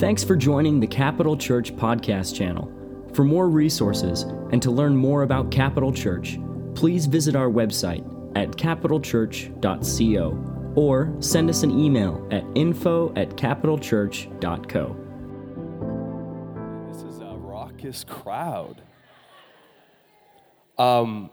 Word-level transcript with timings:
Thanks 0.00 0.24
for 0.24 0.34
joining 0.34 0.80
the 0.80 0.86
Capital 0.86 1.36
Church 1.36 1.76
podcast 1.76 2.34
channel. 2.34 2.72
For 3.12 3.22
more 3.22 3.50
resources 3.50 4.22
and 4.50 4.62
to 4.62 4.70
learn 4.70 4.96
more 4.96 5.24
about 5.24 5.50
Capital 5.50 5.92
Church, 5.92 6.38
please 6.74 7.04
visit 7.04 7.36
our 7.36 7.50
website 7.50 8.02
at 8.34 8.52
capitalchurch.co 8.52 10.72
or 10.74 11.14
send 11.20 11.50
us 11.50 11.62
an 11.64 11.78
email 11.78 12.26
at 12.30 12.42
info 12.54 13.12
at 13.14 13.36
capitalchurch.co. 13.36 14.96
This 16.90 17.02
is 17.02 17.20
a 17.20 17.36
raucous 17.36 18.02
crowd. 18.02 18.80
Um, 20.78 21.28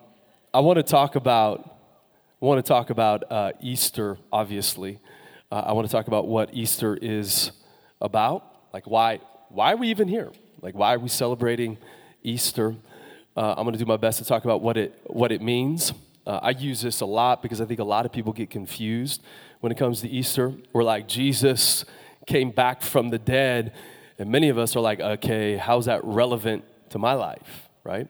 I 0.54 0.60
want 0.60 0.76
to 0.76 0.84
talk 0.84 1.16
about. 1.16 1.78
I 2.42 2.46
want 2.46 2.66
to 2.66 2.68
talk 2.68 2.90
about 2.90 3.32
uh, 3.32 3.54
Easter. 3.62 4.18
Obviously, 4.30 5.00
uh, 5.54 5.64
I 5.68 5.72
want 5.72 5.88
to 5.88 5.92
talk 5.92 6.08
about 6.08 6.28
what 6.28 6.54
Easter 6.54 6.98
is 7.02 7.54
about. 8.02 8.56
Like 8.78 8.86
why? 8.86 9.20
Why 9.50 9.74
are 9.74 9.76
we 9.76 9.88
even 9.88 10.08
here? 10.08 10.32
Like 10.62 10.76
why 10.76 10.94
are 10.94 11.00
we 11.00 11.10
celebrating 11.10 11.80
Easter? 12.22 12.76
Uh, 13.36 13.56
I'm 13.58 13.64
going 13.64 13.74
to 13.74 13.80
do 13.80 13.88
my 13.88 13.98
best 13.98 14.20
to 14.20 14.24
talk 14.24 14.46
about 14.46 14.62
what 14.62 14.78
it 14.78 15.02
what 15.08 15.32
it 15.32 15.42
means. 15.42 15.94
Uh, 16.28 16.40
I 16.44 16.52
use 16.52 16.82
this 16.82 17.02
a 17.02 17.08
lot 17.08 17.42
because 17.42 17.60
I 17.60 17.66
think 17.66 17.80
a 17.80 17.84
lot 17.84 18.06
of 18.06 18.12
people 18.12 18.34
get 18.34 18.52
confused 18.52 19.24
when 19.62 19.72
it 19.72 19.80
comes 19.80 20.02
to 20.02 20.08
Easter. 20.08 20.54
We're 20.74 20.84
like 20.84 21.08
Jesus 21.08 21.86
came 22.28 22.52
back 22.52 22.84
from 22.84 23.10
the 23.10 23.18
dead, 23.18 23.74
and 24.20 24.30
many 24.30 24.50
of 24.50 24.60
us 24.60 24.76
are 24.76 24.82
like, 24.82 25.00
okay, 25.00 25.58
how's 25.58 25.86
that 25.86 26.04
relevant 26.04 26.64
to 26.92 27.00
my 27.00 27.14
life, 27.14 27.70
right? 27.84 28.08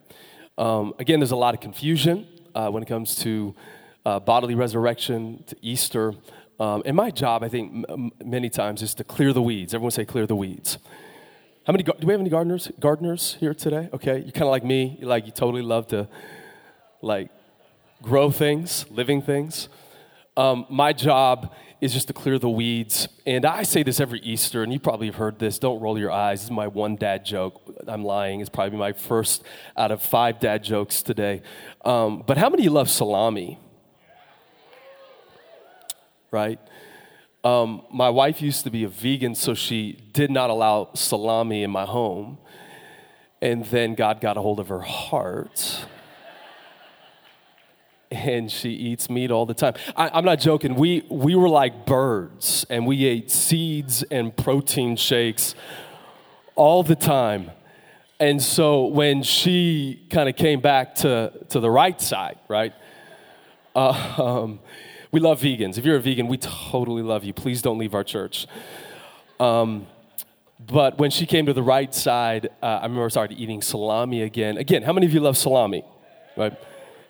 Um, 0.57 0.93
again, 0.99 1.21
there's 1.21 1.31
a 1.31 1.37
lot 1.37 1.53
of 1.53 1.61
confusion 1.61 2.27
uh, 2.53 2.69
when 2.69 2.83
it 2.83 2.87
comes 2.87 3.15
to 3.19 3.55
uh, 4.05 4.19
bodily 4.19 4.55
resurrection, 4.55 5.45
to 5.47 5.55
Easter. 5.61 6.13
Um, 6.59 6.81
and 6.85 6.95
my 6.95 7.11
job, 7.11 7.43
I 7.43 7.49
think, 7.49 7.85
m- 7.89 8.11
many 8.23 8.49
times 8.49 8.81
is 8.81 8.95
to 8.95 9.03
clear 9.03 9.31
the 9.33 9.41
weeds. 9.41 9.73
Everyone 9.73 9.91
say, 9.91 10.05
clear 10.05 10.25
the 10.25 10.35
weeds. 10.35 10.79
How 11.65 11.73
many, 11.73 11.83
do 11.83 11.93
we 12.01 12.13
have 12.13 12.21
any 12.21 12.29
gardeners, 12.29 12.71
gardeners 12.79 13.37
here 13.39 13.53
today? 13.53 13.89
Okay, 13.93 14.19
you're 14.19 14.31
kind 14.31 14.43
of 14.43 14.51
like 14.51 14.63
me. 14.63 14.97
You 14.99 15.07
like, 15.07 15.25
you 15.25 15.31
totally 15.31 15.61
love 15.61 15.87
to, 15.87 16.07
like, 17.01 17.29
grow 18.01 18.31
things, 18.31 18.85
living 18.89 19.21
things. 19.21 19.69
Um, 20.35 20.65
my 20.69 20.93
job 20.93 21.53
is 21.81 21.93
just 21.93 22.07
to 22.07 22.13
clear 22.13 22.39
the 22.39 22.49
weeds. 22.49 23.07
And 23.25 23.45
I 23.45 23.63
say 23.63 23.83
this 23.83 23.99
every 23.99 24.19
Easter, 24.21 24.63
and 24.63 24.73
you 24.73 24.79
probably 24.79 25.07
have 25.07 25.15
heard 25.15 25.39
this. 25.39 25.59
Don't 25.59 25.79
roll 25.79 25.99
your 25.99 26.11
eyes. 26.11 26.39
This 26.39 26.45
is 26.45 26.51
my 26.51 26.67
one 26.67 26.95
dad 26.95 27.25
joke. 27.25 27.61
I'm 27.87 28.03
lying. 28.03 28.39
It's 28.39 28.49
probably 28.49 28.79
my 28.79 28.93
first 28.93 29.43
out 29.75 29.91
of 29.91 30.01
five 30.01 30.39
dad 30.39 30.63
jokes 30.63 31.03
today. 31.03 31.41
Um, 31.85 32.23
but 32.25 32.37
how 32.37 32.49
many 32.49 32.69
love 32.69 32.89
salami? 32.89 33.59
Right? 36.31 36.59
Um, 37.43 37.83
my 37.91 38.09
wife 38.09 38.41
used 38.41 38.63
to 38.65 38.69
be 38.69 38.83
a 38.83 38.89
vegan, 38.89 39.35
so 39.35 39.53
she 39.53 39.99
did 40.13 40.31
not 40.31 40.49
allow 40.49 40.89
salami 40.93 41.63
in 41.63 41.71
my 41.71 41.85
home. 41.85 42.37
And 43.41 43.63
then 43.65 43.95
God 43.95 44.19
got 44.19 44.37
a 44.37 44.41
hold 44.41 44.59
of 44.59 44.67
her 44.69 44.81
heart 44.81 45.85
and 48.11 48.51
she 48.51 48.69
eats 48.69 49.09
meat 49.09 49.31
all 49.31 49.45
the 49.45 49.53
time. 49.53 49.73
I, 49.95 50.17
am 50.17 50.25
not 50.25 50.39
joking. 50.39 50.75
We, 50.75 51.05
we 51.09 51.35
were 51.35 51.49
like 51.49 51.85
birds, 51.85 52.65
and 52.69 52.85
we 52.85 53.05
ate 53.05 53.31
seeds 53.31 54.03
and 54.03 54.35
protein 54.35 54.95
shakes 54.95 55.55
all 56.55 56.83
the 56.83 56.95
time. 56.95 57.51
And 58.19 58.41
so 58.41 58.85
when 58.85 59.23
she 59.23 60.05
kind 60.09 60.27
of 60.27 60.35
came 60.35 60.59
back 60.59 60.95
to, 60.95 61.31
to 61.49 61.59
the 61.59 61.69
right 61.69 61.99
side, 62.01 62.39
right? 62.47 62.73
Uh, 63.75 64.13
um, 64.17 64.59
we 65.11 65.19
love 65.19 65.41
vegans. 65.41 65.77
If 65.77 65.85
you're 65.85 65.97
a 65.97 66.01
vegan, 66.01 66.27
we 66.27 66.37
totally 66.37 67.01
love 67.01 67.23
you. 67.23 67.33
Please 67.33 67.61
don't 67.61 67.77
leave 67.77 67.95
our 67.95 68.03
church. 68.03 68.47
Um, 69.39 69.87
but 70.59 70.97
when 70.97 71.11
she 71.11 71.25
came 71.25 71.45
to 71.45 71.53
the 71.53 71.63
right 71.63 71.93
side, 71.93 72.49
uh, 72.61 72.65
I 72.65 72.83
remember 72.83 73.09
started 73.09 73.39
eating 73.39 73.61
salami 73.61 74.23
again. 74.23 74.57
Again, 74.57 74.83
how 74.83 74.93
many 74.93 75.05
of 75.05 75.13
you 75.13 75.19
love 75.19 75.37
salami? 75.37 75.83
Right? 76.35 76.53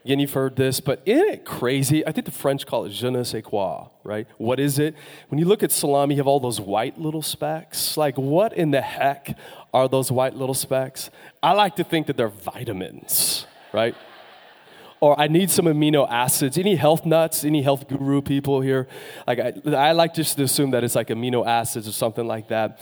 Again, 0.03 0.19
you've 0.19 0.33
heard 0.33 0.55
this, 0.55 0.79
but 0.79 1.01
isn't 1.05 1.27
it 1.27 1.45
crazy? 1.45 2.05
I 2.05 2.13
think 2.13 2.25
the 2.25 2.31
French 2.31 2.65
call 2.65 2.85
it 2.85 2.91
je 2.91 3.09
ne 3.09 3.23
sais 3.23 3.43
quoi, 3.43 3.89
right? 4.05 4.25
What 4.37 4.57
is 4.57 4.79
it? 4.79 4.95
When 5.27 5.37
you 5.37 5.45
look 5.45 5.63
at 5.63 5.71
salami, 5.71 6.15
you 6.15 6.19
have 6.19 6.27
all 6.27 6.39
those 6.39 6.61
white 6.61 6.97
little 6.97 7.21
specks. 7.21 7.97
Like, 7.97 8.17
what 8.17 8.53
in 8.53 8.71
the 8.71 8.81
heck 8.81 9.37
are 9.73 9.89
those 9.89 10.09
white 10.09 10.33
little 10.33 10.55
specks? 10.55 11.09
I 11.43 11.51
like 11.53 11.75
to 11.75 11.83
think 11.83 12.07
that 12.07 12.15
they're 12.15 12.29
vitamins, 12.29 13.47
right? 13.73 13.95
Or 14.99 15.19
I 15.19 15.27
need 15.27 15.49
some 15.49 15.65
amino 15.65 16.07
acids. 16.09 16.57
Any 16.57 16.75
health 16.75 17.05
nuts, 17.05 17.43
any 17.43 17.61
health 17.61 17.87
guru 17.87 18.21
people 18.21 18.61
here? 18.61 18.87
Like 19.25 19.39
I, 19.39 19.53
I 19.71 19.91
like 19.91 20.13
just 20.13 20.37
to 20.37 20.43
assume 20.43 20.71
that 20.71 20.83
it's 20.83 20.95
like 20.95 21.07
amino 21.09 21.45
acids 21.45 21.87
or 21.87 21.91
something 21.91 22.25
like 22.25 22.47
that. 22.49 22.79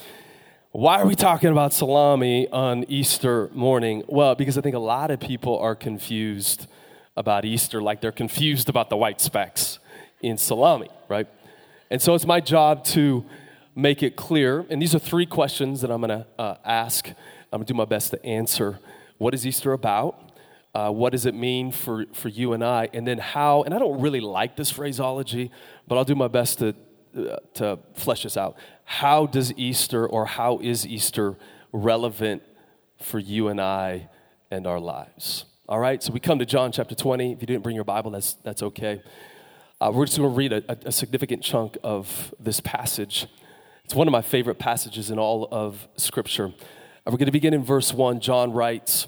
Why 0.71 0.99
are 1.01 1.05
we 1.05 1.15
talking 1.15 1.51
about 1.51 1.73
salami 1.73 2.49
on 2.49 2.83
Easter 2.89 3.49
morning? 3.53 4.03
Well, 4.07 4.35
because 4.35 4.57
I 4.57 4.61
think 4.61 4.75
a 4.75 4.79
lot 4.79 5.09
of 5.09 5.19
people 5.19 5.57
are 5.59 5.75
confused 5.75 6.67
about 7.15 7.45
Easter 7.45 7.81
like 7.81 8.01
they're 8.01 8.11
confused 8.11 8.67
about 8.67 8.89
the 8.89 8.97
white 8.97 9.21
specks 9.21 9.79
in 10.21 10.37
salami, 10.37 10.89
right? 11.07 11.27
And 11.89 12.01
so 12.01 12.13
it's 12.13 12.25
my 12.25 12.41
job 12.41 12.83
to 12.85 13.23
make 13.75 14.03
it 14.03 14.15
clear. 14.15 14.65
And 14.69 14.81
these 14.81 14.95
are 14.95 14.99
three 14.99 15.25
questions 15.25 15.81
that 15.81 15.91
I'm 15.91 16.01
going 16.01 16.09
to 16.09 16.27
uh, 16.37 16.55
ask. 16.65 17.07
I'm 17.07 17.15
going 17.51 17.65
to 17.65 17.73
do 17.73 17.77
my 17.77 17.85
best 17.85 18.11
to 18.11 18.25
answer. 18.25 18.79
What 19.17 19.33
is 19.33 19.45
Easter 19.45 19.71
about? 19.71 20.24
Uh, 20.75 20.89
what 20.91 21.13
does 21.13 21.25
it 21.25 21.33
mean 21.33 21.71
for, 21.71 22.05
for 22.13 22.27
you 22.27 22.51
and 22.51 22.61
I? 22.61 22.89
And 22.91 23.07
then 23.07 23.17
how, 23.17 23.63
and 23.63 23.73
I 23.73 23.79
don't 23.79 24.01
really 24.01 24.19
like 24.19 24.57
this 24.57 24.69
phraseology, 24.69 25.49
but 25.87 25.97
I'll 25.97 26.03
do 26.03 26.15
my 26.15 26.27
best 26.27 26.59
to, 26.59 26.75
uh, 27.17 27.37
to 27.53 27.79
flesh 27.93 28.23
this 28.23 28.35
out. 28.35 28.57
How 28.83 29.25
does 29.25 29.53
Easter 29.53 30.05
or 30.05 30.25
how 30.25 30.59
is 30.61 30.85
Easter 30.85 31.37
relevant 31.71 32.43
for 33.01 33.19
you 33.19 33.47
and 33.47 33.61
I 33.61 34.09
and 34.51 34.67
our 34.67 34.81
lives? 34.81 35.45
All 35.69 35.79
right, 35.79 36.03
so 36.03 36.11
we 36.11 36.19
come 36.19 36.39
to 36.39 36.45
John 36.45 36.73
chapter 36.73 36.93
20. 36.93 37.31
If 37.31 37.39
you 37.39 37.47
didn't 37.47 37.63
bring 37.63 37.75
your 37.75 37.85
Bible, 37.85 38.11
that's, 38.11 38.33
that's 38.43 38.61
okay. 38.61 39.01
Uh, 39.79 39.91
we're 39.93 40.05
just 40.05 40.17
going 40.17 40.29
to 40.29 40.35
read 40.35 40.51
a, 40.51 40.77
a, 40.85 40.91
significant 40.91 41.41
chunk 41.41 41.77
of 41.85 42.35
this 42.37 42.59
passage. 42.59 43.27
It's 43.85 43.95
one 43.95 44.09
of 44.09 44.11
my 44.11 44.21
favorite 44.21 44.59
passages 44.59 45.09
in 45.09 45.19
all 45.19 45.47
of 45.51 45.87
Scripture. 45.95 46.47
Uh, 46.47 47.11
we're 47.11 47.17
going 47.17 47.27
to 47.27 47.31
begin 47.31 47.53
in 47.53 47.63
verse 47.63 47.93
1. 47.93 48.19
John 48.19 48.51
writes 48.51 49.07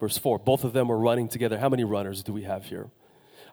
Verse 0.00 0.18
4 0.18 0.38
Both 0.38 0.64
of 0.64 0.72
them 0.72 0.88
were 0.88 0.98
running 0.98 1.28
together. 1.28 1.58
How 1.58 1.68
many 1.68 1.84
runners 1.84 2.22
do 2.22 2.32
we 2.32 2.42
have 2.42 2.66
here? 2.66 2.88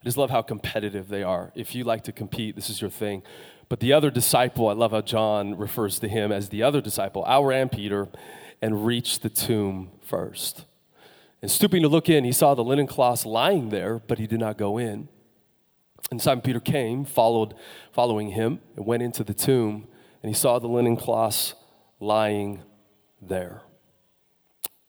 I 0.02 0.04
just 0.04 0.18
love 0.18 0.32
how 0.32 0.42
competitive 0.42 1.10
they 1.10 1.22
are. 1.22 1.52
If 1.56 1.76
you 1.76 1.84
like 1.84 2.04
to 2.06 2.12
compete, 2.12 2.56
this 2.56 2.70
is 2.70 2.82
your 2.82 2.90
thing. 2.90 3.22
But 3.70 3.80
the 3.80 3.94
other 3.94 4.10
disciple, 4.10 4.68
I 4.68 4.74
love 4.74 4.92
how 4.92 5.02
John 5.02 5.58
refers 5.58 6.00
to 6.00 6.08
him 6.08 6.32
as 6.32 6.50
the 6.50 6.64
other 6.64 6.82
disciple, 6.82 7.24
our 7.26 7.52
and 7.52 7.72
Peter 7.72 8.10
and 8.62 8.86
reached 8.86 9.22
the 9.22 9.30
tomb 9.30 9.92
first. 10.02 10.66
And 11.42 11.50
stooping 11.50 11.82
to 11.82 11.88
look 11.88 12.10
in, 12.10 12.24
he 12.24 12.32
saw 12.32 12.54
the 12.54 12.64
linen 12.64 12.86
cloths 12.86 13.26
lying 13.26 13.70
there, 13.70 14.00
but 14.00 14.20
he 14.20 14.28
did 14.28 14.40
not 14.40 14.58
go 14.58 14.78
in. 14.78 15.08
And 16.12 16.22
Simon 16.22 16.42
Peter 16.42 16.60
came, 16.60 17.06
followed, 17.06 17.56
following 17.92 18.30
him, 18.30 18.60
and 18.76 18.86
went 18.86 19.02
into 19.02 19.24
the 19.24 19.34
tomb, 19.34 19.88
and 20.22 20.30
he 20.30 20.36
saw 20.36 20.60
the 20.60 20.68
linen 20.68 20.98
cloths 20.98 21.56
lying 22.00 22.62
there. 23.22 23.62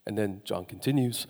And 0.07 0.19
then 0.19 0.43
John 0.45 0.65
continues, 0.65 1.27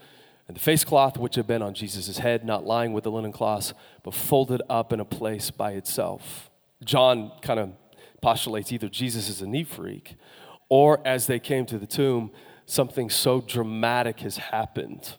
and 0.48 0.56
the 0.56 0.60
face 0.60 0.84
cloth 0.84 1.18
which 1.18 1.34
had 1.36 1.46
been 1.46 1.62
on 1.62 1.74
Jesus' 1.74 2.18
head, 2.18 2.44
not 2.44 2.64
lying 2.64 2.92
with 2.92 3.04
the 3.04 3.10
linen 3.10 3.32
cloths, 3.32 3.74
but 4.02 4.14
folded 4.14 4.62
up 4.68 4.92
in 4.92 5.00
a 5.00 5.04
place 5.04 5.50
by 5.50 5.72
itself. 5.72 6.50
John 6.84 7.32
kind 7.42 7.60
of 7.60 7.72
postulates 8.20 8.72
either 8.72 8.88
Jesus 8.88 9.28
is 9.28 9.42
a 9.42 9.46
neat 9.46 9.68
freak, 9.68 10.16
or 10.68 11.06
as 11.06 11.26
they 11.26 11.38
came 11.38 11.66
to 11.66 11.78
the 11.78 11.86
tomb, 11.86 12.30
something 12.66 13.10
so 13.10 13.40
dramatic 13.40 14.20
has 14.20 14.36
happened 14.38 15.16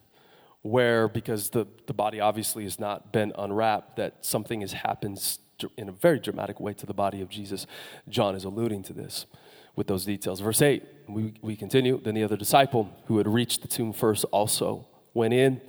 where 0.63 1.07
because 1.07 1.49
the, 1.49 1.67
the 1.87 1.93
body 1.93 2.19
obviously 2.19 2.63
has 2.63 2.79
not 2.79 3.11
been 3.11 3.31
unwrapped 3.37 3.97
that 3.97 4.25
something 4.25 4.61
has 4.61 4.71
happened 4.71 5.37
in 5.77 5.89
a 5.89 5.91
very 5.91 6.19
dramatic 6.19 6.59
way 6.59 6.73
to 6.73 6.85
the 6.85 6.93
body 6.93 7.21
of 7.21 7.29
jesus 7.29 7.67
john 8.09 8.33
is 8.33 8.43
alluding 8.43 8.81
to 8.81 8.93
this 8.93 9.25
with 9.75 9.87
those 9.87 10.05
details 10.05 10.39
verse 10.39 10.61
8 10.61 10.83
we, 11.07 11.33
we 11.41 11.55
continue 11.55 11.99
then 12.01 12.15
the 12.15 12.23
other 12.23 12.37
disciple 12.37 12.89
who 13.05 13.17
had 13.17 13.27
reached 13.27 13.61
the 13.61 13.67
tomb 13.67 13.93
first 13.93 14.25
also 14.25 14.87
went 15.13 15.33
in 15.33 15.61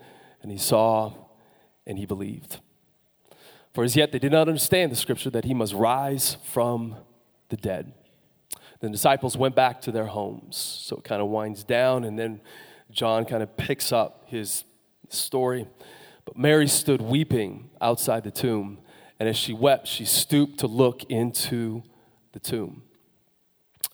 and 0.42 0.50
he 0.52 0.58
saw 0.58 1.12
and 1.86 1.98
he 1.98 2.06
believed 2.06 2.60
for 3.74 3.84
as 3.84 3.96
yet 3.96 4.12
they 4.12 4.18
did 4.18 4.32
not 4.32 4.48
understand 4.48 4.92
the 4.92 4.96
scripture 4.96 5.30
that 5.30 5.44
he 5.44 5.54
must 5.54 5.72
rise 5.74 6.36
from 6.44 6.96
the 7.48 7.56
dead 7.56 7.92
The 8.80 8.90
disciples 8.90 9.36
went 9.36 9.54
back 9.54 9.80
to 9.82 9.92
their 9.92 10.06
homes. 10.06 10.56
So 10.56 10.96
it 10.96 11.04
kind 11.04 11.22
of 11.22 11.28
winds 11.28 11.64
down, 11.64 12.04
and 12.04 12.18
then 12.18 12.40
John 12.90 13.24
kind 13.24 13.42
of 13.42 13.56
picks 13.56 13.92
up 13.92 14.24
his 14.26 14.64
story. 15.08 15.66
But 16.24 16.36
Mary 16.36 16.68
stood 16.68 17.00
weeping 17.00 17.70
outside 17.80 18.24
the 18.24 18.30
tomb, 18.30 18.78
and 19.18 19.28
as 19.28 19.36
she 19.36 19.52
wept, 19.52 19.86
she 19.86 20.04
stooped 20.04 20.58
to 20.60 20.66
look 20.66 21.04
into 21.04 21.82
the 22.32 22.40
tomb. 22.40 22.82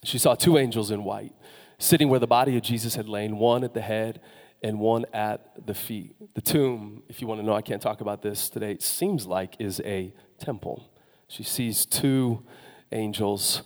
She 0.03 0.17
saw 0.17 0.35
two 0.35 0.57
angels 0.57 0.91
in 0.91 1.03
white 1.03 1.33
sitting 1.77 2.09
where 2.09 2.19
the 2.19 2.27
body 2.27 2.55
of 2.57 2.63
Jesus 2.63 2.95
had 2.95 3.09
lain, 3.09 3.37
one 3.37 3.63
at 3.63 3.73
the 3.73 3.81
head 3.81 4.21
and 4.63 4.79
one 4.79 5.05
at 5.13 5.65
the 5.65 5.73
feet. 5.73 6.15
The 6.35 6.41
tomb, 6.41 7.03
if 7.09 7.21
you 7.21 7.27
want 7.27 7.41
to 7.41 7.45
know, 7.45 7.53
I 7.53 7.61
can't 7.61 7.81
talk 7.81 8.01
about 8.01 8.21
this 8.21 8.49
today, 8.49 8.71
it 8.71 8.83
seems 8.83 9.25
like 9.25 9.55
is 9.59 9.81
a 9.83 10.13
temple. 10.39 10.91
She 11.27 11.43
sees 11.43 11.85
two 11.85 12.43
angels. 12.91 13.63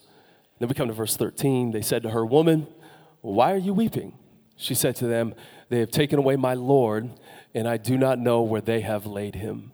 Then 0.59 0.69
we 0.69 0.75
come 0.75 0.87
to 0.87 0.93
verse 0.93 1.17
13. 1.17 1.71
They 1.71 1.81
said 1.81 2.03
to 2.03 2.11
her, 2.11 2.25
Woman, 2.25 2.67
why 3.21 3.51
are 3.51 3.57
you 3.57 3.73
weeping? 3.73 4.17
She 4.55 4.73
said 4.73 4.95
to 4.97 5.07
them, 5.07 5.33
They 5.69 5.79
have 5.79 5.91
taken 5.91 6.17
away 6.17 6.37
my 6.37 6.53
Lord, 6.53 7.09
and 7.53 7.67
I 7.67 7.77
do 7.77 7.97
not 7.97 8.19
know 8.19 8.41
where 8.41 8.61
they 8.61 8.79
have 8.81 9.05
laid 9.05 9.35
him. 9.35 9.73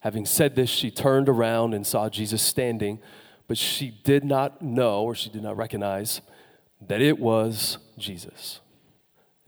Having 0.00 0.26
said 0.26 0.54
this, 0.54 0.68
she 0.68 0.90
turned 0.90 1.28
around 1.28 1.72
and 1.72 1.86
saw 1.86 2.08
Jesus 2.08 2.42
standing, 2.42 3.00
but 3.48 3.58
she 3.58 3.90
did 4.04 4.24
not 4.24 4.62
know, 4.62 5.02
or 5.02 5.14
she 5.14 5.30
did 5.30 5.42
not 5.42 5.56
recognize, 5.56 6.20
that 6.86 7.00
it 7.00 7.18
was 7.18 7.78
Jesus. 7.98 8.60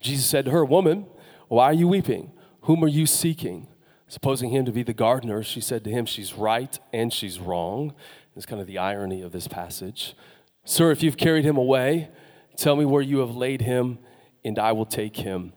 Jesus 0.01 0.27
said 0.27 0.47
to 0.47 0.51
her, 0.51 0.65
Woman, 0.65 1.07
why 1.49 1.67
are 1.67 1.75
you 1.75 1.87
weeping? 1.87 2.33
Whom 2.63 2.83
are 2.83 2.89
you 2.89 3.07
seeking? 3.07 3.69
Supposing 4.09 4.51
him 4.51 4.65
to 4.65 4.73
be 4.73 4.83
the 4.83 4.95
gardener, 4.95 5.43
she 5.45 5.61
said 5.61 5.85
to 5.85 5.91
him, 5.91 6.07
She's 6.07 6.35
right 6.35 6.77
and 6.93 7.13
she's 7.13 7.39
wrong. 7.39 7.95
It's 8.35 8.47
kind 8.47 8.61
of 8.61 8.67
the 8.67 8.79
irony 8.79 9.23
of 9.23 9.33
this 9.33 9.47
passage. 9.47 10.17
Sir, 10.65 10.91
if 10.91 11.03
you've 11.03 11.17
carried 11.17 11.45
him 11.45 11.57
away, 11.57 12.09
tell 12.57 12.77
me 12.77 12.85
where 12.85 13.03
you 13.03 13.19
have 13.19 13.37
laid 13.37 13.61
him, 13.61 13.99
and 14.45 14.59
I 14.59 14.73
will 14.73 14.87
take 14.87 15.17
him 15.17 15.53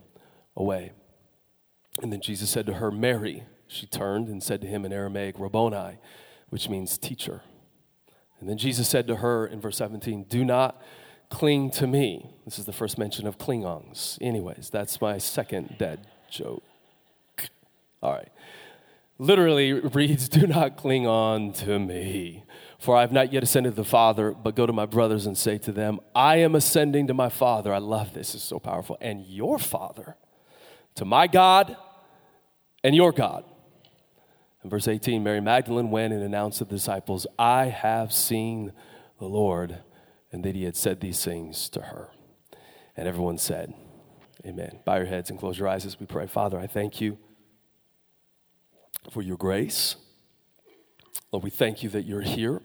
away. 0.56 0.92
And 2.02 2.12
then 2.12 2.22
Jesus 2.22 2.50
said 2.50 2.66
to 2.68 2.74
her, 2.74 2.92
Mary. 2.92 3.44
She 3.68 3.88
turned 3.88 4.28
and 4.28 4.44
said 4.44 4.62
to 4.62 4.68
him 4.68 4.86
in 4.86 4.94
Aramaic, 4.94 5.40
Rabboni, 5.40 5.98
which 6.50 6.70
means 6.70 6.98
teacher. 6.98 7.42
And 8.44 8.50
then 8.50 8.58
Jesus 8.58 8.90
said 8.90 9.08
to 9.08 9.16
her 9.16 9.48
in 9.48 9.62
verse 9.62 9.78
17, 9.78 10.24
Do 10.24 10.44
not 10.44 10.82
cling 11.30 11.72
to 11.72 11.88
me. 11.88 12.30
This 12.44 12.60
is 12.60 12.66
the 12.66 12.74
first 12.74 12.98
mention 12.98 13.26
of 13.26 13.38
Klingons. 13.38 14.18
Anyways, 14.20 14.70
that's 14.70 15.00
my 15.00 15.18
second 15.18 15.78
dead 15.80 16.06
joke. 16.30 16.62
All 18.02 18.12
right. 18.12 18.28
Literally 19.18 19.72
reads, 19.72 20.28
Do 20.28 20.46
not 20.46 20.76
cling 20.76 21.08
on 21.08 21.54
to 21.54 21.80
me, 21.80 22.44
for 22.80 22.98
I 22.98 23.00
have 23.00 23.14
not 23.14 23.32
yet 23.32 23.44
ascended 23.44 23.70
to 23.70 23.76
the 23.78 23.86
Father, 23.86 24.32
but 24.34 24.58
go 24.58 24.66
to 24.66 24.74
my 24.74 24.88
brothers 24.88 25.26
and 25.26 25.38
say 25.38 25.58
to 25.60 25.72
them, 25.72 26.02
I 26.14 26.36
am 26.36 26.54
ascending 26.54 27.08
to 27.08 27.14
my 27.14 27.30
Father. 27.30 27.74
I 27.74 27.78
love 27.78 28.14
this, 28.14 28.36
it's 28.36 28.44
so 28.44 28.60
powerful. 28.60 28.98
And 29.00 29.26
your 29.26 29.58
Father, 29.58 30.18
to 30.96 31.06
my 31.06 31.28
God 31.28 31.78
and 32.84 32.94
your 32.94 33.14
God. 33.14 33.46
In 34.64 34.70
verse 34.70 34.88
18, 34.88 35.22
Mary 35.22 35.42
Magdalene 35.42 35.92
went 35.92 36.14
and 36.14 36.24
announced 36.24 36.60
to 36.60 36.66
the 36.66 36.76
disciples, 36.76 37.28
I 37.38 37.66
have 37.66 38.14
seen 38.14 38.72
the 39.20 39.26
Lord 39.26 39.80
and 40.32 40.44
that 40.46 40.56
he 40.56 40.64
had 40.64 40.78
said 40.78 41.02
these 41.02 41.24
things 41.24 41.68
to 41.70 41.82
her. 41.82 42.10
And 42.96 43.08
everyone 43.08 43.38
said, 43.38 43.74
Amen. 44.46 44.80
Bow 44.86 44.96
your 44.96 45.06
heads 45.06 45.30
and 45.30 45.40
close 45.40 45.58
your 45.58 45.68
eyes 45.68 45.86
as 45.86 46.00
we 46.00 46.06
pray. 46.06 46.28
Father, 46.28 46.60
I 46.60 46.68
thank 46.68 47.00
you 47.00 47.18
for 49.12 49.22
your 49.22 49.38
grace. 49.38 49.96
Lord, 51.32 51.44
we 51.44 51.50
thank 51.50 51.82
you 51.82 51.90
that 51.90 52.04
you're 52.04 52.22
here. 52.22 52.62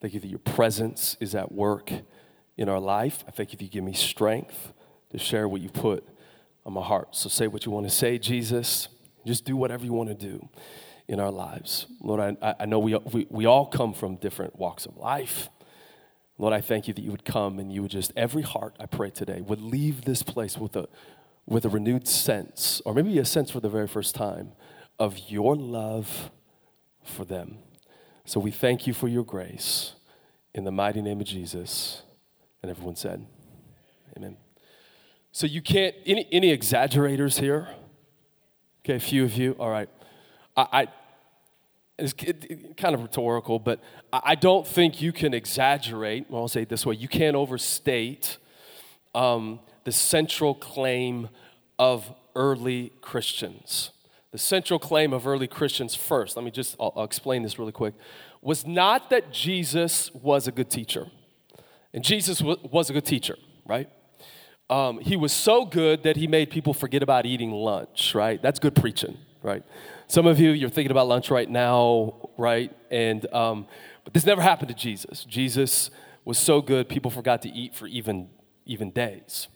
Thank 0.00 0.14
you 0.14 0.20
that 0.20 0.28
your 0.28 0.38
presence 0.38 1.16
is 1.20 1.34
at 1.34 1.52
work 1.52 1.92
in 2.56 2.68
our 2.70 2.80
life. 2.80 3.24
I 3.28 3.30
thank 3.30 3.52
you 3.52 3.58
that 3.58 3.64
you 3.64 3.70
give 3.70 3.84
me 3.84 3.92
strength 3.92 4.72
to 5.10 5.18
share 5.18 5.46
what 5.48 5.60
you 5.60 5.68
put 5.68 6.06
on 6.64 6.72
my 6.72 6.82
heart. 6.82 7.14
So 7.14 7.28
say 7.28 7.46
what 7.46 7.66
you 7.66 7.72
want 7.72 7.86
to 7.86 7.94
say, 7.94 8.18
Jesus. 8.18 8.88
Just 9.26 9.44
do 9.44 9.56
whatever 9.56 9.84
you 9.84 9.92
want 9.92 10.08
to 10.08 10.14
do 10.14 10.48
in 11.10 11.18
our 11.18 11.32
lives. 11.32 11.86
Lord, 12.00 12.36
I, 12.40 12.54
I 12.60 12.66
know 12.66 12.78
we, 12.78 12.94
we, 12.94 13.26
we 13.30 13.44
all 13.44 13.66
come 13.66 13.92
from 13.92 14.14
different 14.14 14.56
walks 14.56 14.86
of 14.86 14.96
life. 14.96 15.48
Lord, 16.38 16.54
I 16.54 16.60
thank 16.60 16.86
you 16.86 16.94
that 16.94 17.02
you 17.02 17.10
would 17.10 17.24
come 17.24 17.58
and 17.58 17.72
you 17.72 17.82
would 17.82 17.90
just, 17.90 18.12
every 18.16 18.42
heart, 18.42 18.76
I 18.78 18.86
pray 18.86 19.10
today, 19.10 19.40
would 19.40 19.60
leave 19.60 20.04
this 20.04 20.22
place 20.22 20.56
with 20.56 20.76
a, 20.76 20.88
with 21.46 21.64
a 21.64 21.68
renewed 21.68 22.06
sense, 22.06 22.80
or 22.84 22.94
maybe 22.94 23.18
a 23.18 23.24
sense 23.24 23.50
for 23.50 23.58
the 23.58 23.68
very 23.68 23.88
first 23.88 24.14
time, 24.14 24.52
of 25.00 25.18
your 25.28 25.56
love 25.56 26.30
for 27.02 27.24
them. 27.24 27.58
So 28.24 28.38
we 28.38 28.52
thank 28.52 28.86
you 28.86 28.94
for 28.94 29.08
your 29.08 29.24
grace 29.24 29.94
in 30.54 30.62
the 30.62 30.70
mighty 30.70 31.02
name 31.02 31.20
of 31.20 31.26
Jesus. 31.26 32.02
And 32.62 32.70
everyone 32.70 32.94
said, 32.94 33.26
Amen. 34.16 34.36
So 35.32 35.48
you 35.48 35.60
can't, 35.60 35.96
any, 36.06 36.28
any 36.30 36.50
exaggerators 36.50 37.38
here? 37.38 37.68
Okay, 38.84 38.94
a 38.94 39.00
few 39.00 39.24
of 39.24 39.36
you. 39.36 39.56
All 39.58 39.70
right. 39.70 39.88
I, 40.56 40.88
it's 42.00 42.14
kind 42.76 42.94
of 42.94 43.02
rhetorical, 43.02 43.58
but 43.58 43.80
I 44.12 44.34
don't 44.34 44.66
think 44.66 45.02
you 45.02 45.12
can 45.12 45.34
exaggerate. 45.34 46.30
Well, 46.30 46.42
I'll 46.42 46.48
say 46.48 46.62
it 46.62 46.68
this 46.68 46.86
way 46.86 46.94
you 46.94 47.08
can't 47.08 47.36
overstate 47.36 48.38
um, 49.14 49.60
the 49.84 49.92
central 49.92 50.54
claim 50.54 51.28
of 51.78 52.12
early 52.34 52.92
Christians. 53.00 53.90
The 54.32 54.38
central 54.38 54.78
claim 54.78 55.12
of 55.12 55.26
early 55.26 55.48
Christians, 55.48 55.94
first, 55.94 56.36
let 56.36 56.44
me 56.44 56.50
just 56.50 56.76
I'll, 56.78 56.92
I'll 56.96 57.04
explain 57.04 57.42
this 57.42 57.58
really 57.58 57.72
quick, 57.72 57.94
was 58.42 58.66
not 58.66 59.10
that 59.10 59.32
Jesus 59.32 60.12
was 60.14 60.46
a 60.46 60.52
good 60.52 60.70
teacher. 60.70 61.06
And 61.92 62.04
Jesus 62.04 62.38
w- 62.38 62.58
was 62.70 62.90
a 62.90 62.92
good 62.92 63.04
teacher, 63.04 63.36
right? 63.66 63.88
Um, 64.68 65.00
he 65.00 65.16
was 65.16 65.32
so 65.32 65.64
good 65.64 66.04
that 66.04 66.16
he 66.16 66.28
made 66.28 66.48
people 66.50 66.72
forget 66.72 67.02
about 67.02 67.26
eating 67.26 67.50
lunch, 67.50 68.14
right? 68.14 68.40
That's 68.40 68.60
good 68.60 68.76
preaching, 68.76 69.18
right? 69.42 69.64
Some 70.10 70.26
of 70.26 70.40
you, 70.40 70.50
you're 70.50 70.70
thinking 70.70 70.90
about 70.90 71.06
lunch 71.06 71.30
right 71.30 71.48
now, 71.48 72.30
right? 72.36 72.76
And 72.90 73.32
um, 73.32 73.68
but 74.02 74.12
this 74.12 74.26
never 74.26 74.42
happened 74.42 74.68
to 74.70 74.74
Jesus. 74.74 75.24
Jesus 75.24 75.88
was 76.24 76.36
so 76.36 76.60
good, 76.60 76.88
people 76.88 77.12
forgot 77.12 77.42
to 77.42 77.48
eat 77.48 77.76
for 77.76 77.86
even 77.86 78.28
even 78.66 78.90
days. 78.90 79.46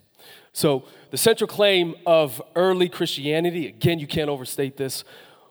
So 0.53 0.85
the 1.11 1.17
central 1.17 1.49
claim 1.49 1.97
of 2.07 2.41
early 2.55 2.89
Christianity, 2.89 3.67
again, 3.67 3.99
you 3.99 4.07
can't 4.07 4.31
overstate 4.31 4.77
this, 4.77 5.03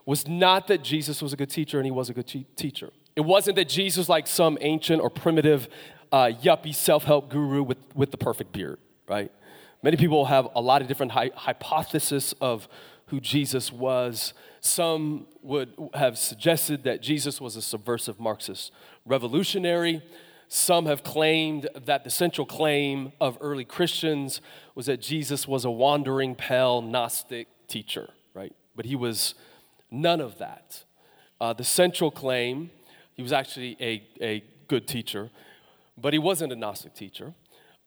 was 0.05 0.25
not 0.25 0.67
that 0.67 0.85
Jesus 0.85 1.21
was 1.21 1.33
a 1.33 1.35
good 1.35 1.49
teacher 1.49 1.79
and 1.79 1.85
he 1.85 1.91
was 1.91 2.09
a 2.09 2.13
good 2.13 2.45
teacher. 2.55 2.93
It 3.17 3.25
wasn't 3.25 3.57
that 3.57 3.67
Jesus 3.67 4.07
like 4.07 4.25
some 4.25 4.57
ancient 4.61 5.01
or 5.01 5.09
primitive 5.09 5.67
uh, 6.13 6.31
yuppie 6.41 6.73
self-help 6.73 7.29
guru 7.29 7.61
with, 7.61 7.79
with 7.93 8.11
the 8.11 8.17
perfect 8.17 8.53
beard, 8.53 8.79
right? 9.09 9.33
Many 9.81 9.97
people 9.97 10.23
have 10.23 10.47
a 10.55 10.61
lot 10.61 10.81
of 10.81 10.87
different 10.87 11.11
hy- 11.11 11.31
hypotheses 11.35 12.33
of 12.39 12.69
who 13.07 13.19
Jesus 13.19 13.71
was. 13.71 14.33
Some 14.59 15.27
would 15.41 15.73
have 15.93 16.17
suggested 16.17 16.83
that 16.83 17.01
Jesus 17.01 17.41
was 17.41 17.55
a 17.55 17.61
subversive 17.61 18.19
Marxist 18.19 18.71
revolutionary. 19.05 20.01
Some 20.47 20.85
have 20.85 21.03
claimed 21.03 21.67
that 21.85 22.03
the 22.03 22.09
central 22.09 22.45
claim 22.45 23.11
of 23.19 23.37
early 23.41 23.65
Christians 23.65 24.41
was 24.75 24.85
that 24.85 25.01
Jesus 25.01 25.47
was 25.47 25.65
a 25.65 25.71
wandering, 25.71 26.35
pale, 26.35 26.81
Gnostic 26.81 27.47
teacher, 27.67 28.09
right? 28.33 28.53
But 28.75 28.85
he 28.85 28.95
was 28.95 29.35
none 29.89 30.21
of 30.21 30.37
that. 30.37 30.83
Uh, 31.41 31.53
the 31.53 31.63
central 31.63 32.11
claim, 32.11 32.69
he 33.15 33.21
was 33.23 33.33
actually 33.33 33.75
a, 33.81 34.03
a 34.21 34.43
good 34.67 34.87
teacher, 34.87 35.29
but 35.97 36.13
he 36.13 36.19
wasn't 36.19 36.53
a 36.53 36.55
Gnostic 36.55 36.93
teacher. 36.93 37.33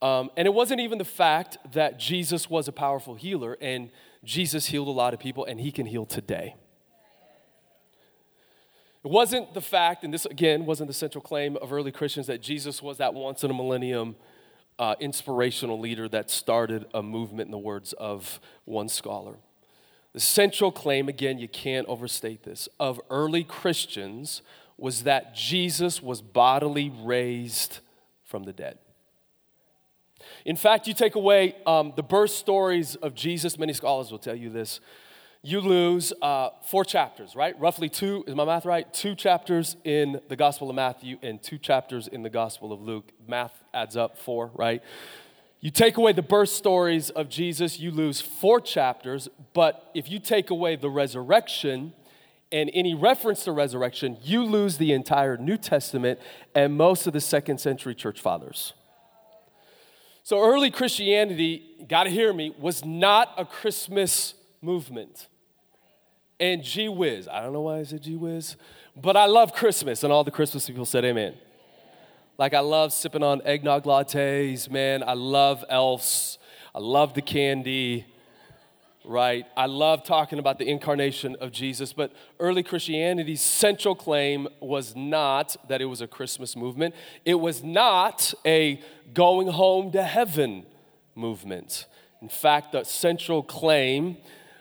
Um, 0.03 0.31
and 0.37 0.47
it 0.47 0.53
wasn't 0.53 0.81
even 0.81 0.99
the 0.99 1.05
fact 1.05 1.57
that 1.73 1.99
Jesus 1.99 2.51
was 2.51 2.69
a 2.69 2.73
powerful 2.73 3.15
healer, 3.15 3.57
and 3.61 3.91
Jesus 4.27 4.67
healed 4.67 4.89
a 4.89 4.91
lot 4.91 5.15
of 5.15 5.21
people, 5.21 5.45
and 5.45 5.61
he 5.61 5.71
can 5.71 5.87
heal 5.87 6.05
today. 6.05 6.57
It 9.05 9.11
wasn't 9.11 9.55
the 9.55 9.61
fact, 9.61 10.03
and 10.03 10.13
this 10.13 10.27
again 10.27 10.67
wasn't 10.67 10.89
the 10.89 10.95
central 10.95 11.23
claim 11.23 11.57
of 11.59 11.73
early 11.73 11.93
Christians, 11.93 12.27
that 12.27 12.43
Jesus 12.43 12.83
was 12.83 12.99
that 12.99 13.15
once 13.15 13.45
in 13.45 13.51
a 13.53 13.55
millennium 13.55 14.17
uh, 14.81 14.97
inspirational 14.99 15.79
leader 15.79 16.09
that 16.09 16.29
started 16.29 16.87
a 16.93 17.03
movement, 17.03 17.47
in 17.47 17.53
the 17.53 17.59
words 17.59 17.93
of 17.95 18.41
one 18.65 18.89
scholar. 18.89 19.37
The 20.13 20.21
central 20.21 20.73
claim, 20.73 21.09
again, 21.09 21.39
you 21.39 21.47
can't 21.49 21.87
overstate 21.87 22.43
this, 22.43 22.69
of 22.81 23.01
early 23.11 23.45
Christians 23.45 24.43
was 24.77 25.05
that 25.05 25.35
Jesus 25.35 26.03
was 26.03 26.21
bodily 26.21 26.93
raised 27.03 27.79
from 28.25 28.43
the 28.43 28.53
dead. 28.53 28.79
In 30.45 30.57
fact, 30.57 30.87
you 30.87 30.95
take 30.95 31.15
away 31.15 31.57
um, 31.67 31.93
the 31.97 32.03
birth 32.03 32.31
stories 32.31 32.97
of 32.97 33.15
Jesus, 33.15 33.59
many 33.59 33.73
scholars 33.73 34.11
will 34.11 34.19
tell 34.19 34.37
you 34.37 34.51
this. 34.51 34.81
You 35.43 35.61
lose 35.61 36.13
uh, 36.23 36.51
four 36.65 36.85
chapters, 36.85 37.37
right? 37.37 37.59
Roughly 37.61 37.89
two, 37.89 38.25
is 38.27 38.35
my 38.35 38.45
math 38.45 38.65
right? 38.65 38.93
Two 38.93 39.15
chapters 39.15 39.77
in 39.85 40.21
the 40.29 40.35
Gospel 40.35 40.71
of 40.71 40.75
Matthew 40.77 41.19
and 41.23 41.41
two 41.41 41.59
chapters 41.59 42.09
in 42.09 42.23
the 42.25 42.31
Gospel 42.31 42.73
of 42.73 42.81
Luke. 42.81 43.13
Math 43.29 43.53
adds 43.73 43.97
up 43.97 44.19
four, 44.19 44.51
right? 44.55 44.83
You 45.61 45.71
take 45.71 45.97
away 45.97 46.13
the 46.13 46.23
birth 46.23 46.49
stories 46.49 47.11
of 47.11 47.29
Jesus, 47.29 47.79
you 47.79 47.91
lose 47.91 48.21
four 48.21 48.61
chapters, 48.61 49.29
but 49.53 49.91
if 49.95 50.11
you 50.11 50.19
take 50.19 50.51
away 50.51 50.77
the 50.77 50.91
resurrection 50.91 51.93
and 52.53 52.71
any 52.75 52.95
reference 52.95 53.45
to 53.45 53.53
resurrection, 53.53 54.19
you 54.23 54.45
lose 54.45 54.79
the 54.79 54.93
entire 54.93 55.37
New 55.37 55.57
Testament 55.57 56.21
and 56.55 56.77
most 56.77 57.07
of 57.07 57.13
the 57.13 57.21
second 57.21 57.59
century 57.59 57.95
church 57.95 58.21
fathers. 58.21 58.75
So 60.27 60.43
early 60.43 60.73
Christianity, 60.73 61.63
gotta 61.89 62.11
hear 62.11 62.33
me, 62.33 62.53
was 62.59 62.85
not 62.85 63.33
a 63.39 63.45
Christmas 63.45 64.35
movement. 64.61 65.29
And 66.41 66.65
gee 66.65 66.89
whiz, 66.89 67.29
I 67.29 67.43
don't 67.43 67.53
know 67.53 67.61
why 67.61 67.79
I 67.79 67.85
said 67.85 68.03
gee 68.03 68.17
whiz, 68.17 68.57
but 68.97 69.17
I 69.17 69.27
love 69.27 69.53
Christmas, 69.53 70.03
and 70.03 70.13
all 70.13 70.25
the 70.25 70.33
Christmas 70.33 70.67
people 70.67 70.85
said 70.85 71.05
amen. 71.05 71.35
Like 72.39 72.55
I 72.55 72.59
love 72.59 72.93
sipping 72.93 73.23
on 73.23 73.41
eggnog 73.43 73.85
lattes, 73.85 74.69
man. 74.69 75.05
I 75.05 75.13
love 75.13 75.65
elves. 75.69 76.41
I 76.75 76.81
love 76.81 77.15
the 77.15 77.23
candy, 77.23 78.05
right? 79.07 79.47
I 79.57 79.67
love 79.67 80.05
talking 80.05 80.39
about 80.39 80.59
the 80.59 80.69
incarnation 80.69 81.37
of 81.41 81.53
Jesus, 81.53 81.93
but 81.93 82.13
early 82.41 82.63
Christianity's 82.63 83.41
central 83.41 83.95
claim 83.95 84.49
was 84.61 84.97
not 84.97 85.57
that 85.69 85.81
it 85.81 85.87
was 85.87 86.01
a 86.01 86.07
Christmas 86.07 86.57
movement. 86.57 86.95
It 87.25 87.37
was 87.37 87.63
not 87.63 88.35
a 88.45 88.81
going 89.15 89.49
home 89.49 89.93
to 89.93 90.03
heaven 90.03 90.67
movement. 91.15 91.87
In 92.21 92.29
fact, 92.29 92.73
the 92.73 92.85
central 92.85 93.43
claim 93.43 94.17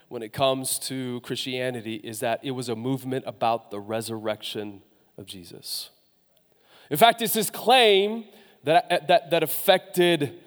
when 0.09 0.21
it 0.21 0.31
comes 0.31 0.77
to 0.79 1.19
Christianity 1.21 1.95
is 1.95 2.19
that 2.19 2.39
it 2.43 2.51
was 2.51 2.69
a 2.69 2.75
movement 2.75 3.25
about 3.27 3.71
the 3.71 3.79
resurrection 3.79 4.81
of 5.17 5.25
Jesus. 5.25 5.89
In 6.89 6.97
fact, 6.97 7.21
it's 7.21 7.33
this 7.33 7.49
claim 7.49 8.25
that, 8.63 9.07
that, 9.07 9.31
that 9.31 9.43
affected 9.43 10.39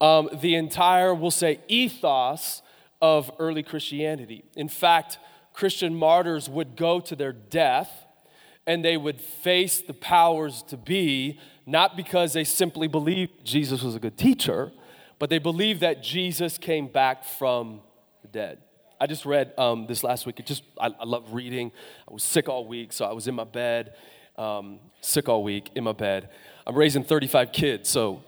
um, 0.00 0.30
the 0.40 0.54
entire, 0.54 1.14
we'll 1.14 1.30
say, 1.30 1.60
ethos 1.68 2.62
of 3.00 3.30
early 3.38 3.62
Christianity. 3.62 4.44
In 4.56 4.68
fact, 4.68 5.18
Christian 5.52 5.94
martyrs 5.94 6.48
would 6.48 6.76
go 6.76 7.00
to 7.00 7.16
their 7.16 7.32
death 7.32 7.90
and 8.66 8.84
they 8.84 8.96
would 8.96 9.20
face 9.20 9.80
the 9.80 9.94
powers 9.94 10.62
to 10.64 10.76
be, 10.76 11.38
not 11.66 11.96
because 11.96 12.32
they 12.32 12.44
simply 12.44 12.88
believed 12.88 13.44
Jesus 13.44 13.82
was 13.82 13.96
a 13.96 13.98
good 13.98 14.16
teacher, 14.16 14.70
but 15.18 15.30
they 15.30 15.38
believed 15.38 15.80
that 15.80 16.02
Jesus 16.02 16.58
came 16.58 16.86
back 16.86 17.24
from 17.24 17.80
the 18.22 18.28
dead. 18.28 18.58
I 19.00 19.06
just 19.06 19.24
read 19.24 19.54
um, 19.56 19.86
this 19.86 20.04
last 20.04 20.26
week. 20.26 20.38
It 20.40 20.46
just 20.46 20.62
I, 20.78 20.88
I, 20.88 21.04
love 21.04 21.32
reading. 21.32 21.72
I 22.08 22.12
was 22.12 22.22
sick 22.22 22.48
all 22.48 22.66
week, 22.66 22.92
so 22.92 23.06
I 23.06 23.12
was 23.12 23.28
in 23.28 23.34
my 23.34 23.44
bed, 23.44 23.94
um, 24.36 24.78
sick 25.00 25.28
all 25.28 25.42
week 25.42 25.70
in 25.74 25.84
my 25.84 25.92
bed. 25.92 26.28
I'm 26.66 26.76
raising 26.76 27.02
35 27.02 27.50
kids, 27.50 27.88
so 27.88 28.22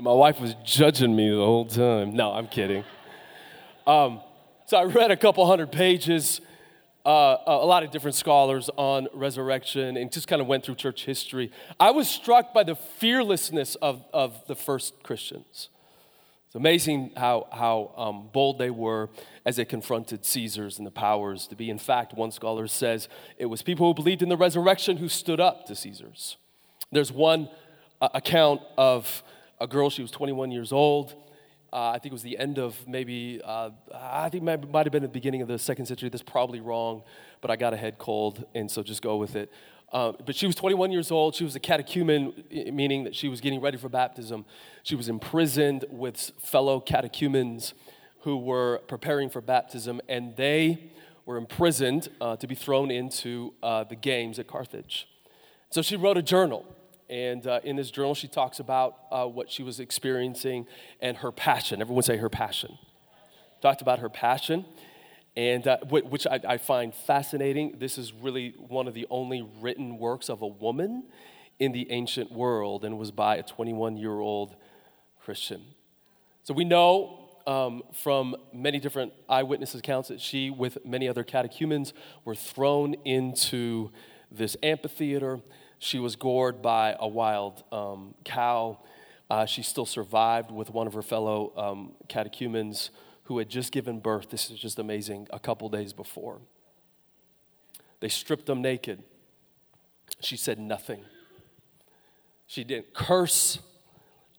my 0.00 0.12
wife 0.12 0.40
was 0.40 0.54
judging 0.64 1.14
me 1.14 1.28
the 1.30 1.36
whole 1.36 1.66
time. 1.66 2.14
No, 2.14 2.32
I'm 2.32 2.46
kidding. 2.46 2.84
Um, 3.86 4.20
so 4.66 4.78
I 4.78 4.84
read 4.84 5.10
a 5.10 5.16
couple 5.16 5.46
hundred 5.46 5.72
pages. 5.72 6.40
Uh, 7.04 7.38
a 7.46 7.66
lot 7.66 7.82
of 7.82 7.90
different 7.90 8.14
scholars 8.14 8.68
on 8.76 9.08
resurrection 9.14 9.96
and 9.96 10.12
just 10.12 10.28
kind 10.28 10.42
of 10.42 10.46
went 10.46 10.64
through 10.64 10.74
church 10.74 11.06
history. 11.06 11.50
I 11.78 11.90
was 11.92 12.08
struck 12.08 12.52
by 12.52 12.62
the 12.62 12.74
fearlessness 12.74 13.74
of, 13.76 14.04
of 14.12 14.46
the 14.46 14.54
first 14.54 15.02
Christians. 15.02 15.70
It's 16.46 16.54
amazing 16.54 17.12
how, 17.16 17.46
how 17.52 17.94
um, 17.96 18.28
bold 18.32 18.58
they 18.58 18.70
were 18.70 19.08
as 19.46 19.56
they 19.56 19.64
confronted 19.64 20.26
Caesars 20.26 20.76
and 20.76 20.86
the 20.86 20.90
powers 20.90 21.46
to 21.46 21.56
be. 21.56 21.70
In 21.70 21.78
fact, 21.78 22.12
one 22.12 22.32
scholar 22.32 22.66
says 22.66 23.08
it 23.38 23.46
was 23.46 23.62
people 23.62 23.86
who 23.86 23.94
believed 23.94 24.20
in 24.20 24.28
the 24.28 24.36
resurrection 24.36 24.98
who 24.98 25.08
stood 25.08 25.40
up 25.40 25.64
to 25.66 25.74
Caesars. 25.74 26.36
There's 26.92 27.12
one 27.12 27.48
uh, 28.00 28.08
account 28.14 28.60
of 28.76 29.22
a 29.60 29.66
girl, 29.66 29.90
she 29.90 30.02
was 30.02 30.10
21 30.10 30.50
years 30.50 30.72
old. 30.72 31.14
Uh, 31.72 31.90
I 31.90 31.98
think 31.98 32.06
it 32.06 32.12
was 32.12 32.22
the 32.22 32.38
end 32.38 32.58
of 32.58 32.76
maybe, 32.88 33.40
uh, 33.44 33.70
I 33.94 34.28
think 34.28 34.42
it 34.42 34.68
might 34.70 34.86
have 34.86 34.92
been 34.92 35.02
the 35.02 35.08
beginning 35.08 35.42
of 35.42 35.48
the 35.48 35.58
second 35.58 35.86
century. 35.86 36.08
That's 36.08 36.22
probably 36.22 36.60
wrong, 36.60 37.02
but 37.40 37.50
I 37.50 37.56
got 37.56 37.72
a 37.72 37.76
head 37.76 37.98
cold, 37.98 38.44
and 38.54 38.68
so 38.68 38.82
just 38.82 39.02
go 39.02 39.16
with 39.16 39.36
it. 39.36 39.52
Uh, 39.92 40.12
but 40.24 40.34
she 40.34 40.46
was 40.46 40.56
21 40.56 40.90
years 40.90 41.10
old. 41.10 41.34
She 41.34 41.44
was 41.44 41.54
a 41.54 41.60
catechumen, 41.60 42.44
meaning 42.72 43.04
that 43.04 43.14
she 43.14 43.28
was 43.28 43.40
getting 43.40 43.60
ready 43.60 43.76
for 43.76 43.88
baptism. 43.88 44.44
She 44.82 44.96
was 44.96 45.08
imprisoned 45.08 45.84
with 45.90 46.32
fellow 46.38 46.80
catechumens 46.80 47.74
who 48.20 48.36
were 48.36 48.80
preparing 48.88 49.30
for 49.30 49.40
baptism, 49.40 50.00
and 50.08 50.36
they 50.36 50.90
were 51.24 51.36
imprisoned 51.36 52.08
uh, 52.20 52.36
to 52.36 52.46
be 52.46 52.54
thrown 52.54 52.90
into 52.90 53.54
uh, 53.62 53.84
the 53.84 53.96
games 53.96 54.38
at 54.38 54.46
Carthage. 54.46 55.08
So 55.70 55.82
she 55.82 55.96
wrote 55.96 56.18
a 56.18 56.22
journal. 56.22 56.66
And 57.10 57.46
uh, 57.46 57.60
in 57.64 57.76
this 57.76 57.90
journal, 57.90 58.14
she 58.14 58.28
talks 58.28 58.60
about 58.60 58.96
uh, 59.10 59.26
what 59.26 59.50
she 59.50 59.62
was 59.62 59.80
experiencing 59.80 60.66
and 61.00 61.16
her 61.18 61.32
passion. 61.32 61.82
Everyone 61.82 62.04
say 62.04 62.16
her 62.16 62.30
passion. 62.30 62.78
Talked 63.60 63.82
about 63.82 63.98
her 63.98 64.08
passion 64.08 64.64
and 65.36 65.66
uh, 65.66 65.78
which 65.88 66.26
I, 66.26 66.40
I, 66.46 66.58
find 66.58 66.94
fascinating. 66.94 67.76
This 67.78 67.98
is 67.98 68.12
really 68.12 68.54
one 68.58 68.88
of 68.88 68.94
the 68.94 69.06
only 69.10 69.48
written 69.60 69.98
works 69.98 70.28
of 70.28 70.42
a 70.42 70.46
woman 70.46 71.04
in 71.58 71.72
the 71.72 71.90
ancient 71.92 72.32
world, 72.32 72.84
and 72.84 72.98
was 72.98 73.10
by 73.10 73.36
a 73.36 73.42
21 73.42 73.96
year 73.96 74.18
old 74.18 74.56
Christian. 75.20 75.62
So 76.42 76.54
we 76.54 76.64
know 76.64 77.28
um, 77.46 77.82
from 77.92 78.34
many 78.52 78.80
different 78.80 79.12
eyewitness 79.28 79.74
accounts 79.74 80.08
that 80.08 80.20
she, 80.20 80.50
with 80.50 80.78
many 80.84 81.08
other 81.08 81.22
catechumens, 81.22 81.92
were 82.24 82.34
thrown 82.34 82.94
into 83.04 83.90
this 84.30 84.56
amphitheater. 84.62 85.40
She 85.80 85.98
was 85.98 86.14
gored 86.14 86.60
by 86.60 86.94
a 87.00 87.08
wild 87.08 87.64
um, 87.72 88.14
cow. 88.22 88.78
Uh, 89.30 89.46
she 89.46 89.62
still 89.62 89.86
survived 89.86 90.50
with 90.50 90.70
one 90.70 90.86
of 90.86 90.92
her 90.92 91.02
fellow 91.02 91.52
um, 91.56 91.92
catechumens 92.06 92.90
who 93.24 93.38
had 93.38 93.48
just 93.48 93.72
given 93.72 93.98
birth, 93.98 94.28
this 94.28 94.50
is 94.50 94.58
just 94.58 94.78
amazing, 94.78 95.26
a 95.30 95.38
couple 95.38 95.68
days 95.70 95.94
before. 95.94 96.38
They 98.00 98.08
stripped 98.08 98.44
them 98.44 98.60
naked. 98.60 99.02
She 100.20 100.36
said 100.36 100.58
nothing. 100.58 101.02
She 102.46 102.62
didn't 102.62 102.92
curse 102.92 103.60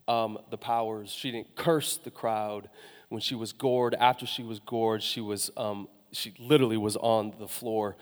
um, 0.07 0.37
the 0.51 0.57
powers, 0.57 1.09
she 1.09 1.31
didn't 1.31 1.55
curse 1.55 1.97
the 1.97 2.11
crowd. 2.11 2.69
When 3.09 3.21
she 3.21 3.33
was 3.33 3.51
gored, 3.51 3.95
after 3.95 4.25
she 4.25 4.43
was 4.43 4.59
gored, 4.59 5.01
she 5.01 5.21
was 5.21 5.49
um, 5.57 5.87
she 6.11 6.33
literally 6.37 6.77
was 6.77 6.97
on 6.97 7.33
the 7.39 7.47
floor, 7.47 7.97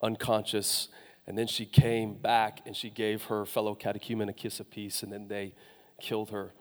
unconscious. 0.00 0.88
And 1.26 1.38
then 1.38 1.46
she 1.46 1.64
came 1.64 2.14
back 2.14 2.60
and 2.66 2.76
she 2.76 2.90
gave 2.90 3.24
her 3.24 3.46
fellow 3.46 3.74
catechumen 3.74 4.28
a 4.28 4.32
kiss 4.32 4.60
of 4.60 4.70
peace, 4.70 5.02
and 5.02 5.12
then 5.12 5.28
they 5.28 5.54
killed 6.00 6.30
her. 6.30 6.52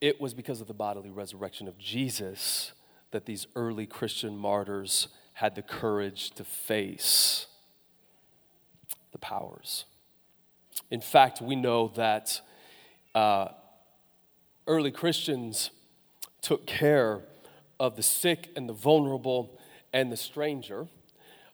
It 0.00 0.20
was 0.20 0.34
because 0.34 0.60
of 0.60 0.66
the 0.66 0.74
bodily 0.74 1.10
resurrection 1.10 1.68
of 1.68 1.78
Jesus 1.78 2.72
that 3.12 3.26
these 3.26 3.46
early 3.54 3.86
Christian 3.86 4.36
martyrs 4.36 5.08
had 5.34 5.54
the 5.54 5.62
courage 5.62 6.30
to 6.32 6.44
face 6.44 7.46
the 9.12 9.18
powers. 9.18 9.84
In 10.90 11.00
fact, 11.00 11.40
we 11.40 11.56
know 11.56 11.88
that 11.96 12.40
uh, 13.14 13.48
early 14.66 14.90
Christians 14.90 15.70
took 16.42 16.66
care 16.66 17.22
of 17.78 17.96
the 17.96 18.02
sick 18.02 18.50
and 18.56 18.68
the 18.68 18.72
vulnerable 18.72 19.58
and 19.92 20.12
the 20.12 20.16
stranger 20.16 20.88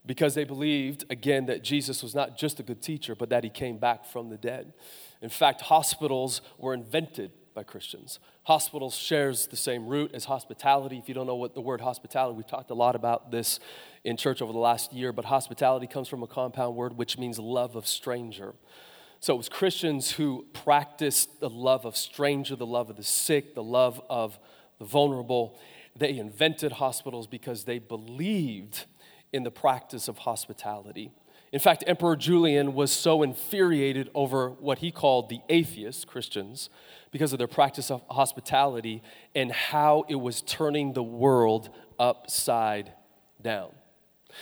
because 0.04 0.34
they 0.34 0.44
believed, 0.44 1.04
again, 1.10 1.46
that 1.46 1.62
Jesus 1.62 2.02
was 2.02 2.14
not 2.14 2.36
just 2.36 2.58
a 2.58 2.62
good 2.62 2.82
teacher, 2.82 3.14
but 3.14 3.28
that 3.30 3.44
he 3.44 3.50
came 3.50 3.78
back 3.78 4.04
from 4.04 4.30
the 4.30 4.36
dead. 4.36 4.72
In 5.20 5.28
fact, 5.28 5.62
hospitals 5.62 6.40
were 6.58 6.74
invented 6.74 7.30
by 7.54 7.62
Christians. 7.62 8.18
Hospitals 8.44 8.96
shares 8.96 9.46
the 9.46 9.56
same 9.56 9.86
root 9.86 10.12
as 10.14 10.24
hospitality. 10.24 10.98
If 10.98 11.08
you 11.08 11.14
don't 11.14 11.26
know 11.26 11.36
what 11.36 11.54
the 11.54 11.60
word 11.60 11.80
hospitality, 11.80 12.36
we've 12.36 12.46
talked 12.46 12.70
a 12.70 12.74
lot 12.74 12.96
about 12.96 13.30
this 13.30 13.60
in 14.04 14.16
church 14.16 14.42
over 14.42 14.52
the 14.52 14.58
last 14.58 14.92
year, 14.92 15.12
but 15.12 15.26
hospitality 15.26 15.86
comes 15.86 16.08
from 16.08 16.22
a 16.22 16.26
compound 16.26 16.74
word 16.74 16.96
which 16.96 17.18
means 17.18 17.38
love 17.38 17.76
of 17.76 17.86
stranger. 17.86 18.54
So 19.20 19.34
it 19.34 19.36
was 19.36 19.48
Christians 19.48 20.12
who 20.12 20.46
practiced 20.52 21.38
the 21.38 21.50
love 21.50 21.84
of 21.84 21.96
stranger, 21.96 22.56
the 22.56 22.66
love 22.66 22.90
of 22.90 22.96
the 22.96 23.04
sick, 23.04 23.54
the 23.54 23.62
love 23.62 24.02
of 24.10 24.38
the 24.80 24.84
vulnerable. 24.84 25.56
They 25.94 26.18
invented 26.18 26.72
hospitals 26.72 27.28
because 27.28 27.64
they 27.64 27.78
believed 27.78 28.86
in 29.32 29.42
the 29.42 29.50
practice 29.50 30.08
of 30.08 30.18
hospitality. 30.18 31.10
In 31.52 31.60
fact, 31.60 31.84
Emperor 31.86 32.16
Julian 32.16 32.74
was 32.74 32.90
so 32.90 33.22
infuriated 33.22 34.10
over 34.14 34.50
what 34.50 34.78
he 34.78 34.90
called 34.90 35.28
the 35.28 35.40
atheists, 35.50 36.04
Christians, 36.04 36.70
because 37.10 37.32
of 37.32 37.38
their 37.38 37.46
practice 37.46 37.90
of 37.90 38.02
hospitality 38.08 39.02
and 39.34 39.52
how 39.52 40.04
it 40.08 40.14
was 40.14 40.40
turning 40.40 40.94
the 40.94 41.02
world 41.02 41.68
upside 41.98 42.92
down. 43.42 43.70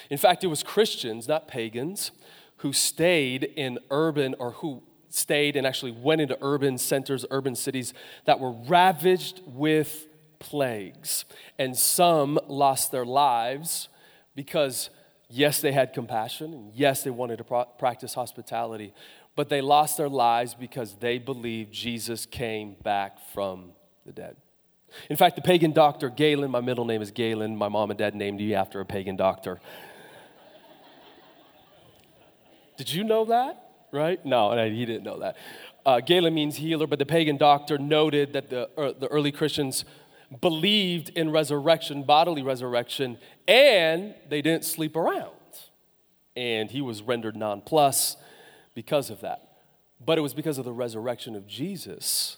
In 0.08 0.18
fact, 0.18 0.44
it 0.44 0.46
was 0.46 0.62
Christians, 0.62 1.26
not 1.26 1.48
pagans, 1.48 2.12
who 2.58 2.72
stayed 2.72 3.42
in 3.42 3.80
urban 3.90 4.36
or 4.38 4.52
who 4.52 4.82
stayed 5.08 5.56
and 5.56 5.66
actually 5.66 5.90
went 5.90 6.20
into 6.20 6.38
urban 6.40 6.78
centers, 6.78 7.26
urban 7.32 7.56
cities 7.56 7.92
that 8.24 8.38
were 8.38 8.52
ravaged 8.52 9.40
with 9.46 10.06
plagues. 10.38 11.24
And 11.58 11.76
some 11.76 12.38
lost 12.46 12.92
their 12.92 13.04
lives 13.04 13.88
because, 14.34 14.90
yes, 15.28 15.60
they 15.60 15.72
had 15.72 15.92
compassion, 15.92 16.52
and 16.52 16.72
yes, 16.74 17.02
they 17.02 17.10
wanted 17.10 17.38
to 17.38 17.44
pro- 17.44 17.64
practice 17.64 18.14
hospitality, 18.14 18.92
but 19.36 19.48
they 19.48 19.60
lost 19.60 19.96
their 19.96 20.08
lives 20.08 20.54
because 20.54 20.94
they 20.94 21.18
believed 21.18 21.72
Jesus 21.72 22.26
came 22.26 22.76
back 22.82 23.18
from 23.32 23.70
the 24.04 24.12
dead. 24.12 24.36
In 25.08 25.16
fact, 25.16 25.36
the 25.36 25.42
pagan 25.42 25.72
doctor 25.72 26.08
Galen, 26.10 26.50
my 26.50 26.60
middle 26.60 26.84
name 26.84 27.00
is 27.00 27.10
Galen, 27.10 27.56
my 27.56 27.68
mom 27.68 27.90
and 27.90 27.98
dad 27.98 28.14
named 28.14 28.38
me 28.38 28.54
after 28.54 28.80
a 28.80 28.84
pagan 28.86 29.16
doctor. 29.16 29.60
Did 32.76 32.92
you 32.92 33.04
know 33.04 33.26
that? 33.26 33.68
Right? 33.92 34.24
No, 34.24 34.56
he 34.68 34.84
didn't 34.86 35.04
know 35.04 35.20
that. 35.20 35.36
Uh, 35.84 36.00
Galen 36.00 36.34
means 36.34 36.56
healer, 36.56 36.86
but 36.86 36.98
the 36.98 37.06
pagan 37.06 37.36
doctor 37.36 37.78
noted 37.78 38.32
that 38.34 38.50
the, 38.50 38.68
uh, 38.78 38.92
the 38.98 39.06
early 39.08 39.32
Christians 39.32 39.84
believed 40.40 41.08
in 41.10 41.30
resurrection, 41.30 42.04
bodily 42.04 42.42
resurrection, 42.42 43.18
and 43.50 44.14
they 44.28 44.40
didn't 44.40 44.64
sleep 44.64 44.94
around. 44.94 45.32
And 46.36 46.70
he 46.70 46.80
was 46.80 47.02
rendered 47.02 47.34
nonplus 47.34 48.16
because 48.74 49.10
of 49.10 49.20
that. 49.22 49.48
But 50.02 50.16
it 50.16 50.20
was 50.20 50.32
because 50.32 50.56
of 50.56 50.64
the 50.64 50.72
resurrection 50.72 51.34
of 51.34 51.48
Jesus 51.48 52.36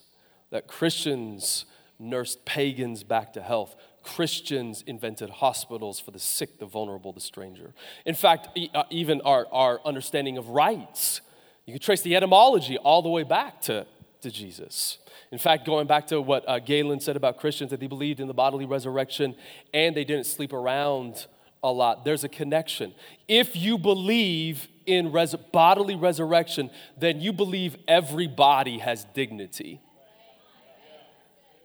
that 0.50 0.66
Christians 0.66 1.66
nursed 1.98 2.44
pagans 2.46 3.04
back 3.04 3.34
to 3.34 3.42
health. 3.42 3.76
Christians 4.02 4.82
invented 4.86 5.28
hospitals 5.28 6.00
for 6.00 6.10
the 6.10 6.18
sick, 6.18 6.58
the 6.58 6.66
vulnerable, 6.66 7.12
the 7.12 7.20
stranger. 7.20 7.74
In 8.06 8.14
fact, 8.14 8.58
uh, 8.74 8.84
even 8.90 9.20
our, 9.20 9.46
our 9.52 9.80
understanding 9.84 10.38
of 10.38 10.48
rights, 10.48 11.20
you 11.66 11.74
can 11.74 11.80
trace 11.80 12.00
the 12.00 12.16
etymology 12.16 12.78
all 12.78 13.02
the 13.02 13.10
way 13.10 13.22
back 13.22 13.60
to, 13.62 13.86
to 14.22 14.30
Jesus. 14.30 14.98
In 15.30 15.38
fact, 15.38 15.64
going 15.64 15.86
back 15.86 16.06
to 16.08 16.20
what 16.20 16.48
uh, 16.48 16.58
Galen 16.58 17.00
said 17.00 17.16
about 17.16 17.38
Christians, 17.38 17.70
that 17.70 17.80
they 17.80 17.86
believed 17.86 18.20
in 18.20 18.28
the 18.28 18.34
bodily 18.34 18.66
resurrection 18.66 19.34
and 19.72 19.96
they 19.96 20.04
didn't 20.04 20.26
sleep 20.26 20.52
around 20.52 21.26
a 21.62 21.70
lot, 21.70 22.04
there's 22.04 22.24
a 22.24 22.28
connection. 22.28 22.92
If 23.28 23.56
you 23.56 23.78
believe 23.78 24.68
in 24.86 25.12
res- 25.12 25.36
bodily 25.52 25.94
resurrection, 25.94 26.70
then 26.98 27.20
you 27.20 27.32
believe 27.32 27.76
every 27.86 28.26
body 28.26 28.78
has 28.78 29.04
dignity. 29.14 29.80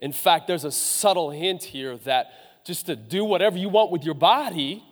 In 0.01 0.11
fact, 0.11 0.47
there's 0.47 0.65
a 0.65 0.71
subtle 0.71 1.31
hint 1.31 1.63
here 1.63 1.97
that 1.99 2.27
just 2.63 2.85
to 2.85 2.95
do 2.95 3.25
whatever 3.25 3.57
you 3.57 3.69
want 3.69 3.91
with 3.91 4.03
your 4.03 4.13
body 4.13 4.83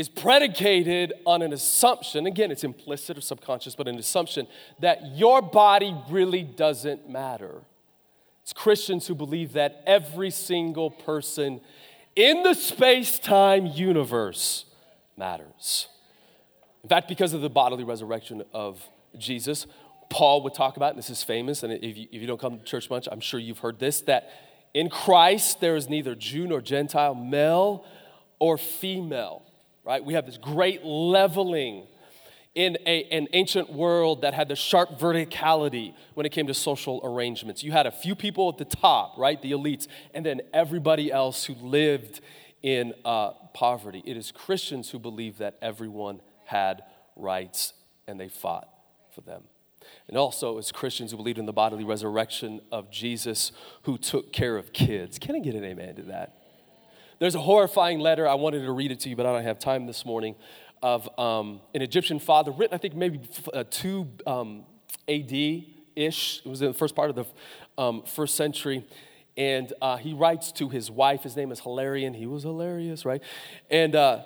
is 0.00 0.08
predicated 0.08 1.12
on 1.26 1.42
an 1.42 1.52
assumption. 1.52 2.24
Again, 2.24 2.50
it's 2.50 2.64
implicit 2.64 3.18
or 3.18 3.20
subconscious, 3.20 3.74
but 3.74 3.86
an 3.86 3.98
assumption 3.98 4.46
that 4.78 5.14
your 5.14 5.42
body 5.42 5.94
really 6.08 6.42
doesn't 6.42 7.06
matter. 7.06 7.60
It's 8.42 8.54
Christians 8.54 9.06
who 9.06 9.14
believe 9.14 9.52
that 9.52 9.82
every 9.86 10.30
single 10.30 10.90
person 10.90 11.60
in 12.16 12.42
the 12.44 12.54
space 12.54 13.18
time 13.18 13.66
universe 13.66 14.64
matters. 15.18 15.88
In 16.82 16.88
fact, 16.88 17.06
because 17.06 17.34
of 17.34 17.42
the 17.42 17.50
bodily 17.50 17.84
resurrection 17.84 18.42
of 18.54 18.82
Jesus, 19.18 19.66
Paul 20.08 20.42
would 20.44 20.54
talk 20.54 20.78
about, 20.78 20.92
and 20.92 20.98
this 20.98 21.10
is 21.10 21.22
famous, 21.22 21.62
and 21.62 21.74
if 21.74 21.98
you, 21.98 22.06
if 22.10 22.22
you 22.22 22.26
don't 22.26 22.40
come 22.40 22.58
to 22.58 22.64
church 22.64 22.88
much, 22.88 23.06
I'm 23.12 23.20
sure 23.20 23.38
you've 23.38 23.58
heard 23.58 23.78
this, 23.78 24.00
that 24.02 24.30
in 24.72 24.88
Christ 24.88 25.60
there 25.60 25.76
is 25.76 25.90
neither 25.90 26.14
Jew 26.14 26.46
nor 26.46 26.62
Gentile, 26.62 27.14
male 27.14 27.84
or 28.38 28.56
female, 28.56 29.42
right? 29.90 30.04
We 30.04 30.14
have 30.14 30.24
this 30.24 30.38
great 30.38 30.84
leveling 30.84 31.88
in 32.54 32.78
a, 32.86 33.02
an 33.10 33.26
ancient 33.32 33.72
world 33.72 34.22
that 34.22 34.34
had 34.34 34.46
the 34.46 34.54
sharp 34.54 35.00
verticality 35.00 35.94
when 36.14 36.24
it 36.24 36.30
came 36.30 36.46
to 36.46 36.54
social 36.54 37.00
arrangements. 37.02 37.64
You 37.64 37.72
had 37.72 37.88
a 37.88 37.90
few 37.90 38.14
people 38.14 38.48
at 38.48 38.56
the 38.56 38.64
top, 38.64 39.18
right, 39.18 39.42
the 39.42 39.50
elites, 39.50 39.88
and 40.14 40.24
then 40.24 40.42
everybody 40.54 41.10
else 41.10 41.44
who 41.44 41.54
lived 41.54 42.20
in 42.62 42.94
uh, 43.04 43.32
poverty. 43.52 44.00
It 44.06 44.16
is 44.16 44.30
Christians 44.30 44.90
who 44.90 45.00
believe 45.00 45.38
that 45.38 45.58
everyone 45.60 46.20
had 46.44 46.82
rights 47.16 47.74
and 48.06 48.20
they 48.20 48.28
fought 48.28 48.68
for 49.12 49.22
them. 49.22 49.42
And 50.06 50.16
also, 50.16 50.56
as 50.58 50.70
Christians 50.70 51.10
who 51.10 51.16
believed 51.16 51.38
in 51.38 51.46
the 51.46 51.52
bodily 51.52 51.82
resurrection 51.82 52.60
of 52.70 52.92
Jesus 52.92 53.50
who 53.82 53.98
took 53.98 54.32
care 54.32 54.56
of 54.56 54.72
kids. 54.72 55.18
Can 55.18 55.34
I 55.34 55.40
get 55.40 55.56
an 55.56 55.64
amen 55.64 55.96
to 55.96 56.02
that? 56.02 56.39
There's 57.20 57.34
a 57.34 57.40
horrifying 57.40 58.00
letter. 58.00 58.26
I 58.26 58.32
wanted 58.32 58.62
to 58.62 58.72
read 58.72 58.90
it 58.90 59.00
to 59.00 59.10
you, 59.10 59.14
but 59.14 59.26
I 59.26 59.32
don't 59.34 59.42
have 59.42 59.58
time 59.58 59.84
this 59.84 60.06
morning. 60.06 60.36
Of 60.82 61.06
um, 61.18 61.60
an 61.74 61.82
Egyptian 61.82 62.18
father, 62.18 62.50
written, 62.50 62.74
I 62.74 62.78
think, 62.78 62.94
maybe 62.94 63.20
uh, 63.52 63.64
2 63.68 64.08
um, 64.26 64.64
AD 65.06 65.30
ish. 65.96 66.40
It 66.42 66.48
was 66.48 66.62
in 66.62 66.68
the 66.68 66.72
first 66.72 66.96
part 66.96 67.10
of 67.10 67.16
the 67.16 67.26
um, 67.76 68.04
first 68.04 68.36
century. 68.36 68.86
And 69.36 69.70
uh, 69.82 69.98
he 69.98 70.14
writes 70.14 70.50
to 70.52 70.70
his 70.70 70.90
wife. 70.90 71.22
His 71.22 71.36
name 71.36 71.52
is 71.52 71.60
Hilarion. 71.60 72.14
He 72.14 72.24
was 72.24 72.44
hilarious, 72.44 73.04
right? 73.04 73.22
And 73.70 73.94
uh, 73.94 74.22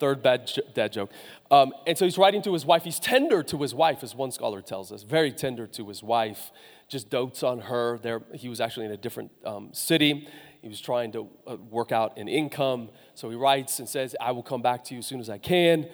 third 0.00 0.20
bad 0.20 0.50
dad 0.74 0.92
joke. 0.92 1.12
Um, 1.48 1.72
and 1.86 1.96
so 1.96 2.04
he's 2.04 2.18
writing 2.18 2.42
to 2.42 2.52
his 2.54 2.66
wife. 2.66 2.82
He's 2.82 2.98
tender 2.98 3.44
to 3.44 3.58
his 3.58 3.72
wife, 3.72 4.02
as 4.02 4.16
one 4.16 4.32
scholar 4.32 4.60
tells 4.60 4.90
us, 4.90 5.04
very 5.04 5.30
tender 5.30 5.68
to 5.68 5.88
his 5.88 6.02
wife, 6.02 6.50
just 6.88 7.08
dotes 7.08 7.44
on 7.44 7.60
her. 7.60 7.98
There, 7.98 8.20
he 8.34 8.48
was 8.48 8.60
actually 8.60 8.86
in 8.86 8.92
a 8.92 8.96
different 8.96 9.30
um, 9.44 9.68
city. 9.72 10.26
He 10.62 10.68
was 10.68 10.80
trying 10.80 11.12
to 11.12 11.28
uh, 11.46 11.56
work 11.56 11.92
out 11.92 12.16
an 12.18 12.28
income. 12.28 12.90
So 13.14 13.28
he 13.28 13.36
writes 13.36 13.80
and 13.80 13.88
says, 13.88 14.14
I 14.20 14.30
will 14.32 14.44
come 14.44 14.62
back 14.62 14.84
to 14.84 14.94
you 14.94 15.00
as 15.00 15.06
soon 15.06 15.20
as 15.20 15.28
I 15.28 15.38
can. 15.38 15.88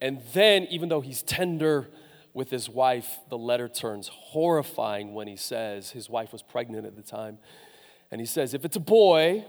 And 0.00 0.22
then, 0.32 0.64
even 0.70 0.88
though 0.88 1.00
he's 1.00 1.22
tender 1.22 1.88
with 2.32 2.50
his 2.50 2.68
wife, 2.68 3.18
the 3.28 3.38
letter 3.38 3.68
turns 3.68 4.08
horrifying 4.08 5.14
when 5.14 5.26
he 5.26 5.36
says 5.36 5.90
his 5.90 6.08
wife 6.08 6.32
was 6.32 6.42
pregnant 6.42 6.86
at 6.86 6.96
the 6.96 7.02
time. 7.02 7.38
And 8.10 8.20
he 8.20 8.26
says, 8.26 8.54
If 8.54 8.64
it's 8.64 8.76
a 8.76 8.80
boy, 8.80 9.44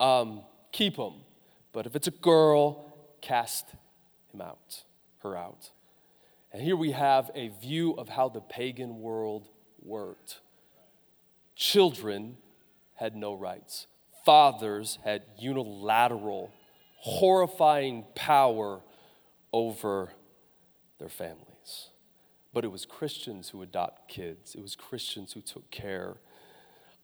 um, 0.00 0.42
keep 0.72 0.96
him. 0.96 1.14
But 1.72 1.86
if 1.86 1.94
it's 1.94 2.06
a 2.06 2.12
girl, 2.12 2.92
cast 3.20 3.66
him 4.32 4.40
out, 4.40 4.84
her 5.22 5.36
out. 5.36 5.70
And 6.52 6.62
here 6.62 6.76
we 6.76 6.92
have 6.92 7.30
a 7.34 7.48
view 7.48 7.92
of 7.92 8.08
how 8.08 8.28
the 8.28 8.40
pagan 8.40 9.00
world 9.00 9.48
worked. 9.82 10.40
Children 11.54 12.36
had 12.94 13.14
no 13.14 13.34
rights, 13.34 13.86
fathers 14.28 14.98
had 15.04 15.22
unilateral, 15.38 16.52
horrifying 16.98 18.04
power 18.14 18.82
over 19.54 20.10
their 20.98 21.08
families. 21.08 21.88
But 22.52 22.62
it 22.62 22.68
was 22.68 22.84
Christians 22.84 23.48
who 23.48 23.62
adopt 23.62 24.10
kids, 24.10 24.54
it 24.54 24.60
was 24.60 24.76
Christians 24.76 25.32
who 25.32 25.40
took 25.40 25.70
care 25.70 26.18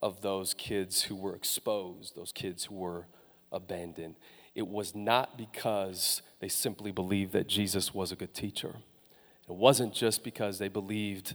of 0.03 0.21
those 0.21 0.53
kids 0.53 1.05
who 1.05 1.17
were 1.17 1.35
exposed, 1.35 2.15
those 2.15 2.33
kids 2.33 2.65
who 2.65 2.75
were 2.75 3.07
abandoned 3.51 4.17
it 4.55 4.69
was 4.69 4.95
not 4.95 5.37
because 5.37 6.23
they 6.41 6.49
simply 6.49 6.93
believed 6.93 7.33
that 7.33 7.49
Jesus 7.49 7.93
was 7.93 8.13
a 8.13 8.17
good 8.17 8.35
teacher. 8.35 8.77
It 9.49 9.55
wasn't 9.55 9.93
just 9.93 10.23
because 10.23 10.59
they 10.59 10.69
believed 10.69 11.35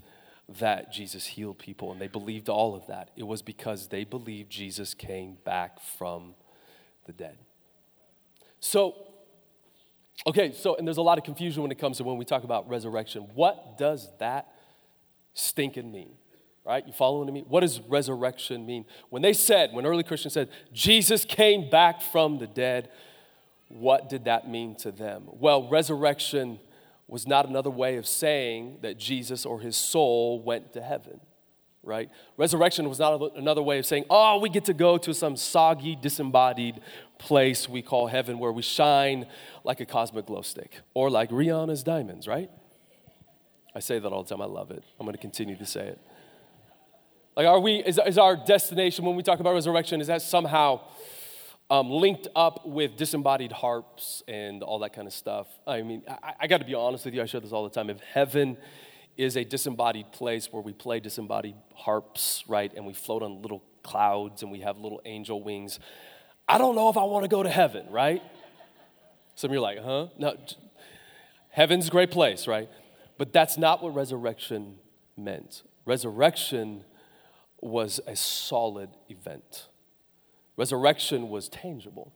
that 0.58 0.92
Jesus 0.92 1.26
healed 1.26 1.60
people 1.60 1.92
and 1.92 2.02
they 2.02 2.08
believed 2.08 2.50
all 2.50 2.76
of 2.76 2.88
that. 2.88 3.10
It 3.16 3.24
was 3.24 3.42
because 3.42 3.88
they 3.88 4.04
believed 4.04 4.50
Jesus 4.50 4.94
came 4.94 5.38
back 5.44 5.80
from 5.80 6.34
the 7.06 7.14
dead. 7.14 7.38
So, 8.60 8.96
okay, 10.26 10.52
so, 10.52 10.76
and 10.76 10.88
there's 10.88 10.98
a 10.98 11.04
lot 11.04 11.18
of 11.18 11.24
confusion 11.24 11.62
when 11.62 11.72
it 11.72 11.78
comes 11.78 11.98
to 11.98 12.04
when 12.04 12.18
we 12.18 12.26
talk 12.26 12.44
about 12.44 12.68
resurrection. 12.68 13.28
What 13.36 13.78
does 13.78 14.10
that 14.20 14.48
stinking 15.34 15.92
mean? 15.92 16.12
Right? 16.66 16.86
You 16.86 16.94
following 16.94 17.34
me? 17.34 17.46
What 17.48 17.62
does 17.62 17.80
resurrection 17.82 18.66
mean? 18.66 18.86
When 19.10 19.22
they 19.22 19.34
said, 19.34 19.72
when 19.74 19.86
early 19.86 20.04
Christians 20.04 20.34
said, 20.34 20.50
Jesus 20.74 21.26
came 21.26 21.70
back 21.70 22.02
from 22.02 22.38
the 22.38 22.48
dead, 22.48 22.90
what 23.70 24.10
did 24.10 24.26
that 24.26 24.50
mean 24.50 24.76
to 24.78 24.92
them? 24.92 25.24
Well, 25.32 25.70
resurrection 25.70 26.60
was 27.10 27.28
not 27.28 27.48
another 27.48 27.70
way 27.70 27.98
of 27.98 28.08
saying 28.08 28.80
that 28.82 28.98
Jesus 28.98 29.46
or 29.46 29.60
his 29.60 29.76
soul 29.76 30.42
went 30.42 30.74
to 30.74 30.82
heaven, 30.82 31.20
right? 31.84 32.10
Resurrection 32.38 32.88
was 32.88 33.00
not 33.00 33.36
another 33.36 33.62
way 33.62 33.80
of 33.80 33.86
saying, 33.86 34.06
oh, 34.10 34.40
we 34.40 34.50
get 34.50 34.66
to 34.66 34.74
go 34.74 34.98
to 34.98 35.14
some 35.14 35.36
soggy, 35.36 35.96
disembodied 35.96 36.82
place 37.18 37.68
we 37.68 37.82
call 37.82 38.08
heaven 38.08 38.40
where 38.40 38.52
we 38.52 38.62
shine 38.62 39.26
like 39.64 39.80
a 39.80 39.86
cosmic 39.86 40.28
glow 40.28 40.42
stick 40.42 40.82
or 40.94 41.10
like 41.10 41.30
Rihanna's 41.30 41.84
diamonds, 41.84 42.28
right? 42.28 42.50
I 43.76 43.80
say 43.80 44.00
that 44.00 44.12
all 44.12 44.24
the 44.24 44.30
time. 44.30 44.42
I 44.42 44.46
love 44.46 44.72
it. 44.72 44.84
I'm 45.00 45.06
going 45.06 45.16
to 45.16 45.22
continue 45.22 45.56
to 45.58 45.66
say 45.66 45.88
it. 45.88 46.00
Like, 47.36 47.48
are 47.48 47.60
we, 47.60 47.78
is, 47.78 48.00
is 48.06 48.18
our 48.18 48.36
destination 48.36 49.06
when 49.06 49.16
we 49.16 49.24
talk 49.24 49.40
about 49.40 49.54
resurrection, 49.54 50.02
is 50.02 50.08
that 50.08 50.22
somehow 50.22 50.82
um, 51.70 51.90
linked 51.90 52.28
up 52.36 52.66
with 52.66 52.98
disembodied 52.98 53.52
harps 53.52 54.24
and 54.28 54.64
all 54.64 54.80
that 54.80 54.94
kind 54.94 55.08
of 55.08 55.14
stuff. 55.14 55.48
I 55.68 55.82
mean, 55.84 56.04
I, 56.08 56.34
I 56.42 56.48
got 56.48 56.58
to 56.60 56.66
be 56.66 56.74
honest 56.74 57.06
with 57.06 57.14
you, 57.14 57.22
I 57.22 57.26
share 57.26 57.42
this 57.42 57.52
all 57.52 57.64
the 57.64 57.70
time. 57.70 57.90
If 57.90 58.00
heaven 58.00 58.58
is 59.18 59.38
a 59.38 59.44
disembodied 59.44 60.12
place 60.12 60.52
where 60.52 60.64
we 60.64 60.74
play 60.74 61.00
disembodied 61.00 61.56
harps, 61.76 62.44
right, 62.48 62.72
and 62.76 62.86
we 62.86 62.94
float 62.94 63.22
on 63.22 63.42
little 63.42 63.64
clouds 63.84 64.42
and 64.42 64.52
we 64.52 64.62
have 64.62 64.78
little 64.78 65.02
angel 65.06 65.44
wings, 65.44 65.80
I 66.48 66.58
don't 66.58 66.76
know 66.76 66.90
if 66.90 66.98
I 66.98 67.04
want 67.04 67.26
to 67.26 67.30
go 67.30 67.44
to 67.44 67.50
heaven, 67.50 67.86
right? 67.92 68.24
Some 69.36 69.52
of 69.52 69.54
you 69.54 69.60
are 69.60 69.62
like, 69.62 69.80
huh? 69.80 70.08
No, 70.18 70.36
heaven's 71.50 71.88
a 71.88 71.92
great 71.92 72.12
place, 72.12 72.48
right? 72.48 72.70
But 73.18 73.32
that's 73.32 73.58
not 73.58 73.84
what 73.84 73.94
resurrection 73.94 74.78
meant. 75.16 75.64
Resurrection 75.86 76.84
was 77.62 78.00
a 78.08 78.16
solid 78.16 78.90
event. 79.10 79.68
Resurrection 80.60 81.30
was 81.30 81.48
tangible. 81.48 82.12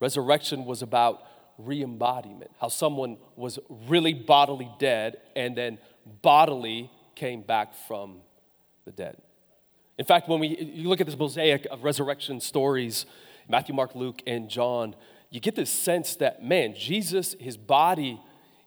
Resurrection 0.00 0.64
was 0.64 0.80
about 0.80 1.20
re 1.58 1.82
embodiment, 1.82 2.50
how 2.58 2.68
someone 2.68 3.18
was 3.36 3.58
really 3.86 4.14
bodily 4.14 4.70
dead 4.78 5.18
and 5.36 5.54
then 5.54 5.76
bodily 6.22 6.90
came 7.14 7.42
back 7.42 7.74
from 7.86 8.22
the 8.86 8.90
dead. 8.90 9.18
In 9.98 10.06
fact, 10.06 10.26
when 10.26 10.40
we 10.40 10.56
you 10.56 10.88
look 10.88 11.02
at 11.02 11.06
this 11.06 11.18
mosaic 11.18 11.66
of 11.70 11.84
resurrection 11.84 12.40
stories, 12.40 13.04
Matthew, 13.46 13.74
Mark, 13.74 13.94
Luke, 13.94 14.22
and 14.26 14.48
John, 14.48 14.96
you 15.28 15.38
get 15.38 15.54
this 15.54 15.68
sense 15.68 16.16
that, 16.16 16.42
man, 16.42 16.74
Jesus, 16.74 17.36
his 17.38 17.58
body 17.58 18.18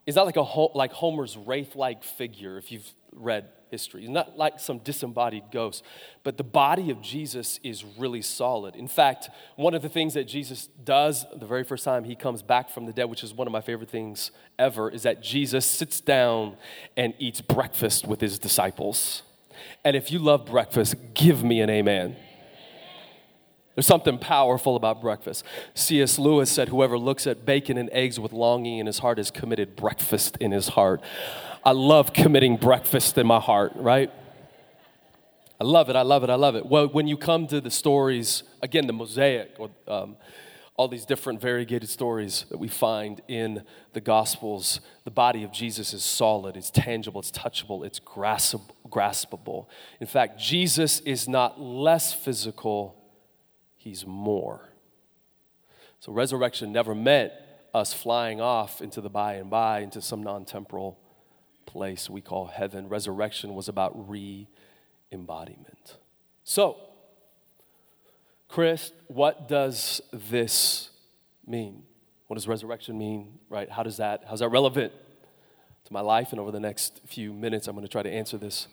is 0.06 0.14
not 0.14 0.24
like, 0.24 0.36
a, 0.36 0.42
like 0.42 0.92
Homer's 0.92 1.36
wraith 1.36 1.74
like 1.74 2.04
figure, 2.04 2.58
if 2.58 2.70
you've 2.70 2.88
read 3.12 3.48
history. 3.74 4.02
He's 4.02 4.10
not 4.10 4.38
like 4.38 4.60
some 4.60 4.78
disembodied 4.78 5.50
ghost, 5.50 5.82
but 6.22 6.36
the 6.36 6.44
body 6.44 6.90
of 6.90 7.02
Jesus 7.02 7.58
is 7.64 7.84
really 7.98 8.22
solid. 8.22 8.76
In 8.76 8.86
fact, 8.86 9.30
one 9.56 9.74
of 9.74 9.82
the 9.82 9.88
things 9.88 10.14
that 10.14 10.28
Jesus 10.28 10.68
does 10.84 11.26
the 11.34 11.46
very 11.46 11.64
first 11.64 11.84
time 11.84 12.04
he 12.04 12.14
comes 12.14 12.40
back 12.40 12.70
from 12.70 12.86
the 12.86 12.92
dead, 12.92 13.06
which 13.06 13.24
is 13.24 13.34
one 13.34 13.48
of 13.48 13.52
my 13.52 13.60
favorite 13.60 13.90
things 13.90 14.30
ever, 14.56 14.88
is 14.88 15.02
that 15.02 15.20
Jesus 15.20 15.66
sits 15.66 16.00
down 16.00 16.56
and 16.96 17.14
eats 17.18 17.40
breakfast 17.40 18.06
with 18.06 18.20
his 18.20 18.38
disciples. 18.38 19.22
And 19.84 19.96
if 19.96 20.12
you 20.12 20.20
love 20.20 20.46
breakfast, 20.46 20.94
give 21.14 21.42
me 21.42 21.60
an 21.60 21.70
amen. 21.70 22.16
There's 23.74 23.86
something 23.86 24.18
powerful 24.18 24.76
about 24.76 25.00
breakfast. 25.00 25.44
C.S. 25.74 26.18
Lewis 26.18 26.50
said, 26.50 26.68
Whoever 26.68 26.96
looks 26.96 27.26
at 27.26 27.44
bacon 27.44 27.76
and 27.76 27.90
eggs 27.90 28.20
with 28.20 28.32
longing 28.32 28.78
in 28.78 28.86
his 28.86 29.00
heart 29.00 29.18
has 29.18 29.32
committed 29.32 29.74
breakfast 29.74 30.36
in 30.38 30.52
his 30.52 30.68
heart. 30.68 31.02
I 31.66 31.70
love 31.70 32.12
committing 32.12 32.58
breakfast 32.58 33.16
in 33.16 33.26
my 33.26 33.40
heart, 33.40 33.72
right? 33.76 34.10
I 35.58 35.64
love 35.64 35.88
it, 35.88 35.96
I 35.96 36.02
love 36.02 36.22
it, 36.22 36.28
I 36.28 36.34
love 36.34 36.56
it. 36.56 36.66
Well, 36.66 36.88
when 36.88 37.06
you 37.06 37.16
come 37.16 37.46
to 37.46 37.58
the 37.58 37.70
stories, 37.70 38.42
again, 38.60 38.86
the 38.86 38.92
mosaic, 38.92 39.54
or, 39.58 39.70
um, 39.88 40.16
all 40.76 40.88
these 40.88 41.06
different 41.06 41.40
variegated 41.40 41.88
stories 41.88 42.44
that 42.50 42.58
we 42.58 42.68
find 42.68 43.22
in 43.28 43.62
the 43.94 44.00
Gospels, 44.02 44.80
the 45.04 45.10
body 45.10 45.42
of 45.42 45.52
Jesus 45.52 45.94
is 45.94 46.04
solid, 46.04 46.54
it's 46.54 46.70
tangible, 46.70 47.20
it's 47.20 47.30
touchable, 47.30 47.86
it's 47.86 47.98
graspable. 47.98 49.66
In 50.00 50.06
fact, 50.06 50.38
Jesus 50.38 51.00
is 51.00 51.26
not 51.28 51.58
less 51.58 52.12
physical, 52.12 52.94
he's 53.74 54.04
more. 54.04 54.68
So, 55.98 56.12
resurrection 56.12 56.72
never 56.72 56.94
meant 56.94 57.32
us 57.72 57.94
flying 57.94 58.42
off 58.42 58.82
into 58.82 59.00
the 59.00 59.08
by 59.08 59.34
and 59.34 59.48
by, 59.48 59.80
into 59.80 60.02
some 60.02 60.22
non 60.22 60.44
temporal 60.44 60.98
place 61.66 62.08
we 62.10 62.20
call 62.20 62.46
heaven. 62.46 62.88
Resurrection 62.88 63.54
was 63.54 63.68
about 63.68 64.08
re 64.08 64.48
embodiment. 65.12 65.96
So, 66.44 66.76
Chris, 68.48 68.92
what 69.08 69.48
does 69.48 70.00
this 70.12 70.90
mean? 71.46 71.82
What 72.26 72.34
does 72.34 72.48
resurrection 72.48 72.96
mean, 72.98 73.38
right? 73.48 73.70
How 73.70 73.82
does 73.82 73.96
that, 73.98 74.24
how's 74.28 74.40
that 74.40 74.48
relevant 74.48 74.92
to 75.84 75.92
my 75.92 76.00
life? 76.00 76.32
And 76.32 76.40
over 76.40 76.50
the 76.50 76.60
next 76.60 77.00
few 77.06 77.32
minutes, 77.32 77.68
I'm 77.68 77.74
going 77.74 77.86
to 77.86 77.90
try 77.90 78.02
to 78.02 78.10
answer 78.10 78.38
this. 78.38 78.68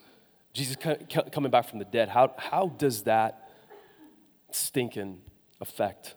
Jesus 0.54 0.76
coming 0.76 1.52
back 1.52 1.70
from 1.70 1.80
the 1.80 1.86
dead, 1.86 2.10
how, 2.10 2.34
how 2.38 2.68
does 2.68 3.04
that 3.04 3.50
stinking 4.52 5.22
affect 5.60 6.16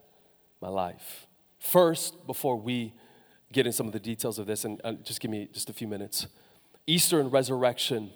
my 0.60 0.68
life? 0.68 1.26
First, 1.58 2.26
before 2.26 2.56
we 2.56 2.92
get 3.52 3.66
in 3.66 3.72
some 3.72 3.86
of 3.86 3.92
the 3.92 4.00
details 4.00 4.38
of 4.38 4.46
this, 4.46 4.64
and 4.64 4.80
uh, 4.84 4.92
just 5.04 5.20
give 5.20 5.30
me 5.30 5.48
just 5.52 5.70
a 5.70 5.72
few 5.72 5.86
minutes. 5.86 6.26
Easter 6.86 7.20
and 7.20 7.32
resurrection 7.32 8.10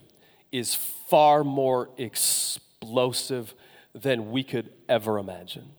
is 0.52 0.74
far 0.74 1.44
more 1.44 1.90
explosive 1.96 3.54
than 3.94 4.30
we 4.30 4.42
could 4.42 4.70
ever 4.88 5.18
imagine. 5.18 5.70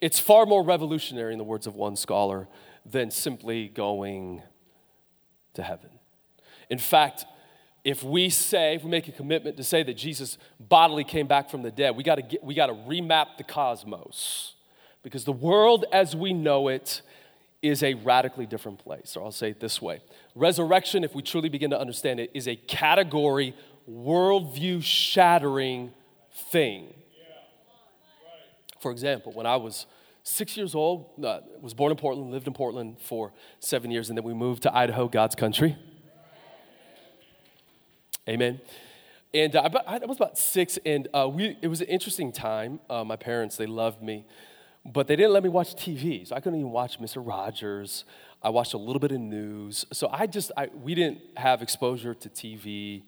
It's 0.00 0.18
far 0.18 0.46
more 0.46 0.62
revolutionary, 0.62 1.32
in 1.32 1.38
the 1.38 1.44
words 1.44 1.66
of 1.66 1.74
one 1.74 1.96
scholar, 1.96 2.46
than 2.86 3.10
simply 3.10 3.68
going 3.68 4.42
to 5.54 5.62
heaven. 5.62 5.90
In 6.70 6.78
fact, 6.78 7.24
if 7.84 8.02
we 8.02 8.28
say, 8.28 8.74
if 8.74 8.84
we 8.84 8.90
make 8.90 9.08
a 9.08 9.12
commitment 9.12 9.56
to 9.56 9.64
say 9.64 9.82
that 9.82 9.94
Jesus 9.94 10.38
bodily 10.60 11.04
came 11.04 11.26
back 11.26 11.50
from 11.50 11.62
the 11.62 11.70
dead, 11.70 11.96
we 11.96 12.02
gotta, 12.02 12.22
get, 12.22 12.44
we 12.44 12.54
gotta 12.54 12.74
remap 12.74 13.38
the 13.38 13.44
cosmos. 13.44 14.54
Because 15.02 15.24
the 15.24 15.32
world 15.32 15.84
as 15.92 16.14
we 16.14 16.32
know 16.32 16.68
it 16.68 17.02
is 17.62 17.82
a 17.82 17.94
radically 17.94 18.46
different 18.46 18.78
place. 18.78 19.16
Or 19.16 19.24
I'll 19.24 19.32
say 19.32 19.50
it 19.50 19.60
this 19.60 19.82
way 19.82 20.00
Resurrection, 20.34 21.04
if 21.04 21.14
we 21.14 21.22
truly 21.22 21.48
begin 21.48 21.70
to 21.70 21.80
understand 21.80 22.20
it, 22.20 22.30
is 22.34 22.48
a 22.48 22.56
category, 22.56 23.54
worldview 23.90 24.82
shattering 24.82 25.92
thing. 26.32 26.94
For 28.80 28.92
example, 28.92 29.32
when 29.32 29.46
I 29.46 29.56
was 29.56 29.86
six 30.22 30.56
years 30.56 30.74
old, 30.74 31.24
uh, 31.24 31.40
was 31.60 31.74
born 31.74 31.90
in 31.90 31.96
Portland, 31.96 32.30
lived 32.30 32.46
in 32.46 32.52
Portland 32.52 32.96
for 33.00 33.32
seven 33.58 33.90
years, 33.90 34.08
and 34.08 34.16
then 34.16 34.24
we 34.24 34.34
moved 34.34 34.62
to 34.64 34.74
Idaho, 34.74 35.08
God's 35.08 35.34
country. 35.34 35.76
Amen. 38.28 38.60
And 39.34 39.56
uh, 39.56 39.68
I 39.86 39.98
was 40.06 40.16
about 40.16 40.38
six, 40.38 40.78
and 40.86 41.08
uh, 41.12 41.28
we, 41.28 41.56
it 41.60 41.68
was 41.68 41.80
an 41.80 41.88
interesting 41.88 42.30
time. 42.30 42.78
Uh, 42.88 43.04
my 43.04 43.16
parents, 43.16 43.56
they 43.56 43.66
loved 43.66 44.02
me. 44.02 44.26
But 44.92 45.06
they 45.06 45.16
didn't 45.16 45.32
let 45.32 45.42
me 45.42 45.50
watch 45.50 45.74
TV, 45.74 46.26
so 46.26 46.34
I 46.34 46.40
couldn't 46.40 46.58
even 46.58 46.72
watch 46.72 46.98
Mr. 46.98 47.24
Rogers. 47.24 48.04
I 48.42 48.48
watched 48.48 48.72
a 48.72 48.78
little 48.78 49.00
bit 49.00 49.12
of 49.12 49.20
news. 49.20 49.84
So 49.92 50.08
I 50.10 50.26
just, 50.26 50.50
I, 50.56 50.68
we 50.82 50.94
didn't 50.94 51.20
have 51.36 51.60
exposure 51.60 52.14
to 52.14 52.28
TV. 52.30 53.02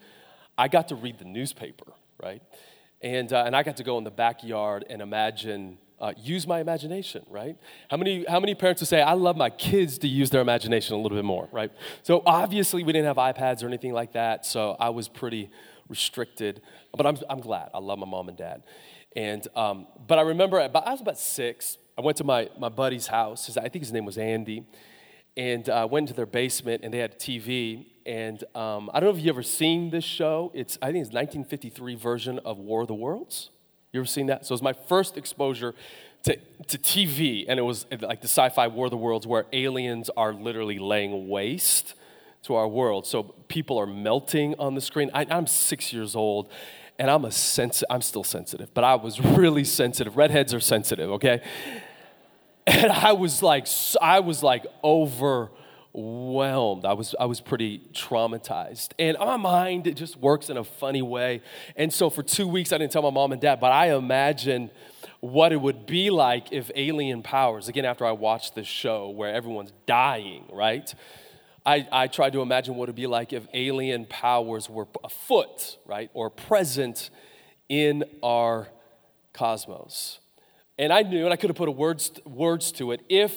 I 0.59 0.69
got 0.69 0.89
to 0.89 0.95
read 0.95 1.19
the 1.19 1.25
newspaper, 1.25 1.93
right? 2.23 2.43
And, 3.01 3.33
uh, 3.33 3.45
and 3.47 3.57
I 3.57 3.63
got 3.63 3.79
to 3.79 3.85
go 3.85 3.97
in 3.97 4.05
the 4.05 4.11
backyard 4.11 4.85
and 4.91 5.01
imagine, 5.01 5.79
uh, 6.01 6.13
use 6.19 6.47
my 6.47 6.61
imagination, 6.61 7.25
right? 7.31 7.57
How 7.91 7.97
many, 7.97 8.27
how 8.29 8.41
many 8.41 8.55
parents 8.55 8.83
would 8.83 8.89
say, 8.89 9.01
I 9.01 9.15
love 9.15 9.37
my 9.37 9.51
kids 9.51 9.97
to 9.99 10.09
use 10.09 10.29
their 10.29 10.43
imagination 10.43 10.97
a 10.97 10.99
little 10.99 11.17
bit 11.17 11.25
more, 11.25 11.49
right? 11.51 11.71
So 12.03 12.23
obviously 12.27 12.85
we 12.85 12.93
didn't 12.93 13.07
have 13.07 13.17
iPads 13.17 13.63
or 13.63 13.69
anything 13.69 13.95
like 13.95 14.13
that, 14.13 14.45
so 14.45 14.77
I 14.79 14.91
was 14.91 15.09
pretty 15.09 15.51
restricted. 15.89 16.61
But 16.95 17.07
I'm, 17.07 17.17
I'm 17.29 17.41
glad. 17.41 17.71
I 17.73 17.79
love 17.79 17.99
my 17.99 18.07
mom 18.07 18.29
and 18.29 18.37
dad. 18.37 18.63
And, 19.17 19.47
um, 19.57 19.87
but 20.07 20.19
I 20.19 20.23
remember 20.23 20.61
I 20.61 20.69
was 20.69 21.01
about 21.01 21.19
six. 21.19 21.79
I 21.99 22.03
went 22.03 22.17
to 22.19 22.25
my, 22.25 22.49
my 22.59 22.69
buddy's 22.69 23.09
house. 23.09 23.47
His, 23.47 23.57
I 23.57 23.69
think 23.69 23.85
his 23.85 23.93
name 23.93 24.05
was 24.05 24.19
Andy. 24.19 24.67
And 25.37 25.69
I 25.69 25.83
uh, 25.83 25.87
went 25.87 26.05
into 26.05 26.15
their 26.15 26.27
basement 26.27 26.83
and 26.85 26.93
they 26.93 26.99
had 26.99 27.13
a 27.13 27.17
TV. 27.17 27.87
And 28.07 28.43
um, 28.55 28.91
I 28.93 29.01
don't 29.01 29.11
know 29.11 29.17
if 29.17 29.25
you've 29.25 29.35
ever 29.35 29.43
seen 29.43 29.91
this 29.91 30.05
show. 30.05 30.51
It's, 30.55 30.77
I 30.83 30.87
think 30.87 31.03
it's 31.03 31.15
1953 31.15 31.95
version 31.95 32.39
of 32.41 32.59
War 32.59 32.83
of 32.83 32.89
the 32.89 32.95
Worlds. 32.95 33.51
You 33.93 34.01
ever 34.01 34.07
seen 34.07 34.27
that? 34.27 34.47
So 34.47 34.53
it 34.53 34.55
was 34.55 34.63
my 34.63 34.73
first 34.73 35.17
exposure 35.17 35.75
to, 36.25 36.37
to 36.69 36.79
TV. 36.79 37.45
And 37.49 37.59
it 37.59 37.63
was 37.63 37.87
like 38.01 38.21
the 38.21 38.29
sci 38.29 38.49
fi 38.51 38.69
War 38.69 38.87
of 38.87 38.91
the 38.91 38.97
Worlds 38.97 39.27
where 39.27 39.47
aliens 39.53 40.11
are 40.17 40.33
literally 40.33 40.79
laying 40.79 41.29
waste 41.29 41.95
to 42.45 42.55
our 42.55 42.69
world. 42.69 43.07
So 43.07 43.23
people 43.49 43.79
are 43.79 43.87
melting 43.87 44.55
on 44.59 44.75
the 44.75 44.81
screen. 44.81 45.11
I, 45.13 45.27
I'm 45.29 45.47
six 45.47 45.93
years 45.93 46.17
old 46.17 46.51
and 47.01 47.11
I'm 47.11 47.25
a 47.25 47.33
sense 47.33 47.83
I'm 47.89 48.03
still 48.03 48.23
sensitive, 48.23 48.75
but 48.75 48.85
I 48.85 48.95
was 48.95 49.21
really 49.21 49.65
sensitive. 49.65 50.19
Redheads 50.19 50.53
are 50.53 50.61
sensitive, 50.61 51.11
okay? 51.13 51.41
And 52.67 52.93
I 52.93 53.13
was 53.13 53.43
like 53.43 53.67
I 54.03 54.21
was 54.21 54.43
like 54.43 54.67
overwhelmed. 54.85 56.85
I 56.85 56.93
was 56.93 57.15
I 57.19 57.25
was 57.25 57.41
pretty 57.41 57.89
traumatized. 57.95 58.91
And 58.99 59.17
my 59.19 59.39
mind 59.39 59.87
it 59.87 59.95
just 59.95 60.19
works 60.19 60.51
in 60.51 60.59
a 60.59 60.63
funny 60.63 61.01
way. 61.01 61.41
And 61.75 61.91
so 61.91 62.11
for 62.11 62.23
2 62.23 62.47
weeks 62.47 62.71
I 62.71 62.77
didn't 62.77 62.93
tell 62.93 63.03
my 63.03 63.11
mom 63.11 63.33
and 63.33 63.41
dad, 63.41 63.61
but 63.61 63.73
I 63.73 63.97
imagined 63.97 64.71
what 65.21 65.53
it 65.53 65.61
would 65.61 65.87
be 65.87 66.11
like 66.11 66.53
if 66.53 66.71
alien 66.77 67.23
powers, 67.23 67.69
again 67.69 67.87
after 67.87 68.05
I 68.05 68.13
watched 68.13 68.55
this 68.55 68.69
show 68.69 69.09
where 69.09 69.33
everyone's 69.33 69.73
dying, 69.87 70.45
right? 70.53 70.95
I, 71.65 71.87
I 71.93 72.07
tried 72.07 72.33
to 72.33 72.41
imagine 72.41 72.75
what 72.75 72.89
it 72.89 72.91
would 72.91 72.97
be 72.97 73.07
like 73.07 73.33
if 73.33 73.47
alien 73.53 74.07
powers 74.07 74.71
were 74.71 74.87
afoot, 75.05 75.77
right, 75.87 76.11
or 76.15 76.31
present 76.31 77.11
in 77.69 78.05
our 78.23 78.69
cosmos. 79.33 80.21
And 80.79 80.93
I 80.93 81.03
knew, 81.03 81.25
and 81.25 81.33
I 81.33 81.37
could 81.37 81.51
have 81.51 81.57
put 81.57 81.69
words, 81.77 82.13
words 82.25 82.73
to 82.73 82.93
it, 82.93 83.03
if 83.09 83.37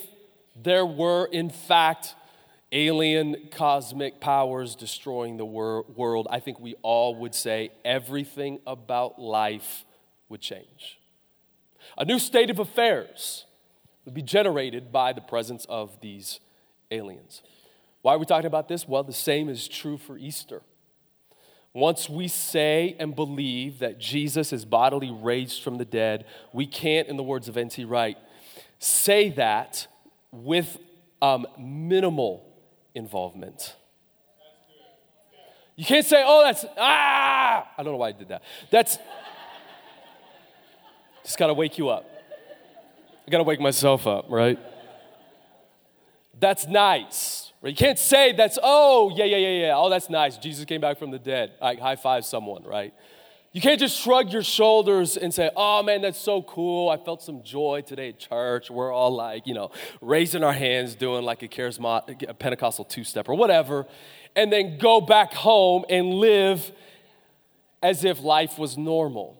there 0.56 0.86
were, 0.86 1.26
in 1.26 1.50
fact, 1.50 2.16
alien 2.72 3.50
cosmic 3.52 4.20
powers 4.20 4.76
destroying 4.76 5.38
the 5.38 5.46
wor- 5.46 5.84
world, 5.84 6.28
I 6.30 6.40
think 6.40 6.60
we 6.60 6.76
all 6.82 7.16
would 7.16 7.36
say 7.36 7.72
everything 7.84 8.60
about 8.66 9.20
life 9.20 9.86
would 10.30 10.42
change. 10.42 11.00
A 11.98 12.06
new 12.06 12.18
state 12.18 12.50
of 12.50 12.60
affairs 12.60 13.46
would 14.06 14.14
be 14.14 14.22
generated 14.22 14.92
by 14.92 15.14
the 15.14 15.22
presence 15.22 15.66
of 15.70 16.00
these 16.02 16.40
aliens. 16.90 17.42
Why 18.04 18.14
are 18.14 18.18
we 18.18 18.26
talking 18.26 18.46
about 18.46 18.68
this? 18.68 18.86
Well, 18.86 19.04
the 19.04 19.14
same 19.14 19.48
is 19.50 19.68
true 19.68 19.98
for 19.98 20.18
Easter. 20.18 20.62
Once 21.74 22.10
we 22.10 22.28
say 22.28 22.96
and 23.00 23.16
believe 23.16 23.80
that 23.80 23.98
Jesus 23.98 24.52
is 24.52 24.66
bodily 24.66 25.10
raised 25.10 25.64
from 25.64 25.78
the 25.78 25.86
dead, 25.86 26.26
we 26.52 26.68
can't, 26.68 27.08
in 27.08 27.16
the 27.16 27.24
words 27.24 27.48
of 27.48 27.58
N.T. 27.58 27.86
Wright, 27.86 28.18
say 28.78 29.30
that 29.30 29.88
with 30.32 30.78
um, 31.22 31.48
minimal 31.58 32.46
involvement. 32.94 33.74
You 35.78 35.86
can't 35.86 36.06
say, 36.06 36.22
oh, 36.26 36.44
that's, 36.44 36.66
ah! 36.78 37.70
I 37.78 37.84
don't 37.84 37.94
know 37.94 37.98
why 37.98 38.10
I 38.10 38.12
did 38.12 38.28
that. 38.28 38.44
That's, 38.70 38.98
just 41.24 41.38
gotta 41.38 41.54
wake 41.54 41.78
you 41.78 41.88
up. 41.88 42.06
I 43.26 43.32
gotta 43.32 43.46
wake 43.46 43.62
myself 43.62 44.06
up, 44.08 44.26
right? 44.28 44.60
That's 46.38 46.68
nice. 46.68 47.43
You 47.64 47.76
can't 47.76 47.98
say 47.98 48.34
that's, 48.34 48.60
oh, 48.62 49.14
yeah, 49.16 49.26
yeah, 49.26 49.38
yeah, 49.38 49.66
yeah. 49.68 49.74
Oh, 49.78 49.90
that's 49.90 50.10
nice. 50.10 50.38
Jesus 50.38 50.66
came 50.66 50.82
back 50.82 51.00
from 51.00 51.12
the 51.12 51.20
dead. 51.20 51.54
Like, 51.62 51.80
high 51.80 51.96
five 51.96 52.26
someone, 52.26 52.64
right? 52.64 52.94
You 53.54 53.62
can't 53.62 53.80
just 53.80 54.02
shrug 54.02 54.34
your 54.34 54.42
shoulders 54.42 55.16
and 55.16 55.32
say, 55.32 55.52
oh 55.56 55.84
man, 55.84 56.02
that's 56.02 56.18
so 56.18 56.42
cool. 56.42 56.90
I 56.90 56.98
felt 56.98 57.22
some 57.22 57.44
joy 57.44 57.84
today 57.86 58.10
at 58.10 58.18
church. 58.18 58.72
We're 58.72 58.92
all 58.92 59.16
like, 59.16 59.46
you 59.46 59.54
know, 59.54 59.70
raising 60.02 60.44
our 60.44 60.54
hands, 60.54 60.96
doing 60.96 61.24
like 61.24 61.44
a 61.44 61.48
charismatic, 61.48 62.28
a 62.28 62.34
Pentecostal 62.34 62.84
two 62.84 63.04
step 63.04 63.30
or 63.30 63.36
whatever, 63.36 63.86
and 64.36 64.52
then 64.52 64.80
go 64.80 65.00
back 65.00 65.36
home 65.36 65.86
and 65.88 66.16
live 66.16 66.72
as 67.84 68.04
if 68.04 68.22
life 68.22 68.58
was 68.58 68.76
normal. 68.76 69.38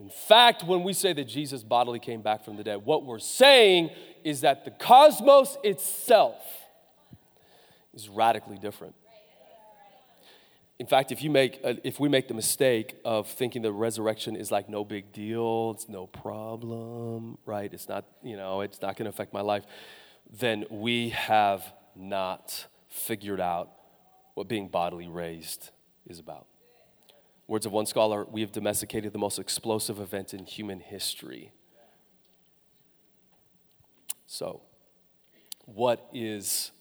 In 0.00 0.08
fact, 0.08 0.64
when 0.64 0.82
we 0.82 0.94
say 0.94 1.12
that 1.12 1.24
Jesus 1.24 1.62
bodily 1.62 1.98
came 1.98 2.22
back 2.22 2.42
from 2.42 2.56
the 2.56 2.64
dead, 2.64 2.86
what 2.86 3.04
we're 3.04 3.18
saying 3.18 3.90
is 4.24 4.40
that 4.40 4.64
the 4.64 4.70
cosmos 4.70 5.58
itself 5.62 6.36
is 7.94 8.08
radically 8.08 8.58
different. 8.58 8.94
In 10.78 10.86
fact, 10.86 11.12
if, 11.12 11.22
you 11.22 11.30
make, 11.30 11.60
uh, 11.62 11.74
if 11.84 12.00
we 12.00 12.08
make 12.08 12.26
the 12.26 12.34
mistake 12.34 12.96
of 13.04 13.28
thinking 13.28 13.62
the 13.62 13.72
resurrection 13.72 14.34
is 14.34 14.50
like 14.50 14.68
no 14.68 14.84
big 14.84 15.12
deal, 15.12 15.72
it's 15.76 15.88
no 15.88 16.08
problem, 16.08 17.38
right? 17.46 17.72
It's 17.72 17.88
not, 17.88 18.04
you 18.24 18.36
know, 18.36 18.60
it's 18.60 18.82
not 18.82 18.96
going 18.96 19.04
to 19.04 19.10
affect 19.10 19.32
my 19.32 19.40
life, 19.40 19.64
then 20.28 20.64
we 20.70 21.10
have 21.10 21.62
not 21.94 22.66
figured 22.88 23.40
out 23.40 23.70
what 24.34 24.48
being 24.48 24.66
bodily 24.66 25.06
raised 25.06 25.70
is 26.08 26.18
about. 26.18 26.46
Words 27.46 27.66
of 27.66 27.72
one 27.72 27.86
scholar, 27.86 28.24
we 28.24 28.40
have 28.40 28.50
domesticated 28.50 29.12
the 29.12 29.18
most 29.18 29.38
explosive 29.38 30.00
event 30.00 30.34
in 30.34 30.44
human 30.44 30.80
history. 30.80 31.52
So, 34.26 34.62
what 35.66 36.08
is 36.12 36.72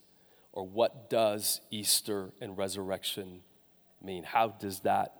or 0.53 0.65
what 0.65 1.09
does 1.09 1.61
Easter 1.71 2.31
and 2.39 2.57
resurrection 2.57 3.41
mean? 4.01 4.23
How 4.23 4.49
does 4.49 4.81
that 4.81 5.13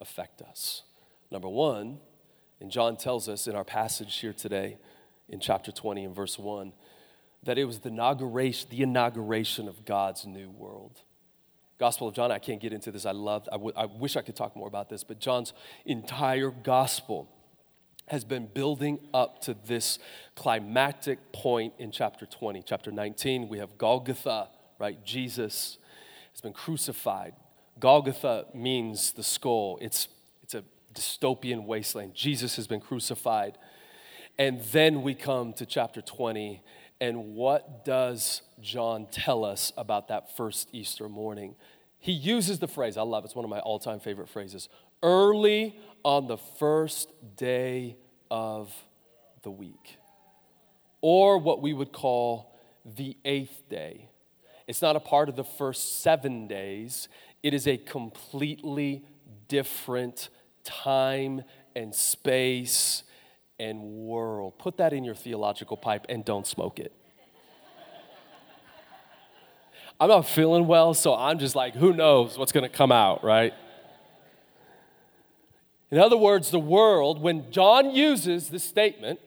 affect 0.00 0.42
us? 0.42 0.82
Number 1.30 1.48
one, 1.48 1.98
and 2.60 2.70
John 2.70 2.96
tells 2.96 3.28
us 3.28 3.46
in 3.46 3.56
our 3.56 3.64
passage 3.64 4.16
here 4.18 4.32
today 4.32 4.76
in 5.28 5.40
chapter 5.40 5.72
20 5.72 6.04
and 6.04 6.14
verse 6.14 6.38
1 6.38 6.72
that 7.44 7.56
it 7.56 7.64
was 7.64 7.80
the 7.80 7.88
inauguration, 7.88 8.68
the 8.70 8.82
inauguration 8.82 9.68
of 9.68 9.84
God's 9.84 10.26
new 10.26 10.50
world. 10.50 11.02
Gospel 11.78 12.08
of 12.08 12.14
John, 12.14 12.32
I 12.32 12.40
can't 12.40 12.60
get 12.60 12.72
into 12.72 12.90
this. 12.90 13.06
I 13.06 13.12
love, 13.12 13.48
I, 13.52 13.54
w- 13.54 13.72
I 13.76 13.86
wish 13.86 14.16
I 14.16 14.22
could 14.22 14.34
talk 14.34 14.56
more 14.56 14.66
about 14.66 14.88
this, 14.88 15.04
but 15.04 15.20
John's 15.20 15.52
entire 15.86 16.50
gospel 16.50 17.30
has 18.08 18.24
been 18.24 18.46
building 18.46 18.98
up 19.14 19.40
to 19.42 19.54
this 19.66 20.00
climactic 20.34 21.32
point 21.32 21.74
in 21.78 21.92
chapter 21.92 22.26
20. 22.26 22.62
Chapter 22.66 22.90
19, 22.90 23.48
we 23.48 23.58
have 23.58 23.78
Golgotha, 23.78 24.48
right? 24.78 25.04
Jesus 25.04 25.78
has 26.32 26.40
been 26.40 26.52
crucified. 26.52 27.34
Golgotha 27.80 28.46
means 28.54 29.12
the 29.12 29.22
skull, 29.22 29.78
it's, 29.80 30.08
it's 30.42 30.54
a 30.54 30.64
dystopian 30.94 31.64
wasteland. 31.64 32.14
Jesus 32.14 32.56
has 32.56 32.66
been 32.66 32.80
crucified. 32.80 33.58
And 34.38 34.60
then 34.72 35.02
we 35.02 35.14
come 35.14 35.52
to 35.54 35.66
chapter 35.66 36.00
20, 36.00 36.62
and 37.00 37.34
what 37.34 37.84
does 37.84 38.42
John 38.60 39.06
tell 39.10 39.44
us 39.44 39.72
about 39.76 40.08
that 40.08 40.36
first 40.36 40.68
Easter 40.72 41.08
morning? 41.08 41.56
He 41.98 42.12
uses 42.12 42.58
the 42.60 42.68
phrase, 42.68 42.96
I 42.96 43.02
love 43.02 43.24
it, 43.24 43.26
it's 43.26 43.34
one 43.34 43.44
of 43.44 43.50
my 43.50 43.60
all 43.60 43.78
time 43.78 44.00
favorite 44.00 44.28
phrases 44.28 44.68
early 45.02 45.76
on 46.04 46.26
the 46.26 46.36
first 46.36 47.10
day 47.36 47.96
of 48.30 48.72
the 49.42 49.50
week, 49.50 49.98
or 51.00 51.38
what 51.38 51.62
we 51.62 51.72
would 51.72 51.92
call 51.92 52.54
the 52.84 53.16
eighth 53.24 53.68
day. 53.68 54.08
It's 54.68 54.82
not 54.82 54.96
a 54.96 55.00
part 55.00 55.30
of 55.30 55.34
the 55.34 55.44
first 55.44 56.02
seven 56.02 56.46
days, 56.46 57.08
it 57.42 57.54
is 57.54 57.66
a 57.66 57.78
completely 57.78 59.02
different 59.48 60.28
time 60.62 61.42
and 61.74 61.94
space 61.94 63.02
and 63.58 63.80
world. 63.80 64.58
Put 64.58 64.76
that 64.76 64.92
in 64.92 65.04
your 65.04 65.14
theological 65.14 65.78
pipe 65.78 66.04
and 66.10 66.22
don't 66.22 66.46
smoke 66.46 66.78
it. 66.78 66.92
I'm 70.00 70.08
not 70.08 70.28
feeling 70.28 70.66
well, 70.66 70.92
so 70.92 71.14
I'm 71.14 71.38
just 71.38 71.54
like, 71.54 71.74
who 71.74 71.94
knows 71.94 72.36
what's 72.36 72.52
going 72.52 72.68
to 72.68 72.76
come 72.76 72.92
out, 72.92 73.24
right? 73.24 73.54
In 75.90 75.98
other 75.98 76.18
words, 76.18 76.50
the 76.50 76.60
world, 76.60 77.22
when 77.22 77.50
John 77.50 77.90
uses 77.92 78.50
this 78.50 78.64
statement 78.64 79.18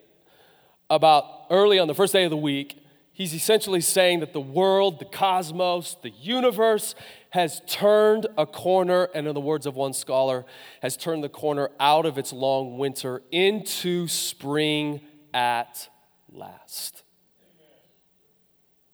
about 0.87 1.25
early 1.49 1.79
on 1.79 1.87
the 1.87 1.95
first 1.95 2.13
day 2.13 2.25
of 2.25 2.29
the 2.29 2.37
week, 2.37 2.77
he's 3.21 3.35
essentially 3.35 3.81
saying 3.81 4.19
that 4.21 4.33
the 4.33 4.41
world, 4.41 4.97
the 4.97 5.05
cosmos, 5.05 5.95
the 6.01 6.09
universe 6.09 6.95
has 7.29 7.61
turned 7.67 8.25
a 8.35 8.47
corner, 8.47 9.09
and 9.13 9.27
in 9.27 9.35
the 9.35 9.39
words 9.39 9.67
of 9.67 9.75
one 9.75 9.93
scholar, 9.93 10.43
has 10.81 10.97
turned 10.97 11.23
the 11.23 11.29
corner 11.29 11.69
out 11.79 12.07
of 12.07 12.17
its 12.17 12.33
long 12.33 12.79
winter 12.79 13.21
into 13.31 14.07
spring 14.07 15.01
at 15.35 15.87
last. 16.31 17.03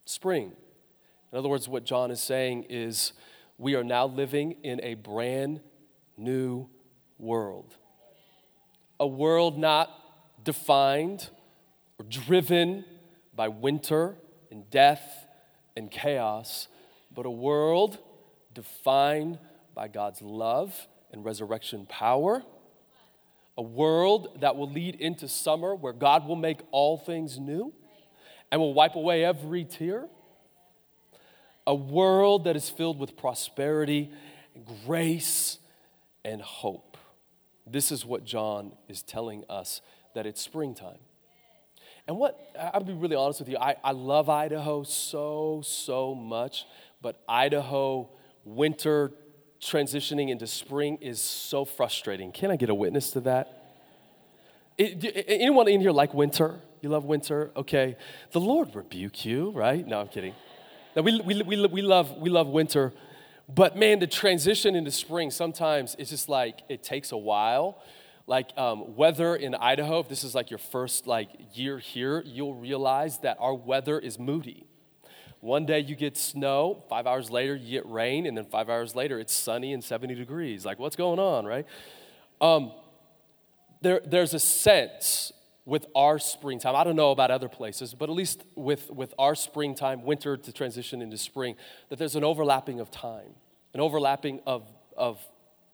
Spring. 0.04 0.52
In 1.32 1.38
other 1.38 1.48
words, 1.48 1.70
what 1.70 1.86
John 1.86 2.12
is 2.12 2.20
saying 2.20 2.66
is 2.70 3.14
we 3.58 3.76
are 3.76 3.84
now 3.84 4.08
living 4.08 4.58
in 4.62 4.82
a 4.84 4.96
brand 4.96 5.62
new 6.18 6.68
world. 7.18 7.78
A 9.00 9.08
world 9.08 9.58
not 9.58 9.90
defined 10.44 11.30
or 11.98 12.06
driven 12.10 12.84
by 13.38 13.48
winter 13.48 14.18
and 14.52 14.70
death 14.70 15.28
and 15.78 15.90
chaos, 15.90 16.68
but 17.16 17.26
a 17.26 17.32
world 17.32 18.00
defined 18.54 19.38
by 19.74 19.88
God's 19.88 20.22
love 20.22 20.88
and 21.14 21.24
resurrection 21.24 21.86
power. 21.86 22.44
A 23.58 23.62
world 23.62 24.40
that 24.42 24.56
will 24.56 24.70
lead 24.70 24.96
into 24.96 25.28
summer 25.28 25.74
where 25.76 25.94
God 25.94 26.28
will 26.28 26.36
make 26.36 26.60
all 26.72 26.98
things 26.98 27.40
new 27.40 27.74
and 28.52 28.60
will 28.60 28.74
wipe 28.74 28.96
away 28.96 29.24
every 29.24 29.64
tear. 29.64 30.08
A 31.66 31.76
world 31.76 32.46
that 32.46 32.56
is 32.56 32.70
filled 32.70 33.00
with 33.00 33.18
prosperity, 33.18 34.12
grace, 34.86 35.60
and 36.26 36.42
hope. 36.42 36.98
This 37.66 37.92
is 37.92 38.06
what 38.06 38.24
John 38.26 38.72
is 38.88 39.04
telling 39.04 39.44
us 39.50 39.82
that 40.16 40.26
it's 40.26 40.42
springtime. 40.42 41.00
And 42.08 42.18
what, 42.18 42.40
I'll 42.74 42.84
be 42.84 42.94
really 42.94 43.16
honest 43.16 43.40
with 43.40 43.50
you, 43.50 43.58
I, 43.58 43.76
I 43.84 43.92
love 43.92 44.30
Idaho 44.30 44.84
so, 44.84 45.62
so 45.66 46.16
much, 46.16 46.66
but 47.02 47.22
Idaho 47.28 48.10
winter 48.46 49.12
transitioning 49.60 50.30
into 50.30 50.48
spring 50.48 50.98
is 51.02 51.20
so 51.20 51.66
frustrating. 51.66 52.32
Can 52.32 52.50
I 52.50 52.56
get 52.56 52.70
a 52.70 52.76
witness 52.76 53.12
to 53.12 53.20
that? 53.22 53.64
It, 54.78 55.26
anyone 55.28 55.68
in 55.68 55.82
here 55.82 55.92
like 55.92 56.14
winter? 56.14 56.60
You 56.82 56.90
love 56.90 57.04
winter? 57.04 57.52
Okay. 57.56 57.98
The 58.32 58.40
Lord 58.40 58.74
rebuke 58.76 59.26
you, 59.26 59.50
right? 59.50 59.86
No, 59.86 60.00
I'm 60.00 60.08
kidding. 60.08 60.34
Now, 60.96 61.02
we, 61.02 61.20
we, 61.22 61.42
we, 61.42 61.66
we, 61.68 61.82
love, 61.82 62.18
we 62.18 62.30
love 62.30 62.48
winter, 62.48 62.94
but 63.50 63.76
man, 63.76 64.00
the 64.00 64.08
transition 64.08 64.76
into 64.76 64.92
spring, 64.92 65.30
sometimes 65.32 65.96
it's 66.00 66.10
just 66.10 66.30
like 66.30 66.62
it 66.70 66.84
takes 66.84 67.12
a 67.12 67.18
while. 67.18 67.82
Like 68.28 68.56
um, 68.58 68.96
weather 68.98 69.36
in 69.36 69.56
Idaho, 69.56 70.00
if 70.00 70.10
this 70.10 70.26
is 70.26 70.36
like 70.36 70.52
your 70.52 70.58
first 70.58 71.08
like 71.08 71.30
year 71.54 71.80
here, 71.80 72.22
you'll 72.26 72.56
realize 72.56 73.20
that 73.20 73.38
our 73.40 73.56
weather 73.56 73.98
is 73.98 74.20
moody. 74.20 74.68
One 75.40 75.66
day 75.66 75.80
you 75.80 75.96
get 75.96 76.18
snow, 76.18 76.84
five 76.90 77.08
hours 77.08 77.30
later 77.30 77.56
you 77.56 77.72
get 77.72 77.90
rain, 77.90 78.26
and 78.26 78.36
then 78.36 78.46
five 78.46 78.70
hours 78.70 78.96
later 78.96 79.18
it's 79.18 79.34
sunny 79.34 79.72
and 79.72 79.84
70 79.84 80.16
degrees. 80.16 80.66
Like, 80.66 80.78
what's 80.78 80.96
going 80.96 81.20
on, 81.20 81.46
right? 81.46 81.66
Um, 82.42 82.74
there, 83.82 84.02
there's 84.04 84.34
a 84.34 84.40
sense 84.40 85.32
with 85.64 85.86
our 85.96 86.18
springtime. 86.18 86.76
I 86.76 86.84
don't 86.84 86.96
know 86.96 87.12
about 87.12 87.30
other 87.30 87.50
places, 87.50 87.94
but 87.94 88.10
at 88.10 88.16
least 88.16 88.44
with, 88.56 88.90
with 88.90 89.14
our 89.20 89.36
springtime, 89.36 90.04
winter 90.04 90.36
to 90.38 90.52
transition 90.52 91.02
into 91.02 91.18
spring, 91.18 91.56
that 91.90 92.00
there's 92.00 92.16
an 92.16 92.24
overlapping 92.24 92.80
of 92.80 92.90
time, 92.90 93.36
an 93.74 93.80
overlapping 93.80 94.40
of, 94.48 94.68
of, 94.96 95.20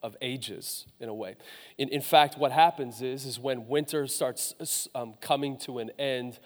of 0.04 0.16
ages 0.20 0.86
in 1.00 1.08
a 1.08 1.14
way. 1.14 1.34
In, 1.78 1.88
in 1.88 2.02
fact, 2.02 2.38
what 2.38 2.52
happens 2.52 3.00
is, 3.00 3.24
is 3.24 3.40
when 3.40 3.66
winter 3.66 4.06
starts 4.06 4.54
um, 4.94 5.14
coming 5.20 5.56
to 5.60 5.78
an 5.78 5.90
end, 5.98 6.38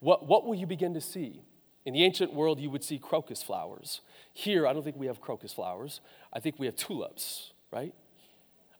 what, 0.00 0.26
what 0.26 0.46
will 0.46 0.54
you 0.54 0.66
begin 0.66 0.94
to 0.94 1.00
see? 1.00 1.42
In 1.84 1.92
the 1.92 2.02
ancient 2.02 2.32
world, 2.32 2.58
you 2.58 2.70
would 2.70 2.82
see 2.82 2.98
crocus 2.98 3.42
flowers. 3.42 4.00
Here, 4.32 4.66
I 4.66 4.72
don't 4.72 4.82
think 4.82 4.96
we 4.96 5.06
have 5.06 5.20
crocus 5.20 5.52
flowers. 5.52 6.00
I 6.32 6.40
think 6.40 6.58
we 6.58 6.64
have 6.64 6.76
tulips, 6.76 7.52
right? 7.70 7.94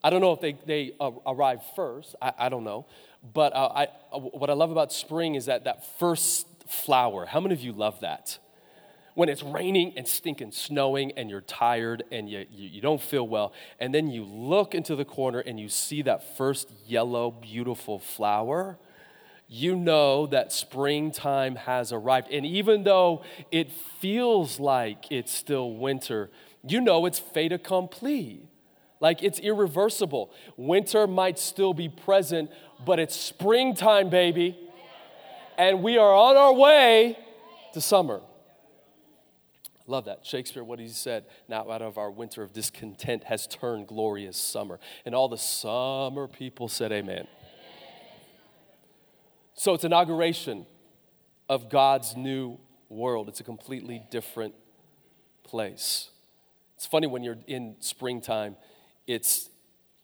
I 0.02 0.08
don't 0.08 0.22
know 0.22 0.32
if 0.32 0.40
they, 0.40 0.56
they 0.66 0.92
uh, 0.98 1.10
arrive 1.26 1.60
first. 1.76 2.16
I, 2.20 2.32
I 2.38 2.48
don't 2.48 2.64
know. 2.64 2.86
But 3.34 3.54
uh, 3.54 3.72
I, 3.74 3.88
uh, 4.10 4.20
what 4.20 4.48
I 4.48 4.54
love 4.54 4.70
about 4.70 4.90
spring 4.90 5.34
is 5.34 5.46
that 5.46 5.64
that 5.64 5.84
first 5.98 6.46
flower. 6.66 7.26
How 7.26 7.40
many 7.40 7.54
of 7.54 7.60
you 7.60 7.72
love 7.72 8.00
that? 8.00 8.38
When 9.14 9.28
it's 9.28 9.42
raining 9.42 9.94
and 9.96 10.08
stinking, 10.08 10.50
snowing, 10.52 11.12
and 11.12 11.30
you're 11.30 11.40
tired 11.40 12.02
and 12.10 12.28
you, 12.28 12.46
you, 12.50 12.68
you 12.68 12.80
don't 12.80 13.00
feel 13.00 13.26
well, 13.26 13.52
and 13.78 13.94
then 13.94 14.10
you 14.10 14.24
look 14.24 14.74
into 14.74 14.96
the 14.96 15.04
corner 15.04 15.38
and 15.38 15.58
you 15.58 15.68
see 15.68 16.02
that 16.02 16.36
first 16.36 16.70
yellow, 16.86 17.30
beautiful 17.30 17.98
flower 17.98 18.78
you 19.48 19.76
know 19.76 20.26
that 20.26 20.52
springtime 20.52 21.56
has 21.56 21.92
arrived. 21.92 22.30
And 22.30 22.46
even 22.46 22.82
though 22.82 23.22
it 23.50 23.70
feels 23.70 24.58
like 24.58 25.10
it's 25.12 25.32
still 25.32 25.74
winter, 25.74 26.30
you 26.66 26.80
know 26.80 27.06
it's 27.06 27.18
fait 27.18 27.52
accompli. 27.52 28.48
Like 29.00 29.22
it's 29.22 29.38
irreversible. 29.38 30.32
Winter 30.56 31.06
might 31.06 31.38
still 31.38 31.74
be 31.74 31.88
present, 31.88 32.50
but 32.86 32.98
it's 32.98 33.14
springtime, 33.14 34.08
baby. 34.08 34.58
And 35.58 35.82
we 35.82 35.98
are 35.98 36.14
on 36.14 36.36
our 36.36 36.54
way 36.54 37.18
to 37.74 37.80
summer. 37.80 38.20
Love 39.86 40.06
that. 40.06 40.24
Shakespeare, 40.24 40.64
what 40.64 40.78
he 40.78 40.88
said, 40.88 41.26
now 41.48 41.70
out 41.70 41.82
of 41.82 41.98
our 41.98 42.10
winter 42.10 42.42
of 42.42 42.52
discontent 42.52 43.24
has 43.24 43.46
turned 43.46 43.86
glorious 43.86 44.36
summer. 44.36 44.80
And 45.04 45.14
all 45.14 45.28
the 45.28 45.38
summer 45.38 46.26
people 46.26 46.68
said, 46.68 46.90
Amen. 46.90 47.26
So 49.54 49.74
it's 49.74 49.84
inauguration 49.84 50.66
of 51.48 51.68
God's 51.68 52.16
new 52.16 52.58
world. 52.88 53.28
It's 53.28 53.40
a 53.40 53.44
completely 53.44 54.02
different 54.10 54.54
place. 55.42 56.10
It's 56.76 56.86
funny 56.86 57.06
when 57.06 57.22
you're 57.22 57.38
in 57.46 57.76
springtime, 57.80 58.56
it's 59.06 59.50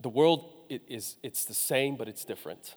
the 0.01 0.09
world 0.09 0.53
it 0.69 0.83
is 0.87 1.17
it's 1.23 1.45
the 1.45 1.55
same, 1.55 1.97
but 1.97 2.09
it's 2.09 2.25
different. 2.25 2.77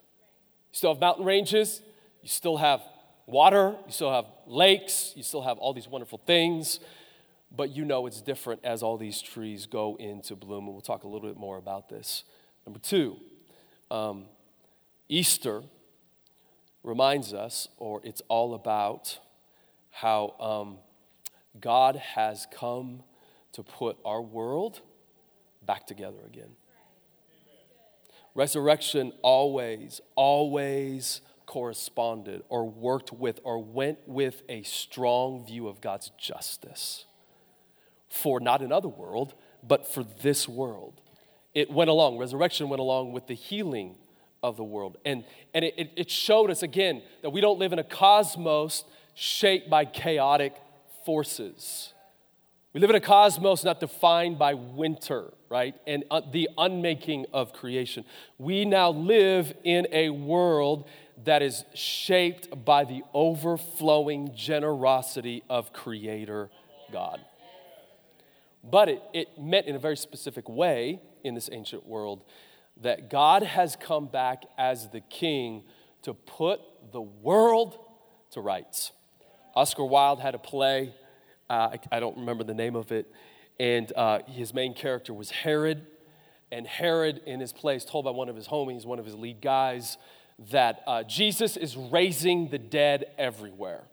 You 0.71 0.77
still 0.77 0.93
have 0.93 0.99
mountain 0.99 1.25
ranges, 1.25 1.81
you 2.21 2.29
still 2.29 2.57
have 2.57 2.81
water, 3.25 3.75
you 3.85 3.91
still 3.91 4.11
have 4.11 4.25
lakes, 4.45 5.13
you 5.15 5.23
still 5.23 5.41
have 5.41 5.57
all 5.57 5.73
these 5.73 5.87
wonderful 5.87 6.21
things, 6.25 6.79
but 7.55 7.69
you 7.69 7.85
know 7.85 8.05
it's 8.07 8.21
different 8.21 8.63
as 8.63 8.83
all 8.83 8.97
these 8.97 9.21
trees 9.21 9.65
go 9.65 9.95
into 9.99 10.35
bloom. 10.35 10.65
And 10.65 10.73
we'll 10.73 10.81
talk 10.81 11.03
a 11.03 11.07
little 11.07 11.27
bit 11.27 11.37
more 11.37 11.57
about 11.57 11.89
this. 11.89 12.23
Number 12.65 12.79
two, 12.79 13.17
um, 13.91 14.25
Easter 15.07 15.63
reminds 16.83 17.33
us, 17.33 17.67
or 17.77 18.01
it's 18.03 18.21
all 18.27 18.53
about 18.53 19.19
how 19.91 20.35
um, 20.39 20.77
God 21.59 21.95
has 21.95 22.47
come 22.51 23.03
to 23.53 23.63
put 23.63 23.97
our 24.03 24.21
world 24.21 24.81
back 25.65 25.85
together 25.85 26.17
again. 26.25 26.49
Resurrection 28.35 29.13
always, 29.21 30.01
always 30.15 31.21
corresponded 31.53 32.41
or 32.49 32.67
worked 32.67 33.13
with 33.13 33.39
or 33.43 33.59
went 33.59 33.99
with 34.07 34.41
a 34.49 34.63
strong 34.63 35.45
view 35.45 35.67
of 35.67 35.81
God's 35.81 36.09
justice 36.17 37.05
for 38.09 38.39
not 38.39 38.63
another 38.63 38.87
world, 38.87 39.35
but 39.61 39.87
for 39.87 40.03
this 40.03 40.49
world. 40.49 40.99
It 41.53 41.69
went 41.69 41.91
along, 41.91 42.17
resurrection 42.17 42.69
went 42.69 42.79
along 42.79 43.11
with 43.11 43.27
the 43.27 43.35
healing 43.35 43.93
of 44.41 44.57
the 44.57 44.63
world. 44.63 44.97
And, 45.05 45.25
and 45.53 45.63
it, 45.63 45.91
it 45.95 46.09
showed 46.09 46.49
us 46.49 46.63
again 46.63 47.03
that 47.21 47.29
we 47.29 47.39
don't 47.39 47.59
live 47.59 47.71
in 47.71 47.77
a 47.77 47.83
cosmos 47.83 48.83
shaped 49.13 49.69
by 49.69 49.85
chaotic 49.85 50.55
forces. 51.05 51.93
We 52.73 52.79
live 52.79 52.89
in 52.89 52.95
a 52.95 52.99
cosmos 52.99 53.63
not 53.63 53.79
defined 53.79 54.39
by 54.39 54.55
winter, 54.55 55.31
right? 55.49 55.75
And 55.85 56.03
uh, 56.09 56.21
the 56.31 56.49
unmaking 56.57 57.27
of 57.31 57.53
creation. 57.53 58.05
We 58.39 58.65
now 58.65 58.89
live 58.89 59.53
in 59.63 59.85
a 59.91 60.09
world 60.09 60.89
that 61.25 61.41
is 61.41 61.63
shaped 61.73 62.65
by 62.65 62.83
the 62.83 63.01
overflowing 63.13 64.33
generosity 64.35 65.43
of 65.49 65.73
Creator 65.73 66.49
God. 66.91 67.19
But 68.63 68.89
it, 68.89 69.03
it 69.13 69.27
meant 69.39 69.67
in 69.67 69.75
a 69.75 69.79
very 69.79 69.97
specific 69.97 70.47
way 70.47 71.01
in 71.23 71.35
this 71.35 71.49
ancient 71.51 71.85
world 71.85 72.23
that 72.81 73.09
God 73.09 73.43
has 73.43 73.75
come 73.75 74.07
back 74.07 74.45
as 74.57 74.89
the 74.89 75.01
king 75.01 75.63
to 76.03 76.13
put 76.13 76.59
the 76.91 77.01
world 77.01 77.77
to 78.31 78.41
rights. 78.41 78.91
Oscar 79.55 79.85
Wilde 79.85 80.19
had 80.19 80.33
a 80.33 80.39
play, 80.39 80.93
uh, 81.49 81.69
I, 81.73 81.79
I, 81.91 81.99
don't 81.99 82.17
remember 82.17 82.43
the 82.43 82.55
name 82.55 82.75
of 82.75 82.91
it, 82.91 83.11
and 83.59 83.91
uh, 83.95 84.19
his 84.25 84.53
main 84.53 84.73
character 84.73 85.13
was 85.13 85.29
Herod. 85.29 85.85
And 86.51 86.67
Herod, 86.67 87.21
in 87.25 87.39
his 87.39 87.51
place, 87.51 87.83
told 87.83 88.05
by 88.05 88.11
one 88.11 88.29
of 88.29 88.35
his 88.35 88.47
homies, 88.47 88.85
one 88.85 88.99
of 88.99 89.05
his 89.05 89.15
lead 89.15 89.41
guys, 89.41 89.97
that 90.51 90.81
uh, 90.87 91.03
Jesus 91.03 91.57
is 91.57 91.77
raising 91.77 92.49
the 92.49 92.59
dead 92.59 93.05
everywhere. 93.17 93.83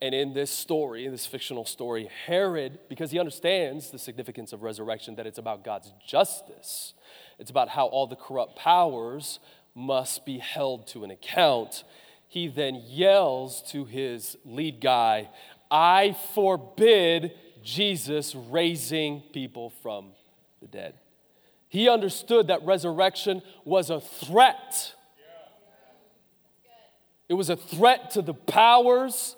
And 0.00 0.14
in 0.14 0.34
this 0.34 0.50
story, 0.50 1.06
in 1.06 1.12
this 1.12 1.26
fictional 1.26 1.64
story, 1.64 2.10
Herod, 2.26 2.78
because 2.88 3.10
he 3.10 3.18
understands 3.18 3.90
the 3.90 3.98
significance 3.98 4.52
of 4.52 4.62
resurrection, 4.62 5.14
that 5.16 5.26
it's 5.26 5.38
about 5.38 5.64
God's 5.64 5.92
justice, 6.06 6.94
it's 7.38 7.50
about 7.50 7.70
how 7.70 7.86
all 7.86 8.06
the 8.06 8.16
corrupt 8.16 8.56
powers 8.56 9.38
must 9.74 10.26
be 10.26 10.38
held 10.38 10.86
to 10.88 11.04
an 11.04 11.10
account. 11.10 11.84
He 12.28 12.48
then 12.48 12.82
yells 12.86 13.62
to 13.70 13.84
his 13.84 14.36
lead 14.44 14.80
guy, 14.80 15.30
I 15.70 16.16
forbid 16.34 17.32
Jesus 17.62 18.34
raising 18.34 19.22
people 19.32 19.70
from 19.82 20.12
the 20.60 20.68
dead. 20.68 20.94
He 21.68 21.88
understood 21.88 22.48
that 22.48 22.64
resurrection 22.64 23.42
was 23.64 23.90
a 23.90 24.00
threat. 24.00 24.94
It 27.28 27.34
was 27.34 27.50
a 27.50 27.56
threat 27.56 28.10
to 28.12 28.22
the 28.22 28.34
powers 28.34 29.36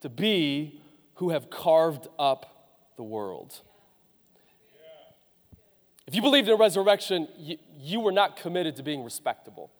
to 0.00 0.08
be 0.08 0.80
who 1.14 1.30
have 1.30 1.50
carved 1.50 2.08
up 2.18 2.68
the 2.96 3.02
world. 3.02 3.60
If 6.06 6.14
you 6.14 6.22
believed 6.22 6.48
in 6.48 6.56
resurrection, 6.56 7.28
you, 7.36 7.58
you 7.78 8.00
were 8.00 8.12
not 8.12 8.36
committed 8.36 8.76
to 8.76 8.82
being 8.82 9.04
respectable. 9.04 9.70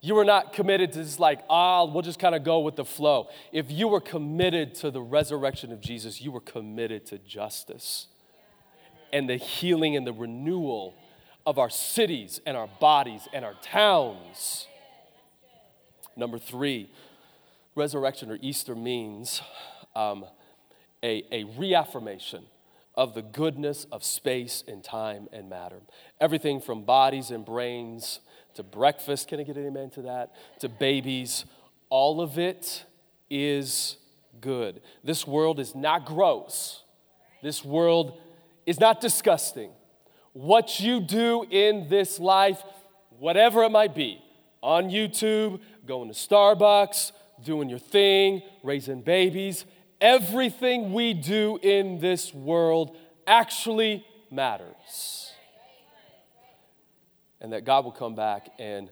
You 0.00 0.14
were 0.14 0.24
not 0.24 0.52
committed 0.52 0.92
to 0.92 1.02
just 1.02 1.18
like, 1.18 1.40
ah, 1.50 1.84
we'll 1.84 2.02
just 2.02 2.18
kind 2.18 2.34
of 2.34 2.44
go 2.44 2.60
with 2.60 2.76
the 2.76 2.84
flow. 2.84 3.28
If 3.52 3.70
you 3.70 3.88
were 3.88 4.00
committed 4.00 4.74
to 4.76 4.90
the 4.90 5.02
resurrection 5.02 5.72
of 5.72 5.80
Jesus, 5.80 6.20
you 6.20 6.30
were 6.30 6.40
committed 6.40 7.04
to 7.06 7.18
justice 7.18 8.06
and 9.12 9.28
the 9.28 9.36
healing 9.36 9.96
and 9.96 10.06
the 10.06 10.12
renewal 10.12 10.94
of 11.44 11.58
our 11.58 11.70
cities 11.70 12.40
and 12.46 12.56
our 12.56 12.68
bodies 12.80 13.26
and 13.32 13.44
our 13.44 13.54
towns. 13.62 14.66
Number 16.18 16.36
three, 16.36 16.90
resurrection 17.76 18.30
or 18.30 18.38
Easter 18.42 18.74
means 18.74 19.40
um, 19.94 20.24
a, 21.02 21.22
a 21.30 21.44
reaffirmation 21.44 22.44
of 22.96 23.14
the 23.14 23.22
goodness 23.22 23.86
of 23.92 24.02
space 24.02 24.64
and 24.66 24.82
time 24.82 25.28
and 25.32 25.48
matter. 25.48 25.80
Everything 26.20 26.60
from 26.60 26.82
bodies 26.82 27.30
and 27.30 27.44
brains 27.44 28.18
to 28.54 28.64
breakfast, 28.64 29.28
can 29.28 29.38
I 29.38 29.44
get 29.44 29.56
an 29.56 29.68
amen 29.68 29.90
to 29.90 30.02
that? 30.02 30.32
To 30.58 30.68
babies, 30.68 31.44
all 31.88 32.20
of 32.20 32.36
it 32.36 32.84
is 33.30 33.96
good. 34.40 34.80
This 35.04 35.24
world 35.24 35.60
is 35.60 35.76
not 35.76 36.04
gross. 36.04 36.82
This 37.44 37.64
world 37.64 38.20
is 38.66 38.80
not 38.80 39.00
disgusting. 39.00 39.70
What 40.32 40.80
you 40.80 41.00
do 41.00 41.46
in 41.48 41.88
this 41.88 42.18
life, 42.18 42.60
whatever 43.20 43.62
it 43.62 43.70
might 43.70 43.94
be, 43.94 44.20
on 44.60 44.90
YouTube, 44.90 45.60
going 45.88 46.08
to 46.08 46.14
Starbucks, 46.14 47.12
doing 47.42 47.70
your 47.70 47.78
thing, 47.78 48.42
raising 48.62 49.00
babies, 49.00 49.64
everything 50.00 50.92
we 50.92 51.14
do 51.14 51.58
in 51.62 51.98
this 51.98 52.32
world 52.34 52.96
actually 53.26 54.04
matters. 54.30 55.32
And 57.40 57.52
that 57.52 57.64
God 57.64 57.84
will 57.84 57.92
come 57.92 58.14
back 58.14 58.50
and 58.58 58.90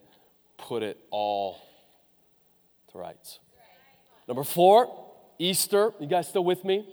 put 0.57 0.83
it 0.83 0.99
all 1.11 1.61
to 2.93 2.99
rights. 2.99 3.41
Number 4.27 4.43
four, 4.43 5.13
Easter. 5.39 5.93
You 6.01 6.07
guys 6.07 6.29
still 6.29 6.45
with 6.45 6.65
me? 6.65 6.89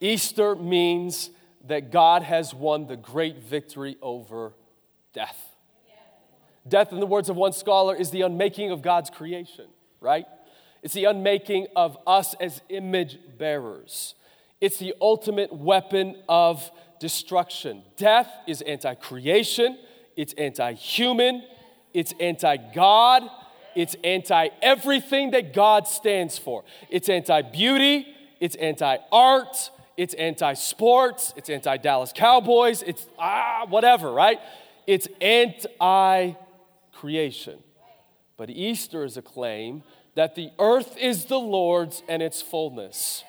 Easter 0.00 0.56
means 0.56 1.30
that 1.66 1.92
God 1.92 2.22
has 2.22 2.52
won 2.52 2.86
the 2.86 2.96
great 2.96 3.38
victory 3.38 3.96
over 4.02 4.54
death. 5.12 5.47
Death, 6.68 6.92
in 6.92 7.00
the 7.00 7.06
words 7.06 7.28
of 7.28 7.36
one 7.36 7.52
scholar, 7.52 7.94
is 7.94 8.10
the 8.10 8.22
unmaking 8.22 8.70
of 8.70 8.82
God's 8.82 9.10
creation, 9.10 9.66
right? 10.00 10.26
It's 10.82 10.94
the 10.94 11.04
unmaking 11.04 11.68
of 11.74 11.98
us 12.06 12.34
as 12.34 12.60
image 12.68 13.18
bearers. 13.38 14.14
It's 14.60 14.78
the 14.78 14.94
ultimate 15.00 15.52
weapon 15.52 16.16
of 16.28 16.70
destruction. 17.00 17.82
Death 17.96 18.30
is 18.46 18.62
anti 18.62 18.94
creation, 18.94 19.78
it's 20.16 20.32
anti 20.34 20.72
human, 20.72 21.44
it's 21.94 22.12
anti 22.20 22.56
God, 22.74 23.22
it's 23.74 23.96
anti 24.02 24.48
everything 24.62 25.30
that 25.32 25.52
God 25.52 25.86
stands 25.86 26.38
for. 26.38 26.64
It's 26.90 27.08
anti 27.08 27.42
beauty, 27.42 28.08
it's 28.40 28.56
anti 28.56 28.98
art, 29.12 29.70
it's 29.96 30.14
anti 30.14 30.54
sports, 30.54 31.32
it's 31.36 31.50
anti 31.50 31.76
Dallas 31.76 32.12
Cowboys, 32.14 32.82
it's 32.82 33.06
ah, 33.18 33.66
whatever, 33.68 34.12
right? 34.12 34.40
It's 34.86 35.08
anti 35.20 36.34
creation. 36.98 37.58
But 38.36 38.50
Easter 38.50 39.04
is 39.04 39.16
a 39.16 39.22
claim 39.22 39.82
that 40.14 40.34
the 40.34 40.50
earth 40.58 40.96
is 40.98 41.26
the 41.26 41.38
Lord's 41.38 42.02
and 42.08 42.20
its 42.22 42.42
fullness. 42.42 43.24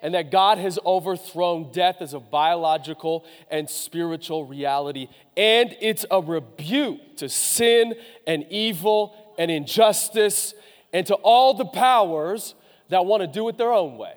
And 0.00 0.14
that 0.14 0.30
God 0.30 0.58
has 0.58 0.78
overthrown 0.86 1.72
death 1.72 1.96
as 2.00 2.14
a 2.14 2.20
biological 2.20 3.26
and 3.50 3.68
spiritual 3.68 4.44
reality. 4.44 5.08
And 5.36 5.76
it's 5.80 6.06
a 6.10 6.22
rebuke 6.22 7.16
to 7.16 7.28
sin 7.28 7.94
and 8.26 8.46
evil 8.48 9.34
and 9.38 9.50
injustice 9.50 10.54
and 10.92 11.04
to 11.06 11.14
all 11.16 11.54
the 11.54 11.66
powers 11.66 12.54
that 12.88 13.04
want 13.04 13.22
to 13.22 13.26
do 13.26 13.48
it 13.48 13.58
their 13.58 13.72
own 13.72 13.98
way. 13.98 14.14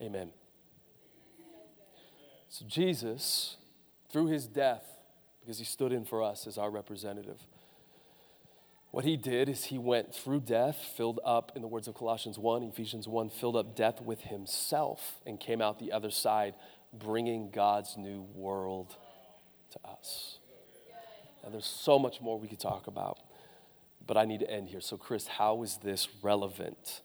Amen. 0.00 0.30
So, 2.48 2.64
Jesus, 2.66 3.56
through 4.14 4.26
his 4.26 4.46
death, 4.46 4.84
because 5.40 5.58
he 5.58 5.64
stood 5.64 5.90
in 5.90 6.04
for 6.04 6.22
us 6.22 6.46
as 6.46 6.56
our 6.56 6.70
representative, 6.70 7.40
what 8.92 9.04
he 9.04 9.16
did 9.16 9.48
is 9.48 9.64
he 9.64 9.76
went 9.76 10.14
through 10.14 10.42
death, 10.42 10.76
filled 10.96 11.18
up, 11.24 11.50
in 11.56 11.62
the 11.62 11.66
words 11.66 11.88
of 11.88 11.96
Colossians 11.96 12.38
1, 12.38 12.62
Ephesians 12.62 13.08
1, 13.08 13.28
filled 13.28 13.56
up 13.56 13.74
death 13.74 14.00
with 14.00 14.20
himself 14.20 15.18
and 15.26 15.40
came 15.40 15.60
out 15.60 15.80
the 15.80 15.90
other 15.90 16.12
side, 16.12 16.54
bringing 16.92 17.50
God's 17.50 17.96
new 17.96 18.24
world 18.36 18.94
to 19.72 19.80
us. 19.84 20.38
And 21.42 21.52
there's 21.52 21.66
so 21.66 21.98
much 21.98 22.20
more 22.20 22.38
we 22.38 22.46
could 22.46 22.60
talk 22.60 22.86
about, 22.86 23.18
but 24.06 24.16
I 24.16 24.26
need 24.26 24.38
to 24.38 24.48
end 24.48 24.68
here. 24.68 24.80
So, 24.80 24.96
Chris, 24.96 25.26
how 25.26 25.64
is 25.64 25.78
this 25.78 26.06
relevant 26.22 27.00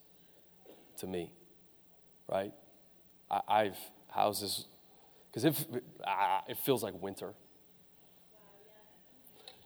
to 1.00 1.08
me? 1.08 1.32
Right? 2.28 2.54
I, 3.32 3.64
have 3.64 3.78
how's 4.12 4.42
this? 4.42 4.66
Because 5.42 5.62
it, 5.62 5.84
ah, 6.06 6.44
it 6.48 6.58
feels 6.58 6.84
like 6.84 7.02
winter. 7.02 7.34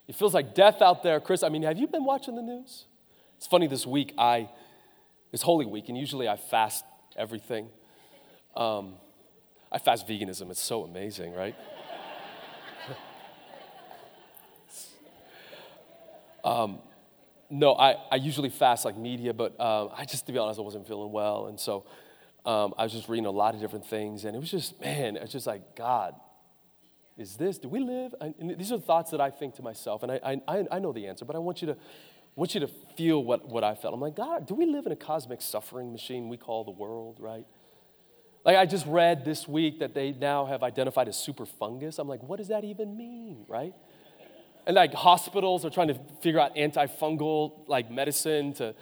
It 0.07 0.15
feels 0.15 0.33
like 0.33 0.53
death 0.53 0.81
out 0.81 1.03
there. 1.03 1.19
Chris, 1.19 1.43
I 1.43 1.49
mean, 1.49 1.63
have 1.63 1.77
you 1.77 1.87
been 1.87 2.05
watching 2.05 2.35
the 2.35 2.41
news? 2.41 2.85
It's 3.37 3.47
funny 3.47 3.67
this 3.67 3.85
week, 3.85 4.13
I, 4.17 4.49
it's 5.31 5.43
Holy 5.43 5.65
Week, 5.65 5.89
and 5.89 5.97
usually 5.97 6.29
I 6.29 6.37
fast 6.37 6.85
everything. 7.15 7.69
Um, 8.55 8.93
I 9.71 9.79
fast 9.79 10.07
veganism. 10.07 10.51
It's 10.51 10.61
so 10.61 10.83
amazing, 10.83 11.33
right? 11.33 11.55
um, 16.43 16.79
no, 17.49 17.73
I, 17.73 17.95
I 18.11 18.17
usually 18.17 18.49
fast 18.49 18.85
like 18.85 18.97
media, 18.97 19.33
but 19.33 19.59
um, 19.59 19.89
I 19.95 20.05
just, 20.05 20.27
to 20.27 20.31
be 20.31 20.37
honest, 20.37 20.59
I 20.59 20.63
wasn't 20.63 20.87
feeling 20.87 21.11
well. 21.11 21.47
And 21.47 21.59
so 21.59 21.85
um, 22.45 22.73
I 22.77 22.83
was 22.83 22.91
just 22.91 23.07
reading 23.07 23.25
a 23.25 23.31
lot 23.31 23.55
of 23.55 23.61
different 23.61 23.85
things. 23.85 24.25
And 24.25 24.35
it 24.35 24.39
was 24.39 24.51
just, 24.51 24.79
man, 24.81 25.15
it's 25.15 25.31
just 25.31 25.47
like, 25.47 25.75
God, 25.75 26.15
is 27.17 27.37
this, 27.37 27.57
do 27.57 27.69
we 27.69 27.79
live? 27.79 28.13
And 28.19 28.57
these 28.57 28.71
are 28.71 28.77
the 28.77 28.83
thoughts 28.83 29.11
that 29.11 29.21
I 29.21 29.29
think 29.29 29.55
to 29.55 29.61
myself. 29.61 30.03
And 30.03 30.11
I, 30.11 30.41
I, 30.47 30.65
I 30.71 30.79
know 30.79 30.91
the 30.91 31.07
answer, 31.07 31.25
but 31.25 31.35
I 31.35 31.39
want 31.39 31.61
you 31.61 31.67
to, 31.67 31.77
want 32.35 32.53
you 32.53 32.59
to 32.61 32.69
feel 32.97 33.23
what, 33.23 33.47
what 33.47 33.63
I 33.63 33.75
felt. 33.75 33.93
I'm 33.93 34.01
like, 34.01 34.15
God, 34.15 34.47
do 34.47 34.55
we 34.55 34.65
live 34.65 34.85
in 34.85 34.91
a 34.91 34.97
cosmic 34.97 35.41
suffering 35.41 35.91
machine 35.91 36.27
we 36.27 36.37
call 36.37 36.63
the 36.63 36.71
world, 36.71 37.17
right? 37.19 37.45
Like 38.43 38.57
I 38.57 38.65
just 38.65 38.85
read 38.87 39.23
this 39.23 39.47
week 39.47 39.79
that 39.79 39.93
they 39.93 40.11
now 40.11 40.45
have 40.45 40.63
identified 40.63 41.07
a 41.07 41.13
super 41.13 41.45
fungus. 41.45 41.97
I'm 41.97 42.09
like, 42.09 42.23
what 42.23 42.37
does 42.37 42.49
that 42.49 42.63
even 42.63 42.97
mean, 42.97 43.45
right? 43.47 43.73
And 44.65 44.75
like 44.75 44.93
hospitals 44.93 45.65
are 45.65 45.69
trying 45.69 45.89
to 45.89 45.99
figure 46.21 46.39
out 46.39 46.55
antifungal 46.55 47.67
like 47.67 47.89
medicine 47.91 48.53
to 48.53 48.75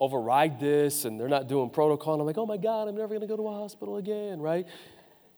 override 0.00 0.60
this, 0.60 1.04
and 1.04 1.18
they're 1.18 1.28
not 1.28 1.48
doing 1.48 1.70
protocol. 1.70 2.14
And 2.14 2.20
I'm 2.20 2.26
like, 2.26 2.38
oh 2.38 2.46
my 2.46 2.56
God, 2.56 2.88
I'm 2.88 2.96
never 2.96 3.14
gonna 3.14 3.26
go 3.26 3.36
to 3.36 3.48
a 3.48 3.52
hospital 3.52 3.96
again, 3.96 4.40
right? 4.40 4.66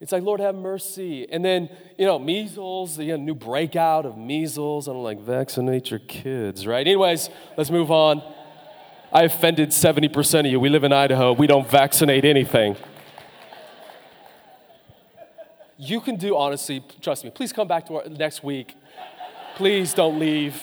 It's 0.00 0.12
like, 0.12 0.22
Lord, 0.22 0.40
have 0.40 0.54
mercy. 0.54 1.30
And 1.30 1.44
then, 1.44 1.68
you 1.98 2.06
know, 2.06 2.18
measles, 2.18 2.98
you 2.98 3.08
know, 3.08 3.16
new 3.16 3.34
breakout 3.34 4.06
of 4.06 4.16
measles. 4.16 4.88
And 4.88 4.96
I'm 4.96 5.02
like, 5.02 5.20
vaccinate 5.20 5.90
your 5.90 6.00
kids, 6.00 6.66
right? 6.66 6.86
Anyways, 6.86 7.28
let's 7.58 7.70
move 7.70 7.90
on. 7.90 8.22
I 9.12 9.24
offended 9.24 9.70
70% 9.70 10.40
of 10.40 10.46
you. 10.46 10.58
We 10.58 10.70
live 10.70 10.84
in 10.84 10.92
Idaho. 10.92 11.32
We 11.32 11.46
don't 11.46 11.68
vaccinate 11.68 12.24
anything. 12.24 12.76
You 15.76 16.00
can 16.00 16.16
do, 16.16 16.36
honestly, 16.36 16.82
trust 17.02 17.24
me, 17.24 17.30
please 17.30 17.52
come 17.52 17.68
back 17.68 17.86
to 17.86 17.96
our, 17.96 18.08
next 18.08 18.42
week. 18.42 18.74
Please 19.56 19.92
don't 19.92 20.18
leave. 20.18 20.62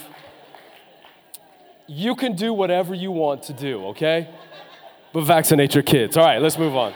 You 1.88 2.16
can 2.16 2.36
do 2.36 2.54
whatever 2.54 2.94
you 2.94 3.12
want 3.12 3.44
to 3.44 3.54
do, 3.54 3.86
okay? 3.88 4.30
But 5.14 5.24
vaccinate 5.24 5.74
your 5.74 5.84
kids. 5.84 6.18
All 6.18 6.26
right, 6.26 6.42
let's 6.42 6.58
move 6.58 6.76
on. 6.76 6.94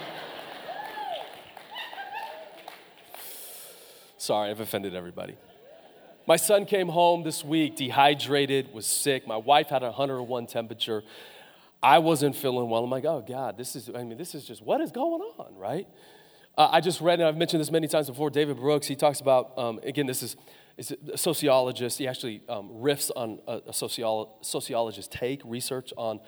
Sorry, 4.18 4.52
I've 4.52 4.60
offended 4.60 4.94
everybody. 4.94 5.36
My 6.28 6.36
son 6.36 6.66
came 6.66 6.90
home 6.90 7.24
this 7.24 7.44
week 7.44 7.76
dehydrated, 7.76 8.74
was 8.74 8.86
sick. 8.86 9.26
My 9.26 9.38
wife 9.38 9.70
had 9.70 9.82
a 9.82 9.88
101 9.88 10.46
temperature. 10.46 11.04
I 11.82 11.98
wasn't 12.00 12.36
feeling 12.36 12.70
well. 12.70 12.84
I'm 12.84 12.90
like, 12.90 13.06
oh 13.06 13.24
God, 13.28 13.58
this 13.58 13.76
is, 13.76 13.90
I 13.90 14.04
mean, 14.04 14.18
this 14.18 14.36
is 14.36 14.46
just, 14.46 14.62
what 14.62 14.82
is 14.82 14.92
going 14.92 15.22
on, 15.40 15.56
right? 15.56 15.88
Uh, 16.58 16.70
I 16.72 16.82
just 16.82 17.02
read, 17.02 17.20
and 17.20 17.28
I've 17.28 17.38
mentioned 17.38 17.62
this 17.62 17.72
many 17.72 17.88
times 17.88 18.08
before, 18.08 18.30
David 18.30 18.58
Brooks, 18.58 18.86
he 18.86 18.96
talks 18.96 19.22
about, 19.22 19.58
um, 19.58 19.80
again, 19.84 20.06
this 20.06 20.22
is, 20.22 20.36
is 20.82 20.96
a 21.14 21.18
sociologist. 21.18 21.98
He 22.00 22.08
actually 22.08 22.42
um, 22.50 22.70
riffs 22.70 23.12
on 23.16 23.40
a, 23.48 23.58
a 23.68 23.72
sociolo- 23.72 24.30
sociologist's 24.42 25.16
take, 25.16 25.42
research 25.46 25.94
on 25.96 26.20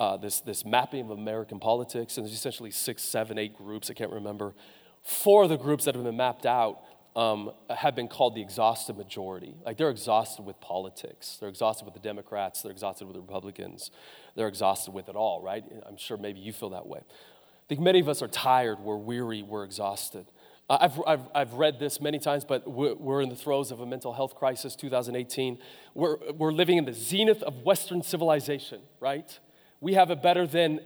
uh, 0.00 0.16
this, 0.16 0.40
this 0.40 0.64
mapping 0.64 1.04
of 1.04 1.10
American 1.10 1.60
politics. 1.60 2.16
And 2.16 2.26
there's 2.26 2.34
essentially 2.34 2.70
six, 2.70 3.02
seven, 3.02 3.38
eight 3.38 3.56
groups, 3.56 3.90
I 3.90 3.94
can't 3.94 4.10
remember. 4.12 4.54
Four 5.02 5.44
of 5.44 5.50
the 5.50 5.56
groups 5.56 5.84
that 5.84 5.94
have 5.94 6.04
been 6.04 6.16
mapped 6.16 6.46
out 6.46 6.80
um, 7.14 7.52
have 7.70 7.94
been 7.94 8.08
called 8.08 8.34
the 8.34 8.42
exhausted 8.42 8.96
majority. 8.96 9.54
Like 9.64 9.76
they're 9.76 9.90
exhausted 9.90 10.42
with 10.42 10.60
politics. 10.60 11.36
They're 11.38 11.48
exhausted 11.48 11.84
with 11.84 11.94
the 11.94 12.00
Democrats. 12.00 12.62
They're 12.62 12.72
exhausted 12.72 13.06
with 13.06 13.14
the 13.14 13.20
Republicans. 13.20 13.90
They're 14.34 14.48
exhausted 14.48 14.92
with 14.92 15.08
it 15.08 15.14
all, 15.14 15.42
right? 15.42 15.62
I'm 15.86 15.96
sure 15.96 16.16
maybe 16.16 16.40
you 16.40 16.52
feel 16.52 16.70
that 16.70 16.86
way. 16.86 17.00
I 17.00 17.66
think 17.68 17.80
many 17.80 18.00
of 18.00 18.08
us 18.08 18.22
are 18.22 18.28
tired, 18.28 18.80
we're 18.80 18.96
weary, 18.96 19.42
we're 19.42 19.64
exhausted. 19.64 20.26
I've, 20.70 21.00
I've, 21.06 21.28
I've 21.34 21.52
read 21.54 21.78
this 21.78 22.00
many 22.00 22.18
times, 22.18 22.44
but 22.44 22.70
we're, 22.70 22.94
we're 22.94 23.20
in 23.20 23.28
the 23.28 23.36
throes 23.36 23.70
of 23.70 23.80
a 23.80 23.86
mental 23.86 24.12
health 24.12 24.34
crisis, 24.34 24.74
2018. 24.76 25.58
We're, 25.94 26.16
we're 26.32 26.52
living 26.52 26.78
in 26.78 26.84
the 26.84 26.94
zenith 26.94 27.42
of 27.42 27.62
Western 27.62 28.02
civilization, 28.02 28.80
right? 29.00 29.38
We 29.80 29.94
have 29.94 30.10
it 30.10 30.22
better 30.22 30.46
than 30.46 30.80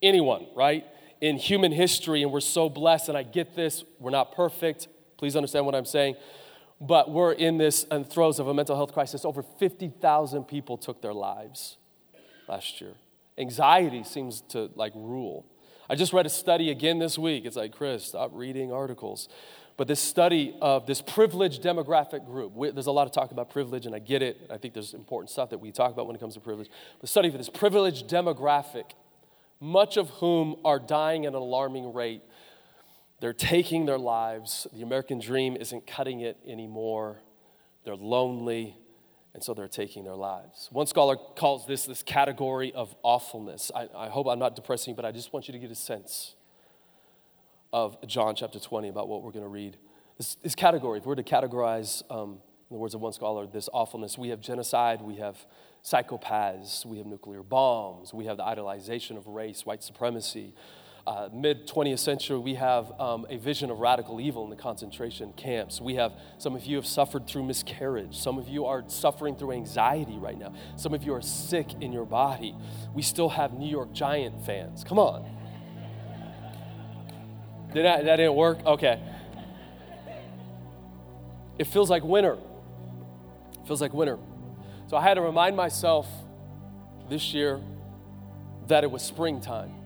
anyone, 0.00 0.46
right? 0.54 0.84
In 1.20 1.36
human 1.36 1.72
history, 1.72 2.22
and 2.22 2.30
we're 2.30 2.40
so 2.40 2.68
blessed, 2.68 3.08
and 3.08 3.18
I 3.18 3.24
get 3.24 3.56
this, 3.56 3.82
we're 3.98 4.10
not 4.10 4.32
perfect, 4.36 4.86
Please 5.18 5.34
understand 5.36 5.66
what 5.66 5.74
I'm 5.74 5.84
saying. 5.84 6.16
But 6.80 7.10
we're 7.10 7.32
in 7.32 7.58
this 7.58 7.84
in 7.90 8.04
throes 8.04 8.38
of 8.38 8.46
a 8.46 8.54
mental 8.54 8.76
health 8.76 8.94
crisis. 8.94 9.24
Over 9.24 9.42
50,000 9.42 10.44
people 10.44 10.78
took 10.78 11.02
their 11.02 11.12
lives 11.12 11.76
last 12.48 12.80
year. 12.80 12.94
Anxiety 13.36 14.04
seems 14.04 14.40
to 14.50 14.70
like 14.76 14.92
rule. 14.94 15.44
I 15.88 15.94
just 15.94 16.12
read 16.12 16.26
a 16.26 16.30
study 16.30 16.70
again 16.70 16.98
this 16.98 17.18
week. 17.18 17.44
It's 17.44 17.56
like, 17.56 17.72
Chris, 17.72 18.04
stop 18.04 18.30
reading 18.34 18.72
articles. 18.72 19.28
But 19.76 19.86
this 19.86 20.00
study 20.00 20.56
of 20.60 20.86
this 20.86 21.00
privileged 21.00 21.62
demographic 21.62 22.26
group, 22.26 22.52
there's 22.74 22.88
a 22.88 22.92
lot 22.92 23.06
of 23.06 23.12
talk 23.12 23.30
about 23.30 23.50
privilege, 23.50 23.86
and 23.86 23.94
I 23.94 24.00
get 24.00 24.22
it. 24.22 24.38
I 24.50 24.58
think 24.58 24.74
there's 24.74 24.92
important 24.92 25.30
stuff 25.30 25.50
that 25.50 25.58
we 25.58 25.70
talk 25.70 25.92
about 25.92 26.06
when 26.06 26.16
it 26.16 26.18
comes 26.18 26.34
to 26.34 26.40
privilege. 26.40 26.68
The 27.00 27.06
study 27.06 27.30
for 27.30 27.38
this 27.38 27.48
privileged 27.48 28.08
demographic, 28.08 28.90
much 29.60 29.96
of 29.96 30.10
whom 30.10 30.56
are 30.64 30.78
dying 30.78 31.26
at 31.26 31.34
an 31.34 31.38
alarming 31.38 31.92
rate 31.92 32.22
they're 33.20 33.32
taking 33.32 33.86
their 33.86 33.98
lives. 33.98 34.66
The 34.72 34.82
American 34.82 35.18
dream 35.18 35.56
isn't 35.56 35.86
cutting 35.86 36.20
it 36.20 36.38
anymore. 36.46 37.18
They're 37.84 37.96
lonely, 37.96 38.76
and 39.38 39.44
so 39.44 39.54
they're 39.54 39.68
taking 39.68 40.02
their 40.02 40.16
lives. 40.16 40.68
One 40.72 40.88
scholar 40.88 41.14
calls 41.14 41.64
this 41.64 41.84
this 41.84 42.02
category 42.02 42.72
of 42.72 42.92
awfulness. 43.04 43.70
I, 43.72 43.88
I 43.96 44.08
hope 44.08 44.26
I'm 44.26 44.40
not 44.40 44.56
depressing, 44.56 44.96
but 44.96 45.04
I 45.04 45.12
just 45.12 45.32
want 45.32 45.46
you 45.46 45.52
to 45.52 45.60
get 45.60 45.70
a 45.70 45.76
sense 45.76 46.34
of 47.72 48.04
John 48.08 48.34
chapter 48.34 48.58
20 48.58 48.88
about 48.88 49.06
what 49.06 49.22
we're 49.22 49.30
going 49.30 49.44
to 49.44 49.48
read. 49.48 49.76
This, 50.16 50.34
this, 50.42 50.56
category, 50.56 50.98
if 50.98 51.06
we're 51.06 51.14
to 51.14 51.22
categorize, 51.22 52.02
um, 52.10 52.40
in 52.68 52.74
the 52.74 52.78
words 52.78 52.96
of 52.96 53.00
one 53.00 53.12
scholar, 53.12 53.46
this 53.46 53.68
awfulness, 53.72 54.18
we 54.18 54.30
have 54.30 54.40
genocide, 54.40 55.02
we 55.02 55.14
have 55.18 55.36
psychopaths, 55.84 56.84
we 56.84 56.98
have 56.98 57.06
nuclear 57.06 57.44
bombs, 57.44 58.12
we 58.12 58.24
have 58.24 58.38
the 58.38 58.42
idolization 58.42 59.16
of 59.16 59.28
race, 59.28 59.64
white 59.64 59.84
supremacy, 59.84 60.52
uh, 61.08 61.30
mid 61.32 61.66
20th 61.66 62.00
century, 62.00 62.38
we 62.38 62.54
have 62.54 62.92
um, 63.00 63.26
a 63.30 63.38
vision 63.38 63.70
of 63.70 63.78
radical 63.78 64.20
evil 64.20 64.44
in 64.44 64.50
the 64.50 64.56
concentration 64.56 65.32
camps. 65.32 65.80
We 65.80 65.94
have, 65.94 66.12
some 66.36 66.54
of 66.54 66.66
you 66.66 66.76
have 66.76 66.86
suffered 66.86 67.26
through 67.26 67.44
miscarriage. 67.44 68.14
Some 68.14 68.36
of 68.36 68.46
you 68.46 68.66
are 68.66 68.84
suffering 68.88 69.34
through 69.34 69.52
anxiety 69.52 70.18
right 70.18 70.38
now. 70.38 70.52
Some 70.76 70.92
of 70.92 71.02
you 71.02 71.14
are 71.14 71.22
sick 71.22 71.72
in 71.80 71.94
your 71.94 72.04
body. 72.04 72.54
We 72.92 73.00
still 73.00 73.30
have 73.30 73.54
New 73.54 73.70
York 73.70 73.94
Giant 73.94 74.44
fans. 74.44 74.84
Come 74.84 74.98
on. 74.98 75.24
Did 77.72 77.86
that, 77.86 78.04
that 78.04 78.16
didn't 78.16 78.34
work? 78.34 78.58
Okay. 78.66 79.00
It 81.58 81.68
feels 81.68 81.88
like 81.88 82.04
winter. 82.04 82.36
It 83.54 83.66
feels 83.66 83.80
like 83.80 83.94
winter. 83.94 84.18
So 84.88 84.96
I 84.98 85.02
had 85.02 85.14
to 85.14 85.22
remind 85.22 85.56
myself 85.56 86.06
this 87.08 87.32
year 87.32 87.62
that 88.66 88.84
it 88.84 88.90
was 88.90 89.02
springtime. 89.02 89.77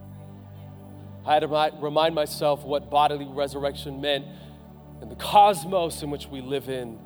I 1.24 1.34
had 1.34 1.40
to 1.40 1.72
remind 1.80 2.14
myself 2.14 2.64
what 2.64 2.90
bodily 2.90 3.26
resurrection 3.28 4.00
meant 4.00 4.24
and 5.00 5.10
the 5.10 5.16
cosmos 5.16 6.02
in 6.02 6.10
which 6.10 6.26
we 6.26 6.40
live 6.40 6.68
in, 6.68 6.98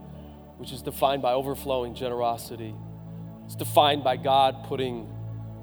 which 0.57 0.73
is 0.73 0.81
defined 0.81 1.21
by 1.21 1.33
overflowing 1.33 1.95
generosity. 1.95 2.75
It's 3.45 3.57
defined 3.57 4.05
by 4.05 4.17
God 4.17 4.65
putting 4.65 5.07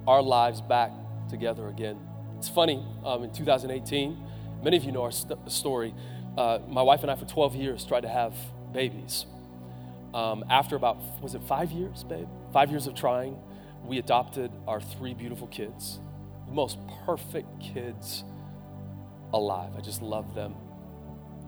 our 0.08 0.22
lives 0.22 0.62
back 0.62 0.91
together 1.30 1.68
again. 1.68 1.99
It's 2.38 2.47
funny, 2.47 2.86
um, 3.04 3.24
in 3.24 3.34
2018, 3.34 4.18
many 4.62 4.78
of 4.78 4.84
you 4.84 4.91
know 4.91 5.04
our 5.04 5.12
st- 5.12 5.51
story. 5.51 5.95
Uh, 6.38 6.60
my 6.68 6.82
wife 6.82 7.01
and 7.01 7.10
I, 7.10 7.16
for 7.16 7.26
12 7.26 7.56
years, 7.56 7.86
tried 7.86 8.01
to 8.01 8.10
have 8.10 8.36
babies. 8.72 9.26
Um, 10.14 10.45
after 10.49 10.76
about, 10.76 10.97
was 11.22 11.34
it 11.34 11.41
five 11.47 11.72
years, 11.72 12.04
babe? 12.04 12.28
Five 12.51 12.70
years 12.70 12.86
of 12.86 12.93
trying, 12.93 13.36
we 13.84 13.97
adopted 13.97 14.51
our 14.68 14.80
three 14.80 15.16
beautiful 15.16 15.47
kids, 15.47 15.99
the 16.47 16.54
most 16.54 16.78
perfect 17.06 17.47
kids 17.60 18.24
alive. 19.34 19.72
I 19.78 19.82
just 19.82 20.02
love 20.02 20.36
them. 20.36 20.56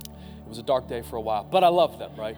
It 0.01 0.49
was 0.49 0.57
a 0.57 0.63
dark 0.63 0.87
day 0.87 1.01
for 1.01 1.15
a 1.15 1.21
while, 1.21 1.43
but 1.43 1.63
I 1.63 1.69
love 1.69 1.97
them, 1.97 2.11
right? 2.15 2.37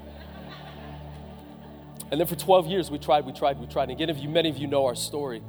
And 2.10 2.20
then 2.20 2.28
for 2.28 2.36
12 2.36 2.68
years, 2.68 2.90
we 2.90 3.00
tried, 3.00 3.26
we 3.26 3.34
tried, 3.34 3.60
we 3.60 3.68
tried. 3.68 3.84
And 3.84 3.92
again, 3.92 4.10
if 4.10 4.18
you, 4.18 4.30
many 4.30 4.50
of 4.50 4.58
you 4.58 4.68
know 4.68 4.86
our 4.86 4.96
story, 4.96 5.42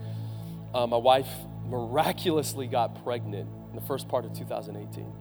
uh, 0.75 0.87
my 0.87 0.97
wife 0.97 1.29
miraculously 1.69 2.67
got 2.67 3.05
pregnant 3.05 3.49
in 3.71 3.77
the 3.77 3.87
first 3.87 4.09
part 4.09 4.25
of 4.25 4.33
2018. 4.33 5.13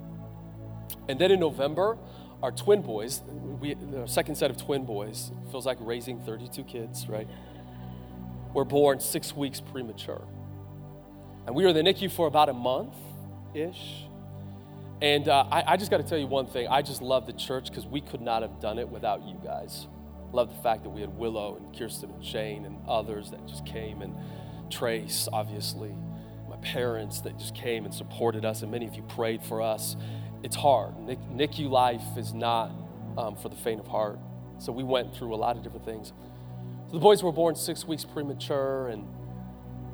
And 1.10 1.20
then 1.20 1.32
in 1.32 1.40
November, 1.40 1.98
our 2.42 2.52
twin 2.52 2.82
boys, 2.82 3.22
we, 3.28 3.74
the 3.74 4.08
second 4.08 4.36
set 4.36 4.50
of 4.50 4.58
twin 4.58 4.86
boys, 4.86 5.32
feels 5.52 5.66
like 5.66 5.78
raising 5.80 6.20
32 6.20 6.64
kids, 6.64 7.08
right? 7.08 7.28
Were 8.54 8.66
born 8.66 9.00
six 9.00 9.36
weeks 9.36 9.60
premature. 9.60 10.28
And 11.46 11.56
we 11.56 11.64
were 11.64 11.70
in 11.70 11.76
the 11.76 11.82
NICU 11.82 12.12
for 12.12 12.28
about 12.28 12.50
a 12.50 12.54
month 12.54 12.96
ish. 13.54 14.06
And 15.02 15.28
uh, 15.28 15.46
I, 15.52 15.74
I 15.74 15.78
just 15.78 15.92
got 15.92 15.98
to 15.98 16.04
tell 16.04 16.18
you 16.18 16.28
one 16.28 16.48
thing. 16.48 16.68
I 16.68 16.82
just 16.82 17.02
love 17.02 17.28
the 17.28 17.34
church 17.34 17.70
because 17.70 17.86
we 17.86 18.02
could 18.02 18.22
not 18.22 18.42
have 18.42 18.60
done 18.60 18.80
it 18.80 18.90
without 18.90 19.24
you 19.28 19.40
guys. 19.44 19.88
Love 20.32 20.56
the 20.56 20.62
fact 20.62 20.84
that 20.84 20.90
we 20.90 21.02
had 21.02 21.16
Willow 21.18 21.56
and 21.56 21.78
Kirsten 21.78 22.10
and 22.10 22.24
Shane 22.26 22.66
and 22.66 22.78
others 22.88 23.32
that 23.32 23.46
just 23.48 23.66
came 23.66 24.02
and 24.02 24.16
Trace, 24.70 25.30
obviously, 25.32 25.96
my 26.50 26.58
parents 26.58 27.22
that 27.22 27.38
just 27.38 27.56
came 27.56 27.86
and 27.86 27.94
supported 27.94 28.46
us, 28.46 28.62
and 28.62 28.72
many 28.72 28.86
of 28.86 28.96
you 28.96 29.04
prayed 29.04 29.42
for 29.42 29.62
us. 29.62 29.96
It's 30.44 30.56
hard. 30.56 30.94
NICU 30.98 31.70
life 31.70 32.04
is 32.18 32.34
not 32.34 32.72
um, 33.18 33.36
for 33.36 33.50
the 33.50 33.56
faint 33.56 33.80
of 33.80 33.88
heart. 33.88 34.20
So 34.60 34.72
we 34.72 34.84
went 34.84 35.16
through 35.16 35.34
a 35.34 35.38
lot 35.38 35.56
of 35.56 35.64
different 35.64 35.86
things. 35.86 36.14
So 36.88 36.94
the 36.94 37.00
boys 37.00 37.24
were 37.24 37.32
born 37.32 37.56
six 37.56 37.86
weeks 37.86 38.04
premature, 38.04 38.88
and 38.88 39.08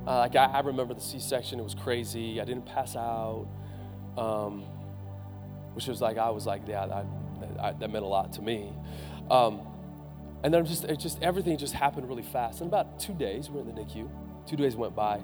uh, 0.08 0.20
like 0.20 0.36
I, 0.36 0.45
I, 0.45 0.60
remember 0.62 0.93
the 0.93 1.01
C-section. 1.01 1.60
It 1.60 1.64
was 1.64 1.76
crazy. 1.76 2.41
I 2.41 2.45
didn't 2.45 2.66
pass 2.66 2.95
out, 2.95 3.47
um, 4.18 4.66
which 5.74 5.88
was 5.88 6.02
like 6.02 6.18
I 6.18 6.30
was 6.30 6.46
like, 6.46 6.62
yeah, 6.68 6.86
that, 6.86 7.06
that, 7.58 7.80
that 7.80 7.92
meant 7.92 8.06
a 8.06 8.08
lot 8.08 8.34
to 8.34 8.42
me. 8.42 8.72
Um, 9.30 9.62
and 10.44 10.54
then 10.54 10.66
just, 10.66 10.84
it 10.84 11.00
just 11.00 11.22
everything 11.24 11.58
just 11.58 11.74
happened 11.74 12.08
really 12.10 12.24
fast. 12.24 12.62
In 12.62 12.68
about 12.68 13.00
two 13.00 13.14
days, 13.14 13.50
we're 13.50 13.62
in 13.62 13.68
the 13.68 13.82
NICU. 13.82 14.10
Two 14.46 14.58
days 14.58 14.76
went 14.76 14.96
by. 14.96 15.22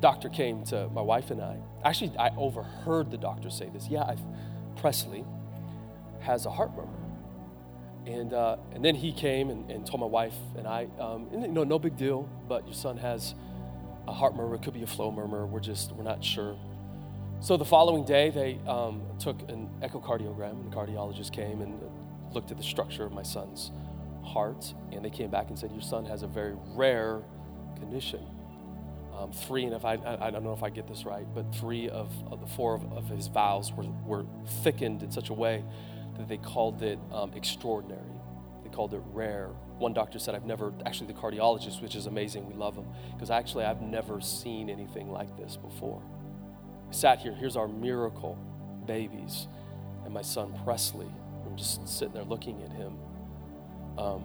Doctor 0.00 0.28
came 0.28 0.64
to 0.64 0.88
my 0.90 1.00
wife 1.00 1.30
and 1.30 1.40
I. 1.40 1.58
Actually, 1.84 2.16
I 2.18 2.30
overheard 2.36 3.10
the 3.10 3.18
doctor 3.18 3.50
say 3.50 3.70
this. 3.72 3.88
Yeah, 3.88 4.04
I've, 4.04 4.20
Presley 4.76 5.24
has 6.20 6.46
a 6.46 6.50
heart 6.50 6.70
murmur. 6.76 6.88
And, 8.06 8.32
uh, 8.32 8.56
and 8.72 8.84
then 8.84 8.94
he 8.94 9.12
came 9.12 9.50
and, 9.50 9.70
and, 9.70 9.86
told 9.86 10.00
my 10.00 10.06
wife 10.06 10.34
and 10.56 10.66
I, 10.66 10.88
um, 10.98 11.28
and, 11.32 11.42
you 11.42 11.48
know, 11.48 11.64
no 11.64 11.78
big 11.78 11.96
deal, 11.96 12.28
but 12.48 12.64
your 12.64 12.74
son 12.74 12.96
has 12.96 13.34
a 14.08 14.12
heart 14.12 14.34
murmur. 14.34 14.54
It 14.54 14.62
could 14.62 14.74
be 14.74 14.82
a 14.82 14.86
flow 14.86 15.10
murmur. 15.10 15.46
We're 15.46 15.60
just, 15.60 15.92
we're 15.92 16.04
not 16.04 16.24
sure. 16.24 16.56
So 17.42 17.56
the 17.56 17.64
following 17.64 18.04
day, 18.04 18.28
they 18.28 18.58
um, 18.68 19.00
took 19.18 19.48
an 19.48 19.70
echocardiogram, 19.80 20.50
and 20.50 20.70
the 20.70 20.76
cardiologist 20.76 21.32
came 21.32 21.62
and 21.62 21.80
looked 22.34 22.50
at 22.50 22.58
the 22.58 22.62
structure 22.62 23.06
of 23.06 23.12
my 23.12 23.22
son's 23.22 23.70
heart, 24.22 24.74
and 24.92 25.02
they 25.02 25.08
came 25.08 25.30
back 25.30 25.48
and 25.48 25.58
said, 25.58 25.72
Your 25.72 25.80
son 25.80 26.04
has 26.04 26.22
a 26.22 26.26
very 26.26 26.54
rare 26.74 27.22
condition. 27.78 28.20
Um, 29.16 29.32
three, 29.32 29.64
and 29.64 29.72
if 29.72 29.86
I, 29.86 29.94
I 30.20 30.30
don't 30.30 30.44
know 30.44 30.52
if 30.52 30.62
I 30.62 30.68
get 30.68 30.86
this 30.86 31.06
right, 31.06 31.26
but 31.34 31.54
three 31.54 31.88
of, 31.88 32.12
of 32.30 32.42
the 32.42 32.46
four 32.46 32.74
of, 32.74 32.92
of, 32.92 33.08
his 33.08 33.28
valves 33.28 33.72
were, 33.72 33.84
were 34.04 34.26
thickened 34.62 35.02
in 35.02 35.10
such 35.10 35.30
a 35.30 35.34
way 35.34 35.64
that 36.18 36.28
they 36.28 36.36
called 36.36 36.82
it 36.82 36.98
um, 37.10 37.32
extraordinary. 37.34 38.02
They 38.64 38.68
called 38.68 38.92
it 38.92 39.02
rare. 39.12 39.48
One 39.78 39.94
doctor 39.94 40.18
said, 40.18 40.34
I've 40.34 40.44
never, 40.44 40.74
actually, 40.84 41.06
the 41.06 41.18
cardiologist, 41.18 41.80
which 41.80 41.96
is 41.96 42.04
amazing, 42.04 42.46
we 42.46 42.54
love 42.54 42.76
him, 42.76 42.86
because 43.14 43.30
actually, 43.30 43.64
I've 43.64 43.80
never 43.80 44.20
seen 44.20 44.68
anything 44.68 45.10
like 45.10 45.34
this 45.38 45.56
before. 45.56 46.02
Sat 46.90 47.20
here, 47.20 47.32
here's 47.32 47.56
our 47.56 47.68
miracle 47.68 48.36
babies, 48.86 49.46
and 50.04 50.12
my 50.12 50.22
son 50.22 50.52
Presley. 50.64 51.06
I'm 51.46 51.56
just 51.56 51.86
sitting 51.88 52.14
there 52.14 52.24
looking 52.24 52.62
at 52.62 52.72
him 52.72 52.98
um, 53.98 54.24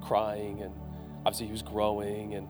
crying, 0.00 0.62
and 0.62 0.72
obviously 1.26 1.46
he 1.46 1.52
was 1.52 1.62
growing, 1.62 2.34
and 2.34 2.48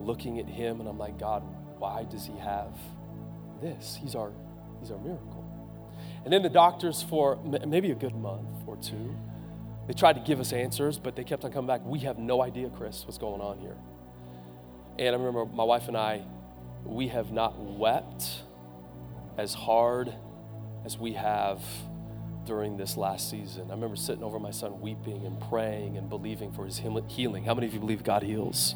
looking 0.00 0.38
at 0.38 0.46
him, 0.46 0.80
and 0.80 0.88
I'm 0.88 0.98
like, 0.98 1.18
God, 1.18 1.42
why 1.78 2.04
does 2.04 2.26
he 2.26 2.36
have 2.38 2.72
this? 3.60 3.98
He's 4.00 4.14
our, 4.14 4.32
he's 4.80 4.90
our 4.90 4.98
miracle. 4.98 5.44
And 6.24 6.32
then 6.32 6.42
the 6.42 6.50
doctors, 6.50 7.02
for 7.02 7.38
maybe 7.66 7.90
a 7.90 7.94
good 7.94 8.14
month 8.14 8.66
or 8.66 8.76
two, 8.76 9.16
they 9.86 9.92
tried 9.94 10.14
to 10.14 10.20
give 10.20 10.38
us 10.38 10.52
answers, 10.52 10.98
but 10.98 11.16
they 11.16 11.24
kept 11.24 11.44
on 11.44 11.52
coming 11.52 11.66
back. 11.66 11.84
We 11.84 12.00
have 12.00 12.18
no 12.18 12.42
idea, 12.42 12.68
Chris, 12.70 13.04
what's 13.04 13.18
going 13.18 13.40
on 13.40 13.58
here. 13.58 13.76
And 14.98 15.08
I 15.08 15.18
remember 15.18 15.46
my 15.46 15.64
wife 15.64 15.88
and 15.88 15.96
I, 15.96 16.22
we 16.84 17.08
have 17.08 17.32
not 17.32 17.58
wept 17.58 18.42
as 19.36 19.54
hard 19.54 20.12
as 20.84 20.98
we 20.98 21.12
have 21.12 21.62
during 22.44 22.76
this 22.76 22.96
last 22.96 23.30
season. 23.30 23.70
I 23.70 23.74
remember 23.74 23.96
sitting 23.96 24.24
over 24.24 24.38
my 24.38 24.50
son 24.50 24.80
weeping 24.80 25.24
and 25.24 25.40
praying 25.48 25.96
and 25.96 26.08
believing 26.08 26.52
for 26.52 26.64
his 26.64 26.78
healing. 26.78 27.44
How 27.44 27.54
many 27.54 27.66
of 27.66 27.74
you 27.74 27.80
believe 27.80 28.02
God 28.02 28.22
heals? 28.22 28.74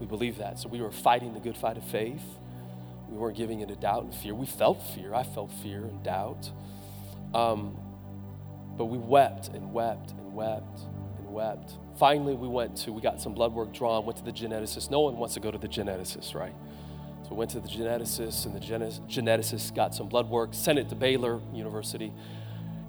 We 0.00 0.06
believe 0.06 0.38
that. 0.38 0.58
So 0.58 0.68
we 0.68 0.80
were 0.80 0.90
fighting 0.90 1.34
the 1.34 1.40
good 1.40 1.56
fight 1.56 1.76
of 1.76 1.84
faith. 1.84 2.22
We 3.08 3.16
weren't 3.16 3.36
giving 3.36 3.60
into 3.60 3.76
doubt 3.76 4.04
and 4.04 4.14
fear. 4.14 4.34
We 4.34 4.46
felt 4.46 4.82
fear. 4.94 5.14
I 5.14 5.22
felt 5.22 5.52
fear 5.62 5.78
and 5.78 6.02
doubt. 6.02 6.50
Um, 7.32 7.76
but 8.76 8.86
we 8.86 8.98
wept 8.98 9.48
and 9.48 9.72
wept 9.72 10.12
and 10.12 10.34
wept 10.34 10.80
and 11.18 11.32
wept. 11.32 11.74
Finally, 11.98 12.34
we 12.34 12.48
went 12.48 12.76
to, 12.78 12.92
we 12.92 13.00
got 13.00 13.20
some 13.20 13.34
blood 13.34 13.52
work 13.52 13.72
drawn, 13.72 14.04
went 14.04 14.18
to 14.18 14.24
the 14.24 14.32
geneticist. 14.32 14.90
No 14.90 15.00
one 15.00 15.16
wants 15.16 15.34
to 15.34 15.40
go 15.40 15.50
to 15.50 15.58
the 15.58 15.68
geneticist, 15.68 16.34
right? 16.34 16.54
So 17.24 17.30
we 17.30 17.36
went 17.36 17.50
to 17.52 17.60
the 17.60 17.68
geneticist, 17.68 18.44
and 18.44 18.54
the 18.54 18.60
geneticist 18.60 19.74
got 19.74 19.94
some 19.94 20.08
blood 20.08 20.28
work, 20.28 20.50
sent 20.52 20.78
it 20.78 20.90
to 20.90 20.94
Baylor 20.94 21.40
University, 21.54 22.12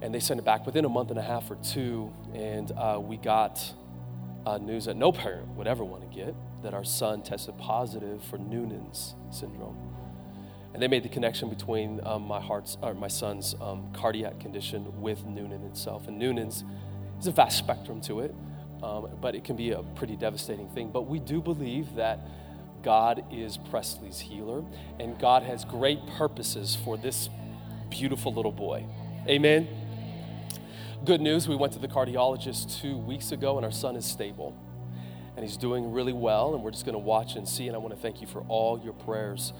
and 0.02 0.14
they 0.14 0.20
sent 0.20 0.38
it 0.38 0.44
back 0.44 0.66
within 0.66 0.84
a 0.84 0.90
month 0.90 1.08
and 1.08 1.18
a 1.18 1.22
half 1.22 1.50
or 1.50 1.56
two. 1.56 2.12
And 2.34 2.70
uh, 2.72 3.00
we 3.02 3.16
got 3.16 3.72
uh, 4.44 4.58
news 4.58 4.84
that 4.84 4.96
no 4.96 5.10
parent 5.10 5.48
would 5.56 5.66
ever 5.66 5.84
want 5.84 6.02
to 6.02 6.14
get 6.14 6.34
that 6.62 6.74
our 6.74 6.84
son 6.84 7.22
tested 7.22 7.56
positive 7.56 8.22
for 8.24 8.36
Noonan's 8.36 9.14
syndrome. 9.30 9.78
And 10.74 10.82
they 10.82 10.88
made 10.88 11.02
the 11.02 11.08
connection 11.08 11.48
between 11.48 12.00
um, 12.04 12.22
my 12.22 12.40
heart's, 12.40 12.76
or 12.82 12.92
my 12.92 13.08
son's 13.08 13.54
um, 13.62 13.90
cardiac 13.94 14.38
condition 14.38 15.00
with 15.00 15.24
Noonan 15.24 15.62
itself. 15.62 16.08
And 16.08 16.18
Noonan's 16.18 16.62
is 17.18 17.26
a 17.26 17.32
vast 17.32 17.56
spectrum 17.56 18.02
to 18.02 18.20
it, 18.20 18.34
um, 18.82 19.08
but 19.22 19.34
it 19.34 19.44
can 19.44 19.56
be 19.56 19.70
a 19.70 19.82
pretty 19.94 20.16
devastating 20.16 20.68
thing. 20.68 20.90
But 20.90 21.02
we 21.02 21.18
do 21.18 21.40
believe 21.40 21.94
that 21.94 22.20
God 22.86 23.24
is 23.32 23.56
Presley's 23.56 24.20
healer, 24.20 24.62
and 25.00 25.18
God 25.18 25.42
has 25.42 25.64
great 25.64 25.98
purposes 26.16 26.78
for 26.84 26.96
this 26.96 27.28
beautiful 27.90 28.32
little 28.32 28.52
boy. 28.52 28.86
Amen. 29.26 29.66
Good 31.04 31.20
news, 31.20 31.48
we 31.48 31.56
went 31.56 31.72
to 31.72 31.80
the 31.80 31.88
cardiologist 31.88 32.80
two 32.80 32.96
weeks 32.96 33.32
ago, 33.32 33.56
and 33.56 33.66
our 33.66 33.72
son 33.72 33.96
is 33.96 34.06
stable. 34.06 34.56
And 35.34 35.44
he's 35.44 35.56
doing 35.56 35.90
really 35.90 36.12
well, 36.12 36.54
and 36.54 36.62
we're 36.62 36.70
just 36.70 36.84
going 36.84 36.92
to 36.92 37.00
watch 37.00 37.34
and 37.34 37.48
see. 37.48 37.66
And 37.66 37.74
I 37.74 37.80
want 37.80 37.92
to 37.92 38.00
thank 38.00 38.20
you 38.20 38.28
for 38.28 38.42
all 38.42 38.80
your 38.80 38.92
prayers. 38.92 39.52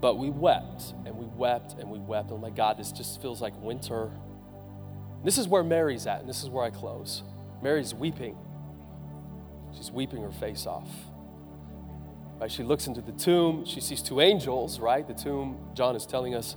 But 0.00 0.16
we 0.16 0.30
wept, 0.30 0.94
and 1.04 1.18
we 1.18 1.26
wept, 1.36 1.74
and 1.78 1.90
we 1.90 1.98
wept. 1.98 2.30
Oh 2.32 2.38
my 2.38 2.48
God, 2.48 2.78
this 2.78 2.92
just 2.92 3.20
feels 3.20 3.42
like 3.42 3.52
winter. 3.62 4.10
This 5.22 5.36
is 5.36 5.46
where 5.46 5.62
Mary's 5.62 6.06
at, 6.06 6.20
and 6.20 6.28
this 6.30 6.42
is 6.42 6.48
where 6.48 6.64
I 6.64 6.70
close. 6.70 7.24
Mary's 7.62 7.92
weeping. 7.92 8.38
She's 9.76 9.90
weeping 9.90 10.22
her 10.22 10.32
face 10.32 10.66
off. 10.66 10.88
Right? 12.40 12.50
She 12.50 12.62
looks 12.62 12.86
into 12.86 13.00
the 13.00 13.12
tomb. 13.12 13.64
She 13.64 13.80
sees 13.80 14.02
two 14.02 14.20
angels, 14.20 14.80
right? 14.80 15.06
The 15.06 15.14
tomb, 15.14 15.58
John 15.74 15.96
is 15.96 16.06
telling 16.06 16.34
us, 16.34 16.56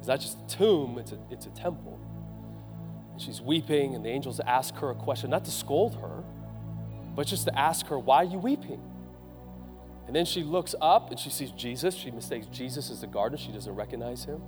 is 0.00 0.08
not 0.08 0.20
just 0.20 0.38
a 0.38 0.56
tomb, 0.56 0.98
it's 0.98 1.12
a, 1.12 1.18
it's 1.30 1.46
a 1.46 1.50
temple. 1.50 1.98
And 3.12 3.20
she's 3.20 3.40
weeping, 3.40 3.94
and 3.94 4.04
the 4.04 4.10
angels 4.10 4.40
ask 4.40 4.74
her 4.76 4.90
a 4.90 4.94
question, 4.94 5.30
not 5.30 5.44
to 5.44 5.50
scold 5.50 5.94
her, 5.96 6.24
but 7.14 7.26
just 7.26 7.44
to 7.44 7.58
ask 7.58 7.86
her, 7.86 7.98
Why 7.98 8.16
are 8.16 8.24
you 8.24 8.38
weeping? 8.38 8.80
And 10.06 10.14
then 10.14 10.26
she 10.26 10.42
looks 10.42 10.74
up 10.80 11.10
and 11.10 11.18
she 11.18 11.30
sees 11.30 11.50
Jesus. 11.52 11.94
She 11.94 12.10
mistakes 12.10 12.46
Jesus 12.52 12.90
as 12.90 13.00
the 13.00 13.06
gardener. 13.06 13.38
She 13.38 13.52
doesn't 13.52 13.74
recognize 13.74 14.24
him. 14.24 14.42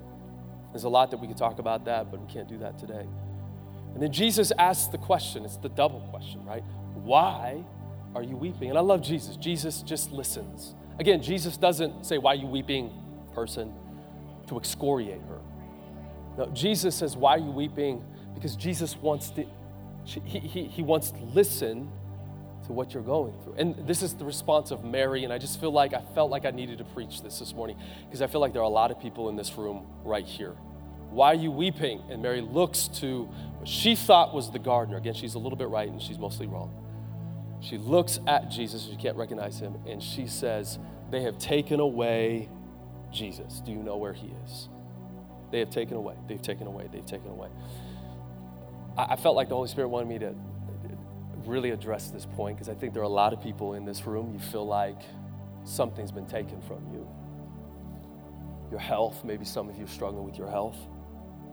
There's 0.73 0.85
a 0.85 0.89
lot 0.89 1.11
that 1.13 1.17
we 1.19 1.27
could 1.27 1.39
talk 1.39 1.59
about 1.59 1.87
that, 1.87 2.11
but 2.11 2.21
we 2.21 2.27
can't 2.31 2.49
do 2.49 2.59
that 2.59 2.79
today. 2.79 3.07
And 3.95 4.03
then 4.03 4.13
Jesus 4.13 4.53
asks 4.59 4.89
the 4.89 4.99
question 4.99 5.45
it's 5.45 5.57
the 5.57 5.71
double 5.71 6.01
question, 6.11 6.45
right? 6.45 6.63
Why 6.95 7.65
are 8.17 8.23
you 8.23 8.37
weeping? 8.37 8.71
And 8.71 8.79
I 8.79 8.83
love 8.83 9.03
Jesus. 9.03 9.37
Jesus 9.37 9.83
just 9.83 10.13
listens. 10.13 10.75
Again, 10.99 11.23
Jesus 11.23 11.57
doesn't 11.57 12.05
say, 12.07 12.19
Why 12.19 12.33
are 12.33 12.37
you 12.37 12.47
weeping, 12.47 12.91
person, 13.37 13.73
to 14.49 14.57
excoriate 14.57 15.21
her. 15.29 15.41
No, 16.39 16.47
Jesus 16.53 16.95
says, 16.97 17.17
Why 17.17 17.37
are 17.37 17.39
you 17.39 17.51
weeping? 17.51 18.03
Because 18.35 18.57
Jesus 18.57 18.97
wants 18.97 19.31
to, 19.31 19.45
he, 20.05 20.21
he, 20.21 20.65
he 20.65 20.83
wants 20.83 21.11
to 21.11 21.23
listen 21.23 21.91
to 22.67 22.73
what 22.73 22.93
you're 22.93 23.03
going 23.03 23.35
through. 23.45 23.55
And 23.55 23.87
this 23.87 24.03
is 24.03 24.15
the 24.15 24.25
response 24.25 24.71
of 24.71 24.85
Mary, 24.85 25.25
and 25.25 25.33
I 25.33 25.39
just 25.39 25.61
feel 25.61 25.71
like 25.71 25.95
I 25.95 26.03
felt 26.15 26.31
like 26.31 26.45
I 26.45 26.51
needed 26.51 26.79
to 26.79 26.85
preach 26.85 27.23
this 27.23 27.39
this 27.39 27.55
morning 27.55 27.79
because 28.07 28.23
I 28.23 28.27
feel 28.27 28.41
like 28.41 28.53
there 28.53 28.63
are 28.63 28.65
a 28.65 28.69
lot 28.69 28.91
of 28.91 28.99
people 28.99 29.29
in 29.29 29.37
this 29.37 29.53
room 29.55 29.87
right 30.05 30.27
here. 30.27 30.55
Why 31.11 31.29
are 31.29 31.37
you 31.37 31.51
weeping? 31.51 32.03
And 32.11 32.23
Mary 32.23 32.41
looks 32.41 32.89
to 33.01 33.25
what 33.59 33.69
she 33.69 33.95
thought 33.95 34.35
was 34.35 34.51
the 34.51 34.59
gardener. 34.59 34.97
Again, 34.97 35.15
she's 35.15 35.35
a 35.35 35.39
little 35.39 35.57
bit 35.57 35.69
right 35.69 35.89
and 35.89 36.03
she's 36.03 36.19
mostly 36.19 36.47
wrong. 36.47 36.86
She 37.61 37.79
looks 37.79 38.21
at 38.27 38.51
Jesus, 38.51 38.85
she 38.85 38.97
can't 38.97 39.17
recognize 39.17 39.59
him, 39.59 39.77
and 39.87 40.03
she 40.03 40.27
says, 40.27 40.79
They 41.11 41.23
have 41.23 41.39
taken 41.39 41.81
away 41.81 42.49
Jesus. 43.11 43.61
Do 43.65 43.73
you 43.73 43.83
know 43.83 43.97
where 43.97 44.13
he 44.13 44.33
is? 44.45 44.69
They 45.51 45.61
have 45.61 45.71
taken 45.71 45.97
away. 45.97 46.15
They've 46.29 46.43
taken 46.43 46.67
away. 46.67 46.89
They've 46.93 47.07
taken 47.07 47.31
away. 47.31 47.49
I, 48.97 49.07
I 49.11 49.17
felt 49.17 49.37
like 49.37 49.49
the 49.49 49.55
Holy 49.55 49.69
Spirit 49.69 49.89
wanted 49.89 50.09
me 50.09 50.19
to 50.19 50.35
really 51.47 51.71
address 51.71 52.11
this 52.11 52.27
point 52.27 52.57
because 52.57 52.69
I 52.69 52.75
think 52.75 52.93
there 52.93 53.03
are 53.03 53.07
a 53.07 53.09
lot 53.09 53.33
of 53.33 53.41
people 53.41 53.75
in 53.75 53.85
this 53.85 54.05
room, 54.07 54.33
you 54.33 54.41
feel 54.41 54.67
like 54.67 55.01
something's 55.65 56.13
been 56.13 56.27
taken 56.27 56.61
from 56.63 56.85
you. 56.93 57.07
Your 58.71 58.81
health, 58.81 59.25
maybe 59.25 59.45
some 59.45 59.69
of 59.69 59.79
you 59.79 59.85
are 59.85 59.89
struggling 59.89 60.25
with 60.25 60.37
your 60.37 60.51
health. 60.51 60.77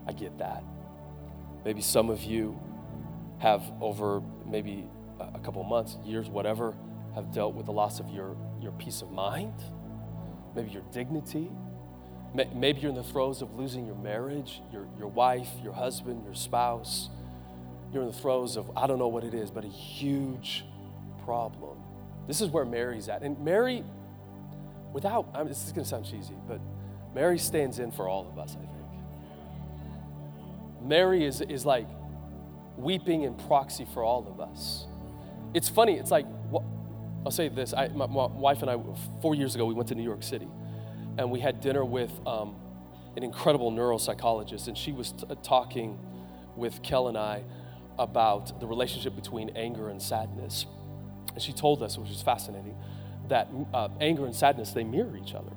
I 0.08 0.14
get 0.14 0.38
that. 0.39 0.64
Maybe 1.64 1.82
some 1.82 2.10
of 2.10 2.24
you 2.24 2.60
have 3.38 3.64
over 3.80 4.22
maybe 4.45 4.88
couple 5.44 5.64
months, 5.64 5.98
years, 6.06 6.30
whatever, 6.30 6.74
have 7.16 7.32
dealt 7.32 7.54
with 7.54 7.66
the 7.66 7.72
loss 7.72 8.00
of 8.00 8.10
your, 8.10 8.36
your 8.62 8.72
peace 8.74 9.02
of 9.02 9.12
mind, 9.12 9.54
maybe 10.56 10.72
your 10.72 10.84
dignity. 10.91 11.52
Maybe 12.34 12.82
you're 12.82 12.89
in 12.89 12.96
the 12.96 13.04
throes 13.04 13.44
of 13.44 13.54
losing 13.54 13.86
your 13.86 13.96
marriage, 13.96 14.62
your, 14.72 14.88
your 14.98 15.08
wife, 15.08 15.50
your 15.64 15.74
husband, 15.74 16.24
your 16.26 16.34
spouse. 16.34 17.10
You're 17.94 18.02
in 18.02 18.08
the 18.08 18.18
throes 18.18 18.58
of, 18.58 18.76
I 18.76 18.88
don't 18.88 18.98
know 18.98 19.08
what 19.08 19.24
it 19.24 19.36
is, 19.36 19.52
but 19.52 19.64
a 19.64 19.68
huge 19.68 20.66
problem. 21.26 21.78
This 22.28 22.41
is 22.41 22.50
where 22.50 22.66
Mary's 22.66 23.08
at. 23.08 23.22
And 23.22 23.39
Mary, 23.39 23.84
without, 24.94 25.28
I 25.36 25.39
mean, 25.39 25.50
this 25.50 25.64
is 25.64 25.72
going 25.74 25.84
to 25.84 25.89
sound 25.89 26.06
cheesy, 26.06 26.34
but 26.48 26.60
Mary 27.14 27.38
stands 27.38 27.78
in 27.78 27.91
for 27.91 28.10
all 28.10 28.28
of 28.28 28.39
us, 28.39 28.56
I 28.56 28.66
think. 28.66 28.72
Mary 30.82 31.24
is, 31.24 31.41
is 31.41 31.68
like 31.68 31.88
weeping 32.78 33.22
in 33.24 33.36
proxy 33.36 33.86
for 33.94 34.04
all 34.04 34.28
of 34.28 34.39
us. 34.39 34.88
It's 35.54 35.70
funny, 35.70 35.97
it's 35.97 36.12
like, 36.12 36.26
I'll 37.26 37.32
say 37.32 37.47
this. 37.47 37.74
I, 37.74 37.88
my, 37.89 38.08
my, 38.08 38.28
wife 38.28 38.62
and 38.62 38.72
I, 38.72 38.78
four 39.22 39.36
years 39.36 39.56
ago, 39.56 39.66
we 39.66 39.74
went 39.74 39.89
to 39.89 39.95
New 39.95 40.04
York 40.04 40.24
City 40.24 40.47
and 41.18 41.32
we 41.32 41.39
had 41.39 41.62
dinner 41.62 41.86
with 41.86 42.12
um, 42.26 42.56
an 43.16 43.24
incredible 43.24 43.72
neuropsychologist, 43.72 44.68
and 44.68 44.78
she 44.78 44.91
was 44.91 45.12
t- 45.12 45.26
talking 45.43 45.99
with 46.56 46.82
Kel 46.82 47.08
and 47.08 47.18
I 47.18 47.43
about 47.99 48.60
the 48.60 48.66
relationship 48.66 49.16
between 49.16 49.51
anger 49.56 49.89
and 49.89 50.01
sadness. 50.01 50.66
And 51.34 51.41
she 51.41 51.54
told 51.54 51.84
us, 51.84 51.97
which 51.97 52.10
is 52.10 52.22
fascinating, 52.22 52.76
that 53.30 53.49
uh, 53.74 53.89
anger 54.01 54.26
and 54.26 54.36
sadness, 54.36 54.72
they 54.72 54.84
mirror 54.84 55.16
each 55.16 55.36
other. 55.36 55.51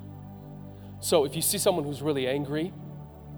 So 1.01 1.24
if 1.24 1.34
you 1.34 1.42
see 1.42 1.59
someone 1.59 1.84
who's 1.84 2.03
really 2.03 2.26
angry, 2.26 2.72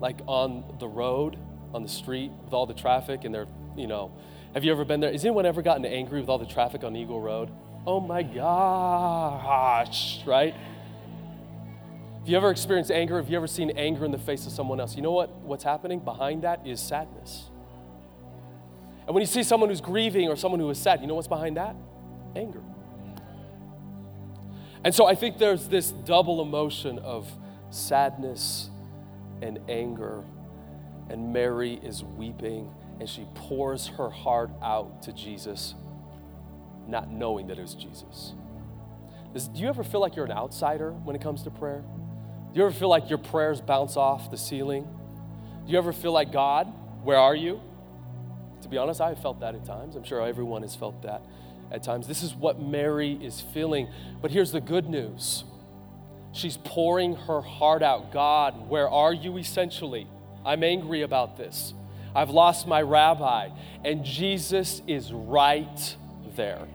like 0.01 0.21
on 0.27 0.77
the 0.79 0.89
road, 0.89 1.39
on 1.73 1.83
the 1.83 1.89
street, 1.89 2.33
with 2.45 2.53
all 2.53 2.67
the 2.67 2.75
traffic, 2.75 3.25
and 3.25 3.35
they're, 3.35 3.49
you 3.77 3.87
know, 3.87 4.13
have 4.55 4.65
you 4.65 4.73
ever 4.73 4.85
been 4.85 5.01
there? 5.01 5.13
Has 5.13 5.25
anyone 5.25 5.47
ever 5.47 5.63
gotten 5.63 5.85
angry 5.85 6.21
with 6.21 6.29
all 6.29 6.39
the 6.39 6.47
traffic 6.47 6.85
on 6.85 6.97
Eagle 6.97 7.21
Road? 7.21 7.51
Oh 7.87 8.01
my 8.01 8.23
gosh, 8.23 10.21
right? 10.27 10.55
Have 10.55 12.29
you 12.29 12.37
ever 12.37 12.51
experienced 12.51 12.91
anger? 12.91 13.17
Have 13.17 13.31
you 13.31 13.37
ever 13.37 13.47
seen 13.47 13.71
anger 13.71 14.05
in 14.05 14.11
the 14.11 14.19
face 14.19 14.47
of 14.47 14.53
someone 14.53 14.81
else? 14.81 14.97
You 14.97 15.03
know 15.03 15.13
what? 15.13 15.31
What's 15.41 15.65
happening 15.65 16.01
behind 16.01 16.43
that 16.43 16.67
is 16.67 16.81
sadness. 16.81 17.51
And 19.07 19.15
when 19.15 19.23
you 19.23 19.27
see 19.27 19.43
someone 19.43 19.71
who's 19.71 19.81
grieving 19.81 20.29
or 20.29 20.37
someone 20.37 20.61
who 20.61 20.69
is 20.69 20.79
sad, 20.79 21.01
you 21.01 21.07
know 21.07 21.15
what's 21.15 21.29
behind 21.29 21.57
that? 21.57 21.75
Anger. 22.37 22.61
And 24.85 24.95
so 24.95 25.07
I 25.07 25.15
think 25.15 25.39
there's 25.39 25.69
this 25.69 25.91
double 25.91 26.43
emotion 26.43 26.99
of 26.99 27.27
sadness 27.71 28.69
and 29.41 29.59
anger. 29.69 30.25
And 31.09 31.33
Mary 31.33 31.81
is 31.83 32.05
weeping 32.05 32.71
and 33.01 33.09
she 33.09 33.27
pours 33.35 33.87
her 33.89 34.11
heart 34.11 34.51
out 34.63 35.03
to 35.03 35.13
Jesus, 35.13 35.75
not 36.87 37.11
knowing 37.11 37.47
that 37.49 37.59
it's 37.59 37.75
Jesus. 37.75 38.33
do 39.35 39.61
you 39.61 39.69
ever 39.69 39.85
feel 39.85 40.01
like 40.01 40.17
you're 40.17 40.25
an 40.25 40.33
outsider 40.33 40.91
when 40.91 41.15
it 41.15 41.23
comes 41.23 41.43
to 41.45 41.51
prayer? 41.51 41.85
Do 42.53 42.61
you 42.61 42.67
ever 42.67 42.75
feel 42.75 42.89
like 42.89 43.09
your 43.09 43.19
prayers 43.19 43.61
bounce 43.61 43.97
off 43.97 44.31
the 44.31 44.39
ceiling? 44.39 44.85
Do 45.67 45.73
you 45.73 45.79
ever 45.79 45.93
feel 45.93 46.13
like, 46.13 46.33
God, 46.33 46.67
where 47.05 47.19
are 47.19 47.37
you? 47.37 47.61
To 48.63 48.69
be 48.69 48.79
honest, 48.79 49.01
I 49.01 49.11
have 49.11 49.23
felt 49.23 49.41
that 49.41 49.55
at 49.55 49.65
times. 49.65 49.97
I'm 49.97 50.05
sure 50.05 50.27
everyone 50.27 50.63
has 50.63 50.75
felt 50.75 51.03
that 51.03 51.23
at 51.71 51.83
times. 51.83 52.09
This 52.09 52.23
is 52.23 52.35
what 52.35 52.61
Mary 52.61 53.13
is 53.23 53.41
feeling. 53.41 53.89
But 54.21 54.31
here's 54.31 54.53
the 54.53 54.61
good 54.61 54.89
news 54.89 55.45
she's 56.33 56.57
pouring 56.59 57.17
her 57.17 57.41
heart 57.41 57.83
out. 57.83 58.13
God, 58.13 58.69
where 58.69 58.89
are 58.89 59.13
you 59.13 59.39
essentially? 59.39 60.07
I'm 60.45 60.63
angry 60.63 61.03
about 61.03 61.37
this. 61.37 61.75
I've 62.19 62.31
lost 62.31 62.67
my 62.67 62.83
rabbi. 62.83 63.51
And 63.85 64.05
Jesus 64.05 64.83
is 64.89 65.13
right 65.13 65.97
there. 66.35 66.67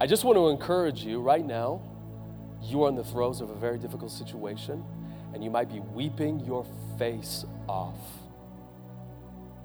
I 0.00 0.06
just 0.06 0.22
want 0.22 0.36
to 0.36 0.46
encourage 0.48 1.02
you 1.02 1.20
right 1.20 1.44
now. 1.44 1.82
You 2.62 2.84
are 2.84 2.88
in 2.88 2.94
the 2.94 3.02
throes 3.02 3.40
of 3.40 3.50
a 3.50 3.54
very 3.56 3.78
difficult 3.78 4.12
situation, 4.12 4.84
and 5.34 5.42
you 5.42 5.50
might 5.50 5.68
be 5.68 5.80
weeping 5.80 6.38
your 6.44 6.64
face 6.98 7.44
off. 7.68 7.98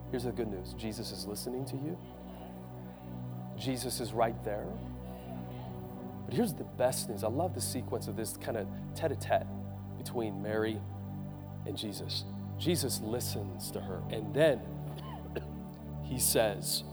Here's 0.09 0.23
the 0.23 0.31
good 0.31 0.47
news 0.47 0.73
Jesus 0.73 1.11
is 1.11 1.27
listening 1.27 1.65
to 1.65 1.75
you, 1.75 1.95
Jesus 3.59 3.99
is 3.99 4.11
right 4.11 4.43
there. 4.43 4.65
But 6.25 6.33
here's 6.33 6.53
the 6.53 6.63
best 6.63 7.09
news 7.09 7.23
I 7.23 7.27
love 7.27 7.53
the 7.53 7.61
sequence 7.61 8.07
of 8.07 8.15
this 8.15 8.37
kind 8.37 8.57
of 8.57 8.67
tete 8.95 9.11
a 9.11 9.15
tete 9.15 9.45
between 9.99 10.41
Mary 10.41 10.81
and 11.67 11.77
Jesus. 11.77 12.23
Jesus 12.61 13.01
listens 13.01 13.71
to 13.71 13.79
her, 13.79 14.03
and 14.11 14.31
then 14.35 14.61
he 16.03 16.19
says, 16.19 16.83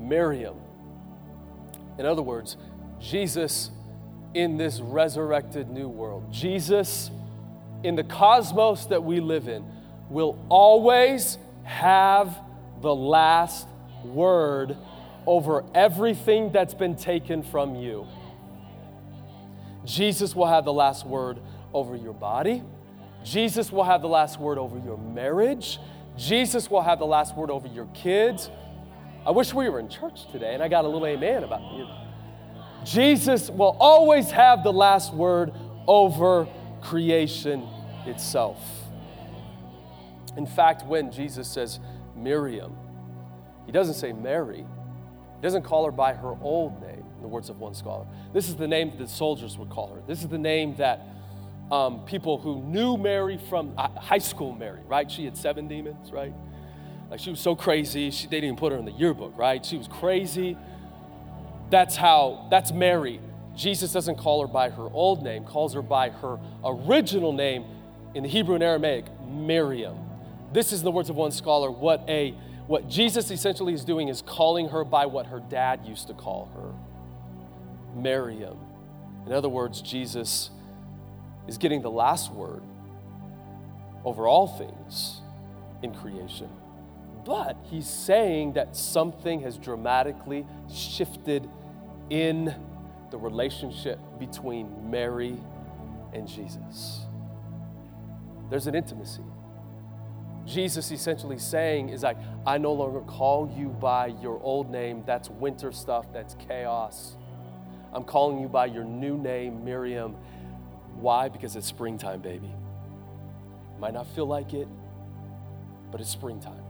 Miriam. 0.00 0.56
In 2.00 2.04
other 2.04 2.22
words, 2.22 2.56
Jesus 3.00 3.70
in 4.34 4.56
this 4.56 4.80
resurrected 4.80 5.70
new 5.70 5.88
world, 5.88 6.32
Jesus 6.32 7.12
in 7.84 7.94
the 7.94 8.02
cosmos 8.02 8.86
that 8.86 9.04
we 9.04 9.20
live 9.20 9.46
in, 9.46 9.64
will 10.10 10.44
always 10.48 11.38
have 11.62 12.36
the 12.80 12.94
last 12.94 13.68
word 14.04 14.76
over 15.26 15.64
everything 15.76 16.50
that's 16.50 16.74
been 16.74 16.96
taken 16.96 17.44
from 17.44 17.76
you. 17.76 18.04
Jesus 19.84 20.34
will 20.34 20.48
have 20.48 20.64
the 20.64 20.72
last 20.72 21.06
word 21.06 21.38
over 21.72 21.94
your 21.94 22.14
body. 22.14 22.64
Jesus 23.24 23.72
will 23.72 23.84
have 23.84 24.02
the 24.02 24.08
last 24.08 24.38
word 24.38 24.58
over 24.58 24.78
your 24.78 24.98
marriage. 24.98 25.80
Jesus 26.16 26.70
will 26.70 26.82
have 26.82 26.98
the 26.98 27.06
last 27.06 27.34
word 27.34 27.50
over 27.50 27.66
your 27.66 27.86
kids. 27.86 28.50
I 29.26 29.30
wish 29.30 29.54
we 29.54 29.68
were 29.68 29.80
in 29.80 29.88
church 29.88 30.30
today 30.30 30.54
and 30.54 30.62
I 30.62 30.68
got 30.68 30.84
a 30.84 30.88
little 30.88 31.06
amen 31.06 31.42
about 31.42 31.72
you. 31.72 31.88
Jesus 32.84 33.50
will 33.50 33.76
always 33.80 34.30
have 34.30 34.62
the 34.62 34.72
last 34.72 35.14
word 35.14 35.52
over 35.88 36.46
creation 36.82 37.66
itself. 38.04 38.62
In 40.36 40.46
fact, 40.46 40.84
when 40.84 41.10
Jesus 41.10 41.48
says 41.48 41.80
Miriam, 42.14 42.76
he 43.64 43.72
doesn't 43.72 43.94
say 43.94 44.12
Mary. 44.12 44.66
He 45.36 45.42
doesn't 45.42 45.62
call 45.62 45.86
her 45.86 45.92
by 45.92 46.12
her 46.12 46.34
old 46.42 46.80
name, 46.82 47.04
in 47.16 47.22
the 47.22 47.28
words 47.28 47.48
of 47.48 47.58
one 47.58 47.74
scholar. 47.74 48.06
This 48.34 48.48
is 48.48 48.56
the 48.56 48.68
name 48.68 48.90
that 48.90 48.98
the 48.98 49.08
soldiers 49.08 49.56
would 49.56 49.70
call 49.70 49.94
her. 49.94 50.02
This 50.06 50.22
is 50.22 50.28
the 50.28 50.38
name 50.38 50.76
that 50.76 51.00
um, 51.70 52.04
people 52.04 52.38
who 52.38 52.62
knew 52.62 52.96
Mary 52.96 53.38
from 53.48 53.74
uh, 53.76 53.88
high 53.88 54.18
school 54.18 54.52
Mary, 54.52 54.80
right? 54.86 55.10
She 55.10 55.24
had 55.24 55.36
seven 55.36 55.68
demons, 55.68 56.12
right? 56.12 56.32
Like 57.10 57.20
she 57.20 57.30
was 57.30 57.40
so 57.40 57.54
crazy, 57.54 58.10
she, 58.10 58.26
they 58.26 58.36
didn't 58.36 58.44
even 58.44 58.56
put 58.56 58.72
her 58.72 58.78
in 58.78 58.84
the 58.84 58.92
yearbook, 58.92 59.36
right? 59.36 59.64
She 59.64 59.76
was 59.76 59.88
crazy. 59.88 60.56
That's 61.70 61.96
how, 61.96 62.46
that's 62.50 62.72
Mary. 62.72 63.20
Jesus 63.54 63.92
doesn't 63.92 64.16
call 64.16 64.42
her 64.42 64.48
by 64.48 64.70
her 64.70 64.88
old 64.92 65.22
name, 65.22 65.44
calls 65.44 65.74
her 65.74 65.82
by 65.82 66.10
her 66.10 66.38
original 66.64 67.32
name 67.32 67.64
in 68.14 68.22
the 68.22 68.28
Hebrew 68.28 68.54
and 68.54 68.64
Aramaic, 68.64 69.06
Miriam. 69.26 69.98
This 70.52 70.72
is 70.72 70.80
in 70.80 70.84
the 70.84 70.90
words 70.90 71.10
of 71.10 71.16
one 71.16 71.32
scholar. 71.32 71.70
What 71.70 72.04
a 72.08 72.34
what 72.66 72.88
Jesus 72.88 73.30
essentially 73.30 73.74
is 73.74 73.84
doing 73.84 74.08
is 74.08 74.22
calling 74.22 74.68
her 74.70 74.84
by 74.84 75.04
what 75.04 75.26
her 75.26 75.40
dad 75.40 75.84
used 75.84 76.06
to 76.06 76.14
call 76.14 76.48
her, 76.54 78.00
Miriam. 78.00 78.56
In 79.26 79.32
other 79.32 79.50
words, 79.50 79.82
Jesus 79.82 80.50
is 81.46 81.58
getting 81.58 81.82
the 81.82 81.90
last 81.90 82.32
word 82.32 82.62
over 84.04 84.26
all 84.26 84.46
things 84.46 85.20
in 85.82 85.94
creation. 85.94 86.48
But 87.24 87.56
he's 87.70 87.88
saying 87.88 88.52
that 88.54 88.76
something 88.76 89.40
has 89.40 89.56
dramatically 89.56 90.46
shifted 90.72 91.48
in 92.10 92.54
the 93.10 93.16
relationship 93.16 93.98
between 94.18 94.90
Mary 94.90 95.36
and 96.12 96.28
Jesus. 96.28 97.00
There's 98.50 98.66
an 98.66 98.74
intimacy. 98.74 99.22
Jesus 100.44 100.90
essentially 100.90 101.38
saying 101.38 101.88
is 101.88 102.02
like, 102.02 102.18
I 102.46 102.58
no 102.58 102.74
longer 102.74 103.00
call 103.00 103.50
you 103.56 103.68
by 103.68 104.08
your 104.08 104.38
old 104.42 104.70
name. 104.70 105.02
That's 105.06 105.30
winter 105.30 105.72
stuff, 105.72 106.12
that's 106.12 106.36
chaos. 106.46 107.16
I'm 107.92 108.04
calling 108.04 108.40
you 108.40 108.48
by 108.48 108.66
your 108.66 108.84
new 108.84 109.16
name, 109.16 109.64
Miriam. 109.64 110.16
Why? 111.00 111.28
Because 111.28 111.56
it's 111.56 111.66
springtime, 111.66 112.20
baby. 112.20 112.50
Might 113.78 113.94
not 113.94 114.06
feel 114.14 114.26
like 114.26 114.54
it, 114.54 114.68
but 115.90 116.00
it's 116.00 116.10
springtime. 116.10 116.62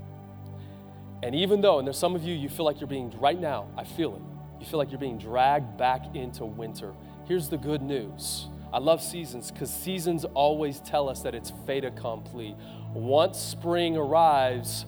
And 1.23 1.35
even 1.35 1.61
though, 1.61 1.79
and 1.79 1.87
there's 1.87 1.99
some 1.99 2.15
of 2.15 2.23
you, 2.23 2.35
you 2.35 2.49
feel 2.49 2.65
like 2.65 2.81
you're 2.81 2.89
being, 2.89 3.13
right 3.19 3.39
now, 3.39 3.69
I 3.77 3.85
feel 3.85 4.15
it. 4.17 4.23
You 4.61 4.67
feel 4.67 4.79
like 4.79 4.91
you're 4.91 5.01
being 5.01 5.19
dragged 5.19 5.77
back 5.77 6.15
into 6.15 6.45
winter. 6.45 6.95
Here's 7.27 7.49
the 7.49 7.57
good 7.57 7.83
news 7.83 8.47
I 8.73 8.79
love 8.79 9.01
seasons 9.01 9.53
because 9.53 9.73
seasons 9.73 10.25
always 10.35 10.81
tell 10.81 11.09
us 11.09 11.23
that 11.23 11.35
it's 11.35 11.53
fait 11.65 11.85
accompli. 11.85 12.57
Once 12.93 13.39
spring 13.39 13.97
arrives, 13.97 14.85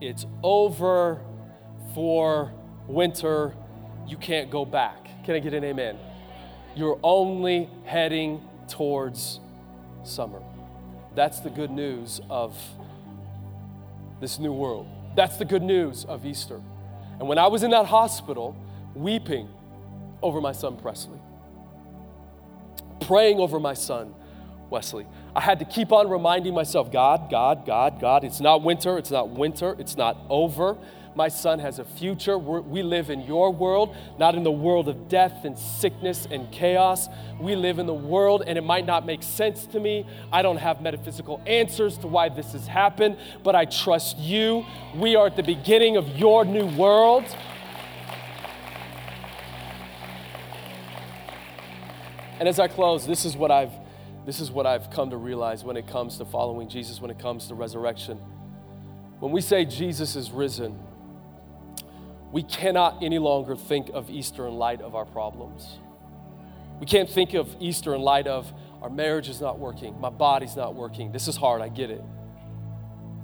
it's 0.00 0.24
over 0.42 1.20
for 1.94 2.52
winter. 2.86 3.54
You 4.06 4.16
can't 4.16 4.50
go 4.50 4.64
back. 4.64 5.24
Can 5.24 5.34
I 5.34 5.40
get 5.40 5.52
an 5.52 5.64
amen? 5.64 5.98
You're 6.76 7.00
only 7.02 7.70
heading 7.84 8.46
towards 8.68 9.40
summer. 10.04 10.42
That's 11.14 11.40
the 11.40 11.48
good 11.48 11.70
news 11.70 12.20
of 12.28 12.54
this 14.20 14.38
new 14.38 14.52
world. 14.52 14.86
That's 15.16 15.38
the 15.38 15.46
good 15.46 15.62
news 15.62 16.04
of 16.04 16.26
Easter. 16.26 16.60
And 17.18 17.26
when 17.26 17.38
I 17.38 17.46
was 17.46 17.62
in 17.62 17.70
that 17.70 17.86
hospital, 17.86 18.54
weeping 18.94 19.48
over 20.22 20.40
my 20.42 20.52
son 20.52 20.76
Presley, 20.76 21.18
praying 23.00 23.38
over 23.38 23.58
my 23.58 23.72
son 23.72 24.14
Wesley, 24.68 25.06
I 25.34 25.40
had 25.40 25.58
to 25.60 25.64
keep 25.64 25.92
on 25.92 26.10
reminding 26.10 26.52
myself 26.52 26.92
God, 26.92 27.30
God, 27.30 27.64
God, 27.64 28.00
God, 28.00 28.24
it's 28.24 28.40
not 28.40 28.62
winter, 28.62 28.98
it's 28.98 29.10
not 29.10 29.30
winter, 29.30 29.74
it's 29.78 29.96
not 29.96 30.18
over. 30.28 30.76
My 31.16 31.28
son 31.28 31.58
has 31.60 31.78
a 31.78 31.84
future. 31.84 32.36
We're, 32.36 32.60
we 32.60 32.82
live 32.82 33.08
in 33.08 33.22
your 33.22 33.50
world, 33.50 33.96
not 34.18 34.34
in 34.34 34.42
the 34.42 34.52
world 34.52 34.86
of 34.86 35.08
death 35.08 35.46
and 35.46 35.58
sickness 35.58 36.28
and 36.30 36.52
chaos. 36.52 37.08
We 37.40 37.56
live 37.56 37.78
in 37.78 37.86
the 37.86 37.94
world, 37.94 38.44
and 38.46 38.58
it 38.58 38.64
might 38.64 38.84
not 38.84 39.06
make 39.06 39.22
sense 39.22 39.66
to 39.68 39.80
me. 39.80 40.06
I 40.30 40.42
don't 40.42 40.58
have 40.58 40.82
metaphysical 40.82 41.40
answers 41.46 41.96
to 41.98 42.06
why 42.06 42.28
this 42.28 42.52
has 42.52 42.66
happened, 42.66 43.16
but 43.42 43.56
I 43.56 43.64
trust 43.64 44.18
you. 44.18 44.66
We 44.94 45.16
are 45.16 45.26
at 45.26 45.36
the 45.36 45.42
beginning 45.42 45.96
of 45.96 46.06
your 46.18 46.44
new 46.44 46.66
world. 46.76 47.24
And 52.38 52.46
as 52.46 52.60
I 52.60 52.68
close, 52.68 53.06
this 53.06 53.24
is 53.24 53.38
what 53.38 53.50
I've 53.50 53.72
this 54.26 54.40
is 54.40 54.50
what 54.50 54.66
I've 54.66 54.90
come 54.90 55.10
to 55.10 55.16
realize 55.16 55.62
when 55.62 55.76
it 55.76 55.86
comes 55.86 56.18
to 56.18 56.24
following 56.24 56.68
Jesus, 56.68 57.00
when 57.00 57.12
it 57.12 57.18
comes 57.18 57.46
to 57.46 57.54
resurrection. 57.54 58.18
When 59.20 59.30
we 59.30 59.40
say 59.40 59.64
Jesus 59.64 60.16
is 60.16 60.32
risen, 60.32 60.76
we 62.32 62.42
cannot 62.42 63.02
any 63.02 63.18
longer 63.18 63.56
think 63.56 63.90
of 63.90 64.10
Easter 64.10 64.46
in 64.46 64.54
light 64.54 64.80
of 64.80 64.94
our 64.94 65.04
problems. 65.04 65.78
We 66.80 66.86
can't 66.86 67.08
think 67.08 67.34
of 67.34 67.48
Easter 67.60 67.94
in 67.94 68.02
light 68.02 68.26
of 68.26 68.52
our 68.82 68.90
marriage 68.90 69.28
is 69.28 69.40
not 69.40 69.58
working, 69.58 69.98
my 70.00 70.10
body's 70.10 70.56
not 70.56 70.74
working. 70.74 71.12
This 71.12 71.28
is 71.28 71.36
hard, 71.36 71.62
I 71.62 71.68
get 71.68 71.90
it. 71.90 72.02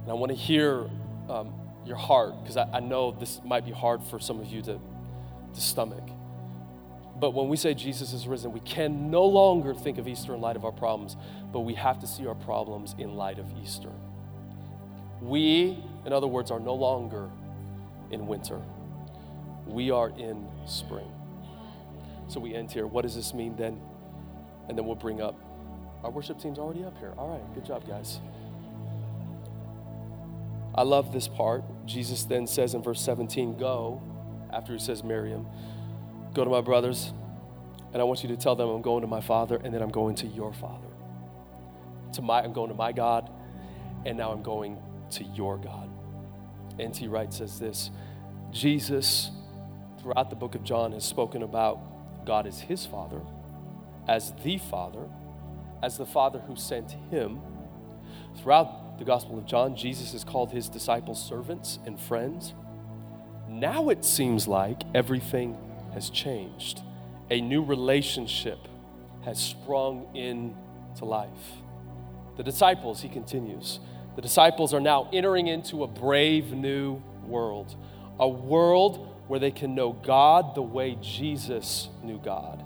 And 0.01 0.11
I 0.11 0.13
want 0.13 0.31
to 0.31 0.37
hear 0.37 0.89
um, 1.29 1.53
your 1.85 1.95
heart 1.95 2.33
because 2.41 2.57
I, 2.57 2.67
I 2.73 2.79
know 2.79 3.11
this 3.11 3.39
might 3.45 3.65
be 3.65 3.71
hard 3.71 4.03
for 4.03 4.19
some 4.19 4.39
of 4.39 4.47
you 4.47 4.61
to, 4.63 4.79
to 5.53 5.61
stomach. 5.61 6.03
But 7.19 7.31
when 7.31 7.47
we 7.47 7.57
say 7.57 7.73
Jesus 7.73 8.11
is 8.11 8.27
risen, 8.27 8.51
we 8.51 8.59
can 8.61 9.11
no 9.11 9.23
longer 9.23 9.73
think 9.73 9.97
of 9.97 10.07
Easter 10.07 10.33
in 10.33 10.41
light 10.41 10.55
of 10.55 10.65
our 10.65 10.71
problems, 10.71 11.15
but 11.51 11.61
we 11.61 11.75
have 11.75 11.99
to 11.99 12.07
see 12.07 12.25
our 12.25 12.35
problems 12.35 12.95
in 12.97 13.13
light 13.15 13.37
of 13.39 13.45
Easter. 13.61 13.91
We, 15.21 15.81
in 16.05 16.11
other 16.11 16.27
words, 16.27 16.51
are 16.51 16.59
no 16.59 16.73
longer 16.73 17.29
in 18.11 18.27
winter, 18.27 18.59
we 19.65 19.91
are 19.91 20.09
in 20.09 20.47
spring. 20.65 21.11
So 22.27 22.39
we 22.39 22.55
end 22.55 22.71
here. 22.71 22.87
What 22.87 23.03
does 23.03 23.15
this 23.15 23.33
mean 23.33 23.55
then? 23.55 23.79
And 24.67 24.77
then 24.77 24.85
we'll 24.85 24.95
bring 24.95 25.21
up 25.21 25.35
our 26.03 26.11
worship 26.11 26.39
team's 26.39 26.59
already 26.59 26.83
up 26.83 26.97
here. 26.97 27.13
All 27.17 27.29
right, 27.29 27.53
good 27.53 27.65
job, 27.65 27.87
guys. 27.87 28.19
I 30.75 30.83
love 30.83 31.13
this 31.13 31.27
part. 31.27 31.63
Jesus 31.85 32.23
then 32.23 32.47
says 32.47 32.73
in 32.73 32.81
verse 32.81 33.01
17, 33.01 33.57
Go, 33.57 34.01
after 34.51 34.73
he 34.73 34.79
says 34.79 35.03
Miriam, 35.03 35.45
go 36.33 36.43
to 36.43 36.49
my 36.49 36.61
brothers, 36.61 37.13
and 37.93 38.01
I 38.01 38.05
want 38.05 38.23
you 38.23 38.29
to 38.29 38.37
tell 38.37 38.55
them 38.55 38.69
I'm 38.69 38.81
going 38.81 39.01
to 39.01 39.07
my 39.07 39.21
father, 39.21 39.57
and 39.63 39.73
then 39.73 39.81
I'm 39.81 39.91
going 39.91 40.15
to 40.15 40.27
your 40.27 40.51
father. 40.51 40.87
To 42.13 42.21
my, 42.21 42.41
I'm 42.41 42.53
going 42.53 42.69
to 42.69 42.75
my 42.75 42.91
God, 42.91 43.29
and 44.05 44.17
now 44.17 44.31
I'm 44.31 44.41
going 44.41 44.77
to 45.11 45.23
your 45.23 45.57
God. 45.57 45.89
N.T. 46.79 47.07
Wright 47.07 47.31
says 47.31 47.59
this 47.59 47.91
Jesus, 48.51 49.31
throughout 50.03 50.29
the 50.29 50.35
book 50.35 50.53
of 50.53 50.63
John, 50.63 50.91
has 50.91 51.05
spoken 51.05 51.41
about 51.41 52.25
God 52.25 52.45
as 52.45 52.59
his 52.59 52.85
father, 52.85 53.21
as 54.07 54.33
the 54.43 54.57
father, 54.57 55.09
as 55.81 55.97
the 55.97 56.05
father 56.05 56.39
who 56.39 56.57
sent 56.57 56.91
him. 57.09 57.39
Throughout 58.37 58.99
the 58.99 59.05
Gospel 59.05 59.37
of 59.37 59.45
John, 59.45 59.75
Jesus 59.75 60.11
has 60.11 60.25
called 60.25 60.51
his 60.51 60.67
disciples 60.67 61.23
servants 61.23 61.79
and 61.85 61.99
friends. 61.99 62.53
Now 63.47 63.89
it 63.89 64.03
seems 64.03 64.47
like 64.47 64.83
everything 64.93 65.57
has 65.93 66.09
changed. 66.09 66.81
A 67.31 67.39
new 67.39 67.63
relationship 67.63 68.59
has 69.23 69.39
sprung 69.39 70.13
into 70.15 71.05
life. 71.05 71.29
The 72.35 72.43
disciples, 72.43 73.01
he 73.01 73.09
continues, 73.09 73.79
the 74.15 74.21
disciples 74.21 74.73
are 74.73 74.81
now 74.81 75.09
entering 75.13 75.47
into 75.47 75.83
a 75.83 75.87
brave 75.87 76.51
new 76.51 77.01
world, 77.25 77.75
a 78.19 78.27
world 78.27 79.12
where 79.27 79.39
they 79.39 79.51
can 79.51 79.73
know 79.73 79.93
God 79.93 80.55
the 80.55 80.61
way 80.61 80.97
Jesus 81.01 81.89
knew 82.03 82.19
God, 82.19 82.63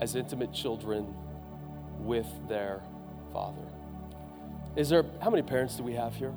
as 0.00 0.14
intimate 0.14 0.52
children 0.52 1.14
with 2.00 2.26
their 2.48 2.82
Father. 3.32 3.66
Is 4.76 4.88
there, 4.88 5.04
how 5.20 5.30
many 5.30 5.42
parents 5.42 5.76
do 5.76 5.82
we 5.82 5.94
have 5.94 6.14
here? 6.14 6.32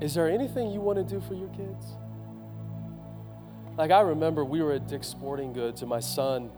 Is 0.00 0.14
there 0.14 0.28
anything 0.28 0.70
you 0.70 0.80
want 0.80 0.98
to 0.98 1.04
do 1.04 1.20
for 1.26 1.34
your 1.34 1.48
kids? 1.48 1.86
Like, 3.78 3.90
I 3.90 4.00
remember 4.00 4.44
we 4.44 4.62
were 4.62 4.72
at 4.72 4.88
Dick's 4.88 5.06
Sporting 5.06 5.52
Goods, 5.52 5.82
and 5.82 5.88
my 5.88 6.00
son 6.00 6.50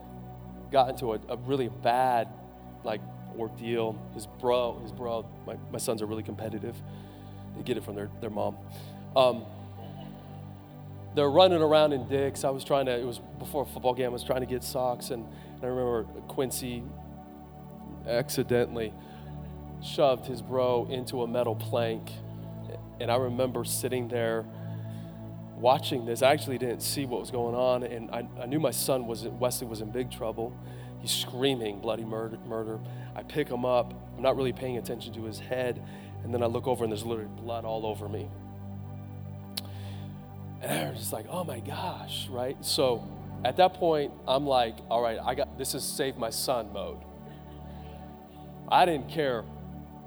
got 0.71 0.89
into 0.89 1.15
a, 1.15 1.21
a 1.29 1.37
really 1.37 1.69
bad, 1.69 2.29
like, 2.85 3.01
ordeal. 3.39 3.97
His 4.15 4.27
bro, 4.27 4.81
his 4.83 4.93
bro, 4.93 5.27
my, 5.47 5.57
my 5.71 5.79
sons 5.79 6.03
are 6.03 6.07
really 6.07 6.23
competitive. 6.23 6.77
They 7.57 7.63
get 7.63 7.77
it 7.77 7.85
from 7.85 7.95
their, 7.95 8.11
their 8.21 8.31
mom. 8.31 8.57
Um, 9.17 9.45
they're 11.15 11.31
running 11.31 11.63
around 11.63 11.93
in 11.93 12.07
Dick's. 12.09 12.45
I 12.45 12.51
was 12.51 12.65
trying 12.65 12.87
to, 12.87 12.99
it 12.99 13.05
was 13.05 13.21
before 13.39 13.63
a 13.63 13.67
football 13.67 13.95
game, 13.95 14.07
I 14.07 14.11
was 14.11 14.25
trying 14.25 14.41
to 14.41 14.47
get 14.47 14.63
socks, 14.63 15.11
and, 15.11 15.25
and 15.57 15.65
I 15.65 15.67
remember 15.67 16.05
Quincy 16.29 16.83
accidentally 18.07 18.93
shoved 19.83 20.27
his 20.27 20.43
bro 20.43 20.87
into 20.91 21.23
a 21.23 21.29
metal 21.29 21.55
plank. 21.55 22.11
And 23.01 23.11
I 23.11 23.17
remember 23.17 23.65
sitting 23.65 24.09
there 24.09 24.45
watching 25.57 26.05
this, 26.05 26.23
I 26.23 26.33
actually 26.33 26.59
didn't 26.59 26.83
see 26.83 27.07
what 27.07 27.21
was 27.21 27.31
going 27.31 27.55
on, 27.55 27.83
and 27.83 28.11
I, 28.11 28.27
I 28.41 28.47
knew 28.47 28.61
my 28.61 28.71
son 28.71 29.07
was 29.07 29.25
Wesley 29.25 29.67
was 29.67 29.81
in 29.81 29.91
big 29.91 30.11
trouble. 30.11 30.53
He's 31.01 31.13
screaming 31.13 31.81
bloody 31.81 32.05
murder, 32.05 32.39
murder. 32.47 32.81
I 33.15 33.23
pick 33.23 33.49
him 33.49 33.65
up. 33.65 33.95
I'm 34.17 34.23
not 34.23 34.37
really 34.37 34.53
paying 34.53 34.79
attention 34.79 35.13
to 35.15 35.25
his 35.25 35.39
head, 35.39 35.83
and 36.25 36.35
then 36.35 36.43
I 36.43 36.47
look 36.47 36.67
over 36.67 36.85
and 36.85 36.93
there's 36.93 37.05
literally 37.05 37.31
blood 37.37 37.65
all 37.65 37.87
over 37.87 38.09
me. 38.09 38.29
And 40.69 40.95
just 40.97 41.15
like, 41.15 41.25
oh 41.31 41.45
my 41.45 41.61
gosh, 41.61 42.29
right? 42.29 42.57
So 42.63 43.09
at 43.43 43.57
that 43.57 43.75
point, 43.75 44.13
I'm 44.27 44.47
like, 44.47 44.77
all 44.91 45.01
right, 45.01 45.19
I 45.25 45.35
got 45.35 45.57
this 45.57 45.75
is 45.75 45.83
save 45.83 46.19
my 46.19 46.29
son 46.29 46.73
mode. 46.73 46.99
I 48.69 48.85
didn't 48.85 49.09
care 49.09 49.45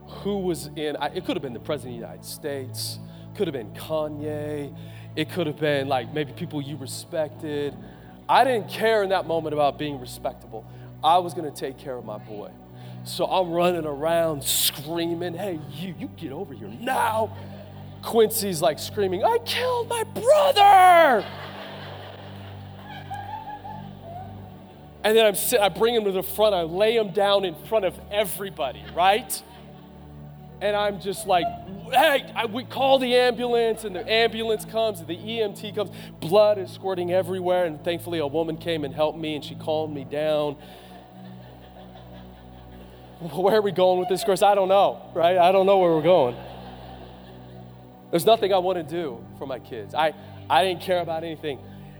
who 0.05 0.37
was 0.37 0.69
in. 0.75 0.95
I, 0.97 1.07
it 1.07 1.25
could 1.25 1.35
have 1.35 1.41
been 1.41 1.53
the 1.53 1.59
president 1.59 1.95
of 1.95 2.01
the 2.01 2.05
United 2.07 2.25
States. 2.25 2.99
Could 3.35 3.47
have 3.47 3.53
been 3.53 3.71
Kanye. 3.73 4.75
It 5.15 5.31
could 5.31 5.47
have 5.47 5.59
been 5.59 5.87
like 5.87 6.13
maybe 6.13 6.31
people 6.33 6.61
you 6.61 6.77
respected. 6.77 7.75
I 8.29 8.43
didn't 8.43 8.69
care 8.69 9.01
in 9.01 9.09
that 9.09 9.25
moment 9.25 9.53
about 9.53 9.79
being 9.79 9.99
respectable. 9.99 10.65
I 11.03 11.17
was 11.17 11.33
to 11.33 11.51
take 11.51 11.79
care 11.79 11.95
of 11.95 12.05
my 12.05 12.19
boy. 12.19 12.51
So 13.03 13.25
I'm 13.25 13.51
running 13.51 13.85
around 13.85 14.43
screaming, 14.43 15.33
hey, 15.33 15.59
you, 15.71 15.95
you 15.97 16.07
get 16.07 16.31
over 16.31 16.53
here 16.53 16.67
now. 16.67 17.35
Quincy's 18.01 18.61
like 18.61 18.79
screaming, 18.79 19.23
I 19.23 19.37
killed 19.45 19.89
my 19.89 20.03
brother. 20.03 21.25
and 25.03 25.17
then 25.17 25.25
I'm 25.25 25.35
sit, 25.35 25.59
I 25.59 25.69
bring 25.69 25.95
him 25.95 26.05
to 26.05 26.11
the 26.11 26.23
front, 26.23 26.53
I 26.53 26.61
lay 26.63 26.95
him 26.95 27.11
down 27.11 27.45
in 27.45 27.55
front 27.65 27.85
of 27.85 27.99
everybody, 28.11 28.83
right? 28.95 29.41
And 30.61 30.75
I'm 30.75 30.99
just 31.01 31.25
like, 31.25 31.45
hey, 31.91 32.31
I, 32.35 32.45
we 32.45 32.63
call 32.63 32.99
the 32.99 33.15
ambulance, 33.15 33.83
and 33.83 33.95
the 33.95 34.07
ambulance 34.09 34.63
comes, 34.63 34.99
and 34.99 35.07
the 35.07 35.17
EMT 35.17 35.73
comes. 35.73 35.89
Blood 36.19 36.59
is 36.59 36.69
squirting 36.69 37.11
everywhere, 37.11 37.65
and 37.65 37.83
thankfully, 37.83 38.19
a 38.19 38.27
woman 38.27 38.57
came 38.57 38.85
and 38.85 38.93
helped 38.93 39.17
me, 39.17 39.35
and 39.35 39.43
she 39.43 39.55
calmed 39.55 39.95
me 39.95 40.03
down. 40.03 40.55
Where 43.33 43.55
are 43.55 43.61
we 43.61 43.71
going 43.71 43.99
with 43.99 44.09
this, 44.09 44.23
Chris? 44.23 44.43
I 44.43 44.53
don't 44.53 44.69
know, 44.69 45.01
right? 45.15 45.37
I 45.37 45.51
don't 45.51 45.65
know 45.65 45.79
where 45.79 45.91
we're 45.91 46.03
going. 46.03 46.35
There's 48.11 48.25
nothing 48.25 48.53
I 48.53 48.57
want 48.57 48.77
to 48.77 48.83
do 48.83 49.25
for 49.37 49.47
my 49.47 49.59
kids. 49.59 49.95
I, 49.95 50.13
I 50.49 50.63
didn't 50.65 50.81
care 50.81 51.01
about 51.01 51.23
anything. 51.23 51.59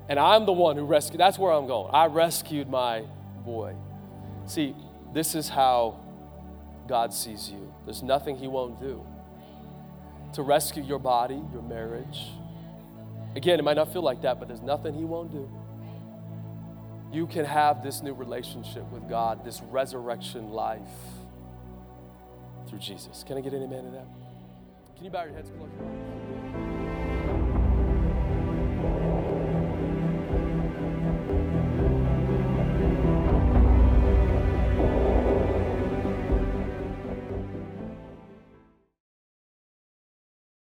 And 0.09 0.19
I'm 0.19 0.45
the 0.45 0.51
one 0.51 0.75
who 0.75 0.83
rescued. 0.85 1.19
That's 1.19 1.39
where 1.39 1.53
I'm 1.53 1.67
going. 1.67 1.93
I 1.93 2.07
rescued 2.07 2.69
my 2.69 3.05
boy. 3.45 3.75
See, 4.45 4.75
this 5.13 5.35
is 5.35 5.47
how 5.47 5.99
God 6.87 7.13
sees 7.13 7.49
you. 7.49 7.73
There's 7.85 8.03
nothing 8.03 8.37
He 8.37 8.47
won't 8.47 8.79
do 8.79 9.05
to 10.33 10.41
rescue 10.41 10.83
your 10.83 10.99
body, 10.99 11.41
your 11.53 11.61
marriage. 11.61 12.27
Again, 13.35 13.59
it 13.59 13.63
might 13.63 13.77
not 13.77 13.93
feel 13.93 14.01
like 14.01 14.21
that, 14.23 14.39
but 14.39 14.47
there's 14.49 14.61
nothing 14.61 14.93
He 14.93 15.05
won't 15.05 15.31
do. 15.31 15.49
you 17.13 17.27
can 17.27 17.43
have 17.45 17.83
this 17.83 18.01
new 18.01 18.13
relationship 18.13 18.89
with 18.91 19.09
God, 19.09 19.43
this 19.43 19.61
resurrection 19.61 20.51
life 20.51 20.79
through 22.67 22.79
Jesus. 22.79 23.23
Can 23.27 23.37
I 23.37 23.41
get 23.41 23.53
any 23.53 23.65
amen 23.65 23.83
to 23.83 23.91
that? 23.91 24.20
Can 25.01 25.05
you 25.05 25.11
bow 25.13 25.23
your 25.23 25.33
heads, 25.33 25.49
close? 25.57 26.70